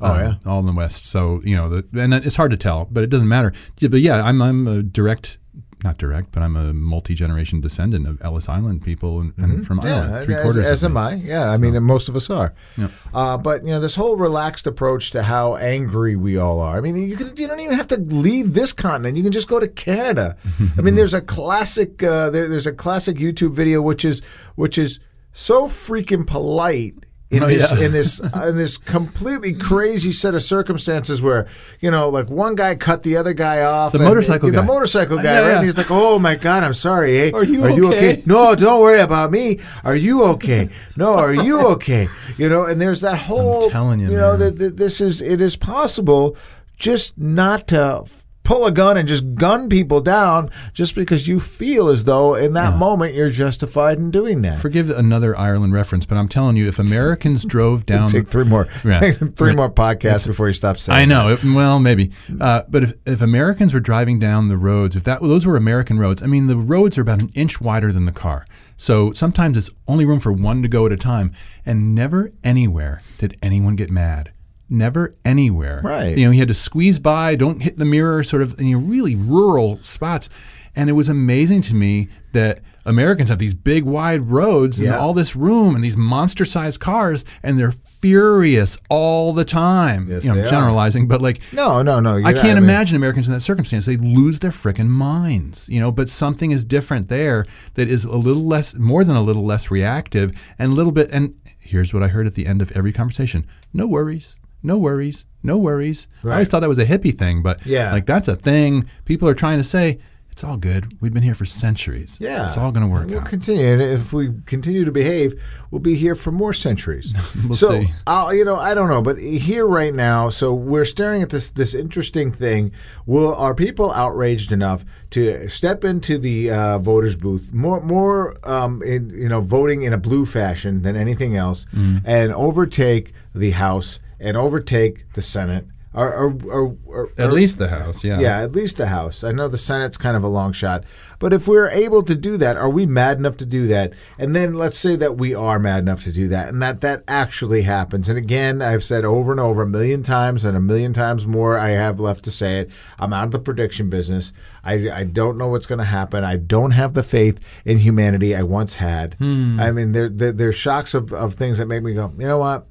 Oh, 0.00 0.12
Uh, 0.12 0.18
yeah? 0.44 0.50
all 0.50 0.60
in 0.60 0.66
the 0.66 0.72
west. 0.72 1.06
So 1.06 1.40
you 1.44 1.56
know, 1.56 1.68
the, 1.68 2.00
and 2.02 2.12
it's 2.14 2.36
hard 2.36 2.50
to 2.50 2.56
tell, 2.56 2.86
but 2.90 3.02
it 3.02 3.08
doesn't 3.10 3.28
matter. 3.28 3.52
Yeah, 3.78 3.88
But 3.88 4.00
yeah, 4.00 4.22
I'm 4.22 4.40
I'm 4.42 4.66
a 4.66 4.82
direct 4.82 5.38
not 5.84 5.98
direct, 5.98 6.32
but 6.32 6.42
I'm 6.42 6.56
a 6.56 6.72
multi 6.72 7.14
generation 7.14 7.60
descendant 7.60 8.08
of 8.08 8.18
Ellis 8.22 8.48
Island 8.48 8.82
people 8.82 9.20
and, 9.20 9.34
and 9.36 9.66
from 9.66 9.78
Mm-hmm. 9.78 9.88
Yeah, 9.88 10.02
Ireland. 10.04 10.24
Three 10.24 10.34
as, 10.34 10.42
quarters 10.42 10.66
as 10.66 10.84
am. 10.84 10.96
I. 10.96 11.14
Yeah, 11.14 11.50
I 11.50 11.58
mean, 11.58 11.76
and 11.76 11.84
most 11.84 12.08
of 12.08 12.16
us 12.16 12.30
are. 12.30 12.54
Yep. 12.78 12.90
Uh, 13.12 13.36
but 13.36 13.62
you 13.62 13.68
know, 13.68 13.78
this 13.80 13.94
whole 13.94 14.16
relaxed 14.16 14.66
approach 14.66 15.10
to 15.10 15.22
how 15.22 15.56
angry 15.56 16.16
we 16.16 16.38
all 16.38 16.60
are. 16.60 16.78
I 16.78 16.80
mean, 16.80 16.96
you, 16.96 17.14
can, 17.14 17.36
you 17.36 17.46
don't 17.46 17.60
even 17.60 17.76
have 17.76 17.88
to 17.88 17.98
leave 17.98 18.54
this 18.54 18.72
continent. 18.72 19.18
You 19.18 19.22
can 19.22 19.32
just 19.32 19.48
go 19.48 19.60
to 19.60 19.68
Canada. 19.68 20.36
I 20.78 20.80
mean, 20.80 20.94
there's 20.94 21.14
a 21.14 21.20
classic. 21.20 22.02
Uh, 22.02 22.30
there, 22.30 22.48
there's 22.48 22.66
a 22.66 22.72
classic 22.72 23.18
YouTube 23.18 23.52
video 23.52 23.82
which 23.82 24.04
is 24.04 24.22
which 24.54 24.78
is 24.78 24.98
so 25.34 25.68
freaking 25.68 26.26
polite. 26.26 26.94
In 27.28 27.42
Oh, 27.42 27.48
this, 27.48 27.72
yeah. 27.72 27.84
in 27.86 27.92
this, 27.92 28.20
in 28.34 28.56
this 28.56 28.76
completely 28.78 29.52
crazy 29.52 30.12
set 30.12 30.34
of 30.36 30.44
circumstances, 30.44 31.20
where 31.20 31.48
you 31.80 31.90
know, 31.90 32.08
like 32.08 32.30
one 32.30 32.54
guy 32.54 32.76
cut 32.76 33.02
the 33.02 33.16
other 33.16 33.32
guy 33.32 33.62
off, 33.62 33.90
The 33.92 33.98
and- 33.98 34.06
motorcycle 34.06 34.48
the 34.50 34.56
guy. 34.58 34.62
motorcycle 34.64 35.16
guy, 35.16 35.24
Yeah, 35.24 35.38
right? 35.40 35.48
yeah. 35.48 35.56
And 35.56 35.64
he's 35.64 35.76
like, 35.76 35.90
"Oh 35.90 36.20
my 36.20 36.36
god, 36.36 36.62
I'm 36.62 36.72
sorry, 36.74 37.18
eh? 37.18 37.30
Are 37.34 37.42
you 37.42 37.64
okay?" 37.88 38.22
No, 38.26 38.54
don't 38.54 38.80
worry 38.80 39.00
about 39.00 39.32
me. 39.32 39.58
Are 39.82 39.96
you 39.96 40.22
okay? 40.34 40.68
No, 40.96 41.14
are 41.14 41.34
you 41.34 41.66
okay? 41.72 42.06
You 42.38 42.48
know, 42.48 42.64
and 42.64 42.80
there's 42.80 43.00
that 43.00 43.18
whole. 43.18 43.70
telling 43.70 43.98
you, 43.98 44.10
you 44.12 44.16
know 44.16 44.36
that 44.36 44.76
this 44.76 45.00
is 45.00 45.20
it 45.20 45.40
is 45.40 45.56
possible 45.56 46.36
just 46.78 47.18
not 47.18 47.66
to 47.68 48.04
pull 48.46 48.64
a 48.64 48.70
gun 48.70 48.96
and 48.96 49.08
just 49.08 49.34
gun 49.34 49.68
people 49.68 50.00
down 50.00 50.48
just 50.72 50.94
because 50.94 51.26
you 51.26 51.40
feel 51.40 51.88
as 51.88 52.04
though 52.04 52.36
in 52.36 52.52
that 52.52 52.76
moment 52.76 53.12
you're 53.14 53.28
justified 53.28 53.98
in 53.98 54.10
doing 54.12 54.42
that. 54.42 54.60
Forgive 54.60 54.88
another 54.88 55.36
Ireland 55.36 55.72
reference, 55.72 56.06
but 56.06 56.16
I'm 56.16 56.28
telling 56.28 56.56
you, 56.56 56.68
if 56.68 56.78
Americans 56.78 57.44
drove 57.56 57.84
down, 57.86 58.08
Take 58.08 58.28
three 58.28 58.44
more, 58.44 58.68
Yeah. 58.84 59.10
three 59.36 59.52
more 59.54 59.68
podcasts 59.68 60.26
before 60.26 60.46
you 60.46 60.52
stop 60.52 60.76
saying. 60.78 60.98
I 61.00 61.04
know. 61.04 61.30
It, 61.30 61.42
well, 61.42 61.80
maybe. 61.80 62.12
Uh, 62.40 62.62
but 62.68 62.84
if, 62.84 62.92
if 63.04 63.20
Americans 63.20 63.74
were 63.74 63.80
driving 63.80 64.20
down 64.20 64.46
the 64.48 64.56
roads, 64.56 64.94
if 64.94 65.02
that 65.04 65.20
those 65.20 65.44
were 65.44 65.56
American 65.56 65.98
roads, 65.98 66.22
I 66.22 66.26
mean, 66.26 66.46
the 66.46 66.56
roads 66.56 66.96
are 66.98 67.02
about 67.02 67.20
an 67.22 67.30
inch 67.34 67.60
wider 67.60 67.90
than 67.90 68.04
the 68.06 68.12
car. 68.12 68.46
So 68.76 69.12
sometimes 69.12 69.56
it's 69.58 69.70
only 69.88 70.04
room 70.04 70.20
for 70.20 70.30
one 70.32 70.62
to 70.62 70.68
go 70.68 70.86
at 70.86 70.92
a 70.92 70.96
time. 70.96 71.32
And 71.64 71.96
never 71.96 72.30
anywhere 72.44 73.02
did 73.18 73.36
anyone 73.42 73.74
get 73.74 73.90
mad. 73.90 74.30
Never 74.68 75.14
anywhere. 75.24 75.80
Right. 75.84 76.16
You 76.16 76.26
know, 76.26 76.32
he 76.32 76.38
had 76.40 76.48
to 76.48 76.54
squeeze 76.54 76.98
by, 76.98 77.36
don't 77.36 77.62
hit 77.62 77.78
the 77.78 77.84
mirror, 77.84 78.24
sort 78.24 78.42
of, 78.42 78.58
in 78.60 78.88
really 78.88 79.14
rural 79.14 79.78
spots. 79.82 80.28
And 80.74 80.90
it 80.90 80.94
was 80.94 81.08
amazing 81.08 81.62
to 81.62 81.74
me 81.74 82.08
that 82.32 82.60
Americans 82.84 83.30
have 83.30 83.38
these 83.38 83.54
big, 83.54 83.84
wide 83.84 84.22
roads 84.30 84.78
and 84.78 84.90
all 84.92 85.14
this 85.14 85.34
room 85.34 85.74
and 85.74 85.82
these 85.82 85.96
monster 85.96 86.44
sized 86.44 86.80
cars, 86.80 87.24
and 87.42 87.58
they're 87.58 87.72
furious 87.72 88.76
all 88.90 89.32
the 89.32 89.44
time. 89.44 90.06
Yes, 90.08 90.24
you 90.24 90.30
know, 90.30 90.34
they 90.36 90.40
I'm 90.42 90.46
are. 90.46 90.50
generalizing, 90.50 91.08
but 91.08 91.22
like, 91.22 91.40
No, 91.52 91.82
no, 91.82 91.98
no. 92.00 92.16
I 92.24 92.32
can't 92.32 92.44
mean- 92.44 92.58
imagine 92.58 92.94
Americans 92.96 93.26
in 93.26 93.34
that 93.34 93.40
circumstance. 93.40 93.86
They 93.86 93.96
lose 93.96 94.40
their 94.40 94.50
frickin' 94.50 94.88
minds, 94.88 95.68
you 95.68 95.80
know. 95.80 95.90
But 95.90 96.08
something 96.10 96.50
is 96.50 96.64
different 96.64 97.08
there 97.08 97.46
that 97.74 97.88
is 97.88 98.04
a 98.04 98.16
little 98.16 98.44
less, 98.46 98.74
more 98.74 99.02
than 99.02 99.16
a 99.16 99.22
little 99.22 99.44
less 99.44 99.70
reactive, 99.70 100.32
and 100.58 100.72
a 100.72 100.74
little 100.74 100.92
bit. 100.92 101.08
And 101.10 101.34
here's 101.58 101.92
what 101.94 102.02
I 102.02 102.08
heard 102.08 102.26
at 102.26 102.34
the 102.34 102.46
end 102.46 102.60
of 102.62 102.70
every 102.72 102.92
conversation: 102.92 103.46
No 103.72 103.86
worries, 103.86 104.36
no 104.62 104.76
worries, 104.78 105.26
no 105.42 105.58
worries. 105.58 106.08
I 106.24 106.32
always 106.32 106.48
thought 106.48 106.60
that 106.60 106.68
was 106.68 106.78
a 106.78 106.86
hippie 106.86 107.16
thing, 107.16 107.42
but 107.42 107.64
Yeah. 107.66 107.92
like 107.92 108.06
that's 108.06 108.28
a 108.28 108.36
thing. 108.36 108.84
People 109.04 109.28
are 109.28 109.34
trying 109.34 109.58
to 109.58 109.64
say 109.64 109.98
it's 110.32 110.44
all 110.44 110.58
good. 110.58 110.92
We've 111.00 111.14
been 111.14 111.22
here 111.22 111.34
for 111.34 111.46
centuries. 111.46 112.18
Yeah, 112.20 112.46
it's 112.46 112.58
all 112.58 112.70
going 112.70 112.84
to 112.84 112.92
work 112.92 113.06
We'll 113.08 113.20
out. 113.20 113.26
continue, 113.26 113.64
and 113.66 113.80
if 113.80 114.12
we 114.12 114.34
continue 114.44 114.84
to 114.84 114.92
behave, 114.92 115.40
we'll 115.70 115.80
be 115.80 115.94
here 115.94 116.14
for 116.14 116.30
more 116.30 116.52
centuries. 116.52 117.14
We'll 117.46 117.54
so, 117.54 117.70
see. 117.80 117.92
I'll, 118.06 118.34
you 118.34 118.44
know, 118.44 118.56
I 118.56 118.74
don't 118.74 118.88
know, 118.90 119.00
but 119.00 119.16
here 119.18 119.66
right 119.66 119.94
now, 119.94 120.28
so 120.28 120.52
we're 120.52 120.84
staring 120.84 121.22
at 121.22 121.30
this 121.30 121.50
this 121.52 121.72
interesting 121.74 122.32
thing. 122.32 122.72
Will 123.06 123.34
are 123.36 123.54
people 123.54 123.92
outraged 123.92 124.52
enough 124.52 124.84
to 125.10 125.48
step 125.48 125.84
into 125.84 126.18
the 126.18 126.50
uh, 126.50 126.78
voters' 126.80 127.16
booth 127.16 127.54
more 127.54 127.80
more 127.80 128.36
um, 128.44 128.82
in 128.82 129.08
you 129.10 129.28
know 129.30 129.40
voting 129.40 129.82
in 129.84 129.92
a 129.94 129.98
blue 129.98 130.26
fashion 130.26 130.82
than 130.82 130.96
anything 130.96 131.34
else, 131.36 131.64
Mm. 131.74 132.02
and 132.04 132.32
overtake 132.34 133.12
the 133.34 133.52
House 133.52 134.00
and 134.20 134.36
overtake 134.36 135.12
the 135.14 135.22
Senate? 135.22 135.66
Or, 135.96 136.14
or, 136.14 136.38
or, 136.50 136.76
or, 136.84 137.12
At 137.16 137.32
least 137.32 137.56
the 137.56 137.68
house, 137.68 138.04
yeah. 138.04 138.20
yeah, 138.20 138.42
at 138.42 138.52
least 138.52 138.76
the 138.76 138.88
House. 138.88 139.24
I 139.24 139.32
know 139.32 139.48
the 139.48 139.56
Senate's 139.56 139.96
kind 139.96 140.14
of 140.14 140.22
a 140.22 140.28
long 140.28 140.52
shot. 140.52 140.84
But 141.18 141.32
if 141.32 141.48
we're 141.48 141.70
able 141.70 142.02
to 142.02 142.14
do 142.14 142.36
that, 142.36 142.58
are 142.58 142.68
we 142.68 142.84
mad 142.84 143.16
enough 143.16 143.38
to 143.38 143.46
do 143.46 143.66
that? 143.68 143.94
And 144.18 144.36
then 144.36 144.52
let's 144.52 144.76
say 144.78 144.96
that 144.96 145.16
we 145.16 145.34
are 145.34 145.58
mad 145.58 145.78
enough 145.78 146.04
to 146.04 146.12
do 146.12 146.28
that 146.28 146.50
and 146.50 146.60
that 146.60 146.82
that 146.82 147.02
actually 147.08 147.62
happens. 147.62 148.10
And 148.10 148.18
again, 148.18 148.60
I've 148.60 148.84
said 148.84 149.06
over 149.06 149.32
and 149.32 149.40
over 149.40 149.62
a 149.62 149.66
million 149.66 150.02
times 150.02 150.44
and 150.44 150.54
a 150.54 150.60
million 150.60 150.92
times 150.92 151.26
more 151.26 151.58
I 151.58 151.70
have 151.70 151.98
left 151.98 152.24
to 152.24 152.30
say 152.30 152.58
it. 152.58 152.70
I'm 152.98 153.14
out 153.14 153.24
of 153.24 153.30
the 153.30 153.38
prediction 153.38 153.88
business. 153.88 154.34
I, 154.62 154.90
I 154.90 155.04
don't 155.04 155.38
know 155.38 155.48
what's 155.48 155.66
going 155.66 155.78
to 155.78 155.84
happen. 155.86 156.24
I 156.24 156.36
don't 156.36 156.72
have 156.72 156.92
the 156.92 157.02
faith 157.02 157.40
in 157.64 157.78
humanity 157.78 158.36
I 158.36 158.42
once 158.42 158.74
had. 158.74 159.14
Hmm. 159.14 159.58
I 159.58 159.70
mean, 159.72 159.92
there, 159.92 160.10
there, 160.10 160.32
there's 160.32 160.56
shocks 160.56 160.92
of, 160.92 161.10
of 161.14 161.32
things 161.32 161.56
that 161.56 161.68
make 161.68 161.82
me 161.82 161.94
go, 161.94 162.12
you 162.18 162.26
know 162.26 162.38
what? 162.38 162.66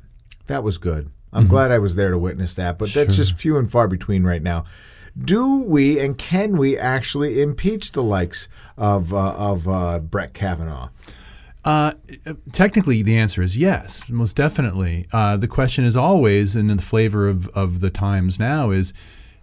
That 0.46 0.64
was 0.64 0.78
good. 0.78 1.10
I'm 1.36 1.48
glad 1.48 1.72
I 1.72 1.80
was 1.80 1.96
there 1.96 2.12
to 2.12 2.18
witness 2.18 2.56
that, 2.56 2.78
but 2.78 2.94
that's 2.94 3.16
just 3.16 3.36
few 3.36 3.58
and 3.58 3.70
far 3.70 3.88
between 3.88 4.24
right 4.24 4.42
now. 4.42 4.64
Do 5.18 5.64
we 5.64 6.00
and 6.00 6.18
can 6.18 6.58
we 6.58 6.78
actually 6.78 7.42
impeach 7.42 7.94
the 7.94 8.04
likes 8.04 8.50
of 8.78 9.14
uh, 9.14 9.34
of 9.34 9.68
uh, 9.68 10.00
Brett 10.00 10.34
Kavanaugh? 10.34 10.90
Uh, 11.64 11.94
technically, 12.52 13.02
the 13.02 13.18
answer 13.18 13.42
is 13.42 13.58
yes, 13.58 14.04
most 14.08 14.36
definitely. 14.36 15.08
Uh, 15.12 15.36
the 15.36 15.48
question 15.48 15.84
is 15.84 15.96
always, 15.96 16.56
and 16.56 16.70
in 16.70 16.78
the 16.78 16.84
flavor 16.84 17.28
of, 17.28 17.48
of 17.50 17.80
the 17.80 17.90
times 17.90 18.38
now, 18.38 18.72
is 18.72 18.94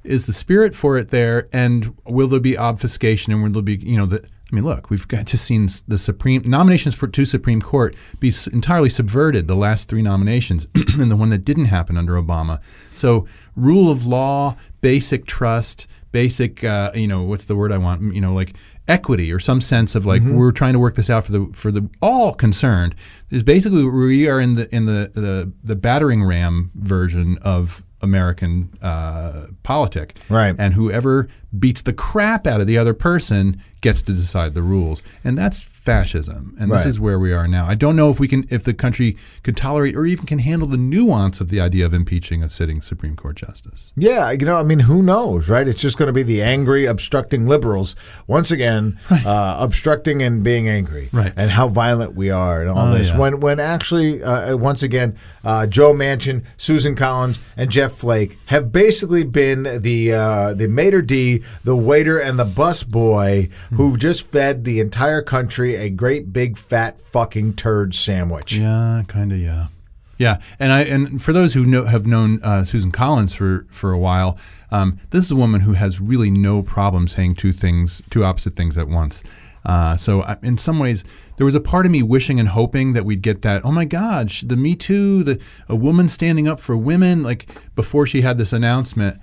is 0.04 0.26
the 0.26 0.32
spirit 0.32 0.74
for 0.74 0.96
it 0.98 1.10
there, 1.10 1.48
and 1.52 1.96
will 2.06 2.28
there 2.28 2.40
be 2.40 2.56
obfuscation, 2.58 3.32
and 3.32 3.42
will 3.42 3.50
there 3.50 3.62
be, 3.62 3.76
you 3.76 3.96
know, 3.96 4.06
the, 4.06 4.22
I 4.52 4.54
mean, 4.54 4.64
look, 4.64 4.90
we've 4.90 5.08
got 5.08 5.24
just 5.24 5.44
seen 5.44 5.68
the 5.88 5.98
Supreme 5.98 6.42
nominations 6.44 6.94
for 6.94 7.08
to 7.08 7.24
Supreme 7.24 7.62
Court 7.62 7.96
be 8.20 8.28
s- 8.28 8.46
entirely 8.46 8.90
subverted. 8.90 9.48
The 9.48 9.56
last 9.56 9.88
three 9.88 10.02
nominations, 10.02 10.68
and 10.74 11.10
the 11.10 11.16
one 11.16 11.30
that 11.30 11.38
didn't 11.38 11.66
happen 11.66 11.96
under 11.96 12.20
Obama. 12.20 12.60
So, 12.94 13.26
rule 13.56 13.90
of 13.90 14.06
law, 14.06 14.56
basic 14.82 15.24
trust, 15.24 15.86
basic, 16.12 16.62
uh, 16.64 16.92
you 16.94 17.08
know, 17.08 17.22
what's 17.22 17.46
the 17.46 17.56
word 17.56 17.72
I 17.72 17.78
want? 17.78 18.14
You 18.14 18.20
know, 18.20 18.34
like 18.34 18.54
equity 18.88 19.32
or 19.32 19.38
some 19.38 19.60
sense 19.60 19.94
of 19.94 20.04
like 20.04 20.22
we're 20.22 20.52
trying 20.52 20.72
to 20.74 20.78
work 20.78 20.96
this 20.96 21.08
out 21.08 21.24
for 21.24 21.32
the 21.32 21.50
for 21.54 21.70
the 21.70 21.88
all 22.02 22.34
concerned. 22.34 22.94
Is 23.30 23.42
basically 23.42 23.84
we 23.84 24.28
are 24.28 24.38
in 24.38 24.54
the 24.54 24.74
in 24.74 24.84
the 24.84 25.10
the, 25.14 25.50
the 25.64 25.76
battering 25.76 26.22
ram 26.22 26.70
version 26.74 27.38
of 27.38 27.82
American 28.02 28.70
uh, 28.82 29.46
politic, 29.62 30.16
Right. 30.28 30.54
And 30.58 30.74
whoever 30.74 31.28
beats 31.58 31.82
the 31.82 31.92
crap 31.92 32.46
out 32.46 32.60
of 32.60 32.66
the 32.66 32.78
other 32.78 32.94
person 32.94 33.62
gets 33.80 34.02
to 34.02 34.12
decide 34.12 34.54
the 34.54 34.62
rules, 34.62 35.02
and 35.24 35.36
that's 35.38 35.60
fascism. 35.82 36.54
And 36.60 36.70
Right. 36.70 36.78
this 36.78 36.86
is 36.86 37.00
where 37.00 37.18
we 37.18 37.32
are 37.32 37.48
now. 37.48 37.66
I 37.66 37.74
don't 37.74 37.96
know 37.96 38.08
if 38.08 38.20
we 38.20 38.28
can, 38.28 38.46
if 38.50 38.62
the 38.62 38.72
country 38.72 39.16
could 39.42 39.56
tolerate 39.56 39.96
or 39.96 40.06
even 40.06 40.26
can 40.26 40.38
handle 40.38 40.68
the 40.68 40.76
nuance 40.76 41.40
of 41.40 41.48
the 41.48 41.60
idea 41.60 41.84
of 41.84 41.92
impeaching 41.92 42.40
a 42.42 42.48
sitting 42.48 42.80
Supreme 42.80 43.16
Court 43.16 43.34
justice. 43.36 43.92
Yeah, 43.96 44.30
you 44.30 44.46
know, 44.46 44.56
I 44.58 44.62
mean, 44.62 44.80
who 44.80 45.02
knows, 45.02 45.48
right? 45.48 45.66
It's 45.66 45.80
just 45.82 45.98
going 45.98 46.06
to 46.06 46.12
be 46.12 46.22
the 46.22 46.40
angry, 46.40 46.86
obstructing 46.86 47.46
liberals 47.46 47.96
once 48.28 48.52
again, 48.52 48.98
uh, 49.10 49.56
obstructing 49.58 50.22
and 50.22 50.42
being 50.44 50.68
angry, 50.68 51.08
Right. 51.12 51.32
And 51.36 51.50
how 51.50 51.66
violent 51.68 52.14
we 52.14 52.30
are, 52.30 52.60
and 52.60 52.70
all 52.70 52.88
Oh, 52.92 52.96
this. 52.96 53.08
yeah. 53.08 53.18
When, 53.18 53.40
when 53.40 53.58
actually, 53.58 54.22
uh, 54.22 54.56
once 54.56 54.82
again, 54.84 55.16
uh, 55.44 55.66
Joe 55.66 55.92
Manchin, 55.92 56.42
Susan 56.56 56.94
Collins, 56.94 57.40
and 57.56 57.70
Jeff 57.70 57.92
Flake 57.92 58.38
have 58.46 58.70
basically 58.70 59.24
been 59.24 59.80
the 59.82 60.12
uh, 60.12 60.54
the 60.54 60.68
maitre 60.68 61.02
d, 61.04 61.42
the 61.64 61.74
waiter, 61.76 62.18
and 62.18 62.38
the 62.38 62.44
bus 62.44 62.82
boy 62.84 63.48
Hmm. 63.70 63.76
who've 63.76 63.98
just 63.98 64.26
fed 64.28 64.64
the 64.64 64.78
entire 64.80 65.22
country 65.22 65.71
a 65.76 65.90
great 65.90 66.32
big 66.32 66.56
fat 66.56 67.00
fucking 67.12 67.54
turd 67.54 67.94
sandwich. 67.94 68.56
Yeah, 68.56 69.02
kind 69.08 69.32
of. 69.32 69.38
Yeah, 69.38 69.68
yeah. 70.18 70.40
And 70.58 70.72
I 70.72 70.82
and 70.82 71.22
for 71.22 71.32
those 71.32 71.54
who 71.54 71.64
know, 71.64 71.84
have 71.84 72.06
known 72.06 72.42
uh, 72.42 72.64
Susan 72.64 72.90
Collins 72.90 73.34
for 73.34 73.66
for 73.70 73.92
a 73.92 73.98
while, 73.98 74.38
um, 74.70 74.98
this 75.10 75.24
is 75.24 75.30
a 75.30 75.36
woman 75.36 75.60
who 75.60 75.72
has 75.72 76.00
really 76.00 76.30
no 76.30 76.62
problem 76.62 77.08
saying 77.08 77.36
two 77.36 77.52
things, 77.52 78.02
two 78.10 78.24
opposite 78.24 78.56
things 78.56 78.76
at 78.78 78.88
once. 78.88 79.22
Uh, 79.64 79.96
so 79.96 80.22
I, 80.22 80.36
in 80.42 80.58
some 80.58 80.78
ways, 80.78 81.04
there 81.36 81.44
was 81.44 81.54
a 81.54 81.60
part 81.60 81.86
of 81.86 81.92
me 81.92 82.02
wishing 82.02 82.40
and 82.40 82.48
hoping 82.48 82.94
that 82.94 83.04
we'd 83.04 83.22
get 83.22 83.42
that. 83.42 83.64
Oh 83.64 83.72
my 83.72 83.84
God, 83.84 84.30
the 84.42 84.56
Me 84.56 84.74
Too, 84.74 85.22
the 85.22 85.40
a 85.68 85.76
woman 85.76 86.08
standing 86.08 86.48
up 86.48 86.60
for 86.60 86.76
women, 86.76 87.22
like 87.22 87.48
before 87.74 88.06
she 88.06 88.22
had 88.22 88.38
this 88.38 88.52
announcement. 88.52 89.20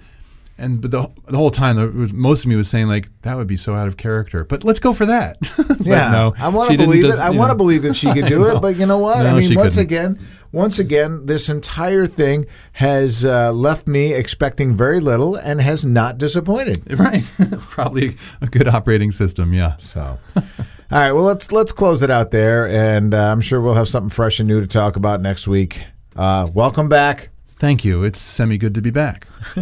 And 0.59 0.81
but 0.81 0.91
the, 0.91 1.09
the 1.27 1.37
whole 1.37 1.51
time, 1.51 1.97
was, 1.97 2.11
most 2.13 2.41
of 2.41 2.47
me 2.47 2.55
was 2.55 2.67
saying 2.67 2.87
like 2.87 3.09
that 3.21 3.37
would 3.37 3.47
be 3.47 3.57
so 3.57 3.73
out 3.73 3.87
of 3.87 3.97
character. 3.97 4.43
But 4.43 4.63
let's 4.63 4.79
go 4.79 4.93
for 4.93 5.05
that. 5.05 5.37
Yeah, 5.81 6.11
no, 6.11 6.33
I 6.37 6.49
want 6.49 6.71
to 6.71 6.77
believe 6.77 7.05
it. 7.05 7.15
I 7.19 7.29
want 7.29 7.51
to 7.51 7.55
believe 7.55 7.83
that 7.83 7.95
she 7.95 8.11
could 8.13 8.27
do 8.27 8.47
it, 8.47 8.59
but 8.59 8.75
you 8.75 8.85
know 8.85 8.97
what? 8.97 9.25
I 9.25 9.33
mean, 9.33 9.55
once 9.55 9.75
couldn't. 9.75 9.79
again, 9.79 10.19
once 10.51 10.77
again, 10.77 11.25
this 11.25 11.49
entire 11.49 12.05
thing 12.05 12.45
has 12.73 13.25
uh, 13.25 13.51
left 13.53 13.87
me 13.87 14.13
expecting 14.13 14.75
very 14.75 14.99
little 14.99 15.35
and 15.35 15.61
has 15.61 15.85
not 15.85 16.17
disappointed. 16.17 16.83
Right. 16.99 17.23
it's 17.39 17.65
probably 17.65 18.17
a 18.41 18.47
good 18.47 18.67
operating 18.67 19.11
system. 19.11 19.53
Yeah. 19.53 19.77
So, 19.77 20.19
all 20.35 20.43
right, 20.91 21.13
well 21.13 21.23
let's 21.23 21.51
let's 21.51 21.71
close 21.71 22.03
it 22.03 22.11
out 22.11 22.31
there, 22.31 22.67
and 22.67 23.13
uh, 23.13 23.31
I'm 23.31 23.41
sure 23.41 23.61
we'll 23.61 23.73
have 23.75 23.87
something 23.87 24.09
fresh 24.09 24.39
and 24.39 24.47
new 24.47 24.59
to 24.59 24.67
talk 24.67 24.95
about 24.97 25.21
next 25.21 25.47
week. 25.47 25.81
Uh, 26.15 26.49
welcome 26.53 26.89
back, 26.89 27.29
Thank 27.59 27.83
you. 27.83 28.05
It's 28.05 28.21
semi 28.21 28.57
good 28.57 28.73
to 28.75 28.81
be 28.81 28.89
back. 28.89 29.27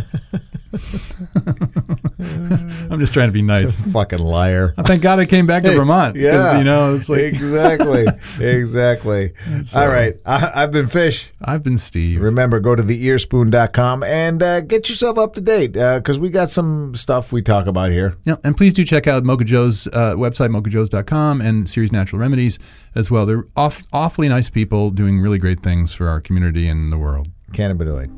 I'm 2.20 3.00
just 3.00 3.12
trying 3.12 3.30
to 3.30 3.34
be 3.34 3.42
nice. 3.42 3.80
Fucking 3.92 4.20
liar. 4.20 4.76
Thank 4.84 5.02
God 5.02 5.18
I 5.18 5.26
came 5.26 5.48
back 5.48 5.64
to 5.64 5.74
Vermont. 5.74 6.16
Yeah. 6.16 6.60
you 6.60 6.64
know, 6.64 6.94
it's 6.94 7.10
like 7.10 7.22
exactly. 7.22 8.06
exactly. 8.40 9.34
All 9.74 9.88
right. 9.88 10.16
I, 10.28 10.52
I've 10.54 10.72
been 10.72 10.88
Fish. 10.88 11.32
I've 11.42 11.64
been 11.64 11.80
Steve. 11.80 12.22
Remember, 12.22 12.60
go 12.60 12.76
to 12.76 12.84
theearspoon.com 12.84 14.04
and 14.04 14.44
uh, 14.44 14.62
get 14.62 14.90
yourself 14.90 15.18
up 15.18 15.34
to 15.34 15.42
date 15.42 15.74
because 15.74 16.20
we 16.20 16.30
got 16.30 16.52
some 16.52 16.94
stuff 16.94 17.32
we 17.32 17.42
talk 17.42 17.66
about 17.66 17.90
here. 17.90 18.16
Yeah, 18.26 18.36
and 18.44 18.56
please 18.56 18.76
do 18.76 18.86
check 18.86 19.08
out 19.08 19.24
Mocha 19.24 19.44
Joe's 19.44 19.88
uh, 19.88 20.14
website, 20.16 20.52
mochajoes.com, 20.52 21.42
and 21.42 21.68
Ceres 21.68 21.92
Natural 21.92 22.20
Remedies 22.20 22.60
as 22.94 23.10
well. 23.10 23.26
They're 23.26 23.48
off, 23.56 23.82
awfully 23.92 24.30
nice 24.30 24.52
people 24.52 24.92
doing 24.92 25.20
really 25.20 25.40
great 25.40 25.64
things 25.64 25.96
for 25.96 26.08
our 26.08 26.22
community 26.22 26.70
and 26.70 26.92
the 26.92 26.98
world. 27.00 27.30
Cannabinoid. 27.54 28.10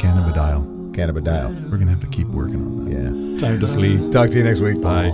Cannabidiol. 0.00 0.92
Cannabidiol. 0.92 1.62
We're 1.70 1.76
going 1.78 1.86
to 1.86 1.92
have 1.92 2.00
to 2.00 2.06
keep 2.08 2.26
working 2.28 2.56
on 2.62 2.84
that. 2.84 2.92
Yeah. 2.92 3.38
Time 3.38 3.60
to 3.60 3.66
flee. 3.68 4.10
Talk 4.10 4.30
to 4.30 4.38
you 4.38 4.44
next 4.44 4.60
week. 4.60 4.80
Bye. 4.80 5.10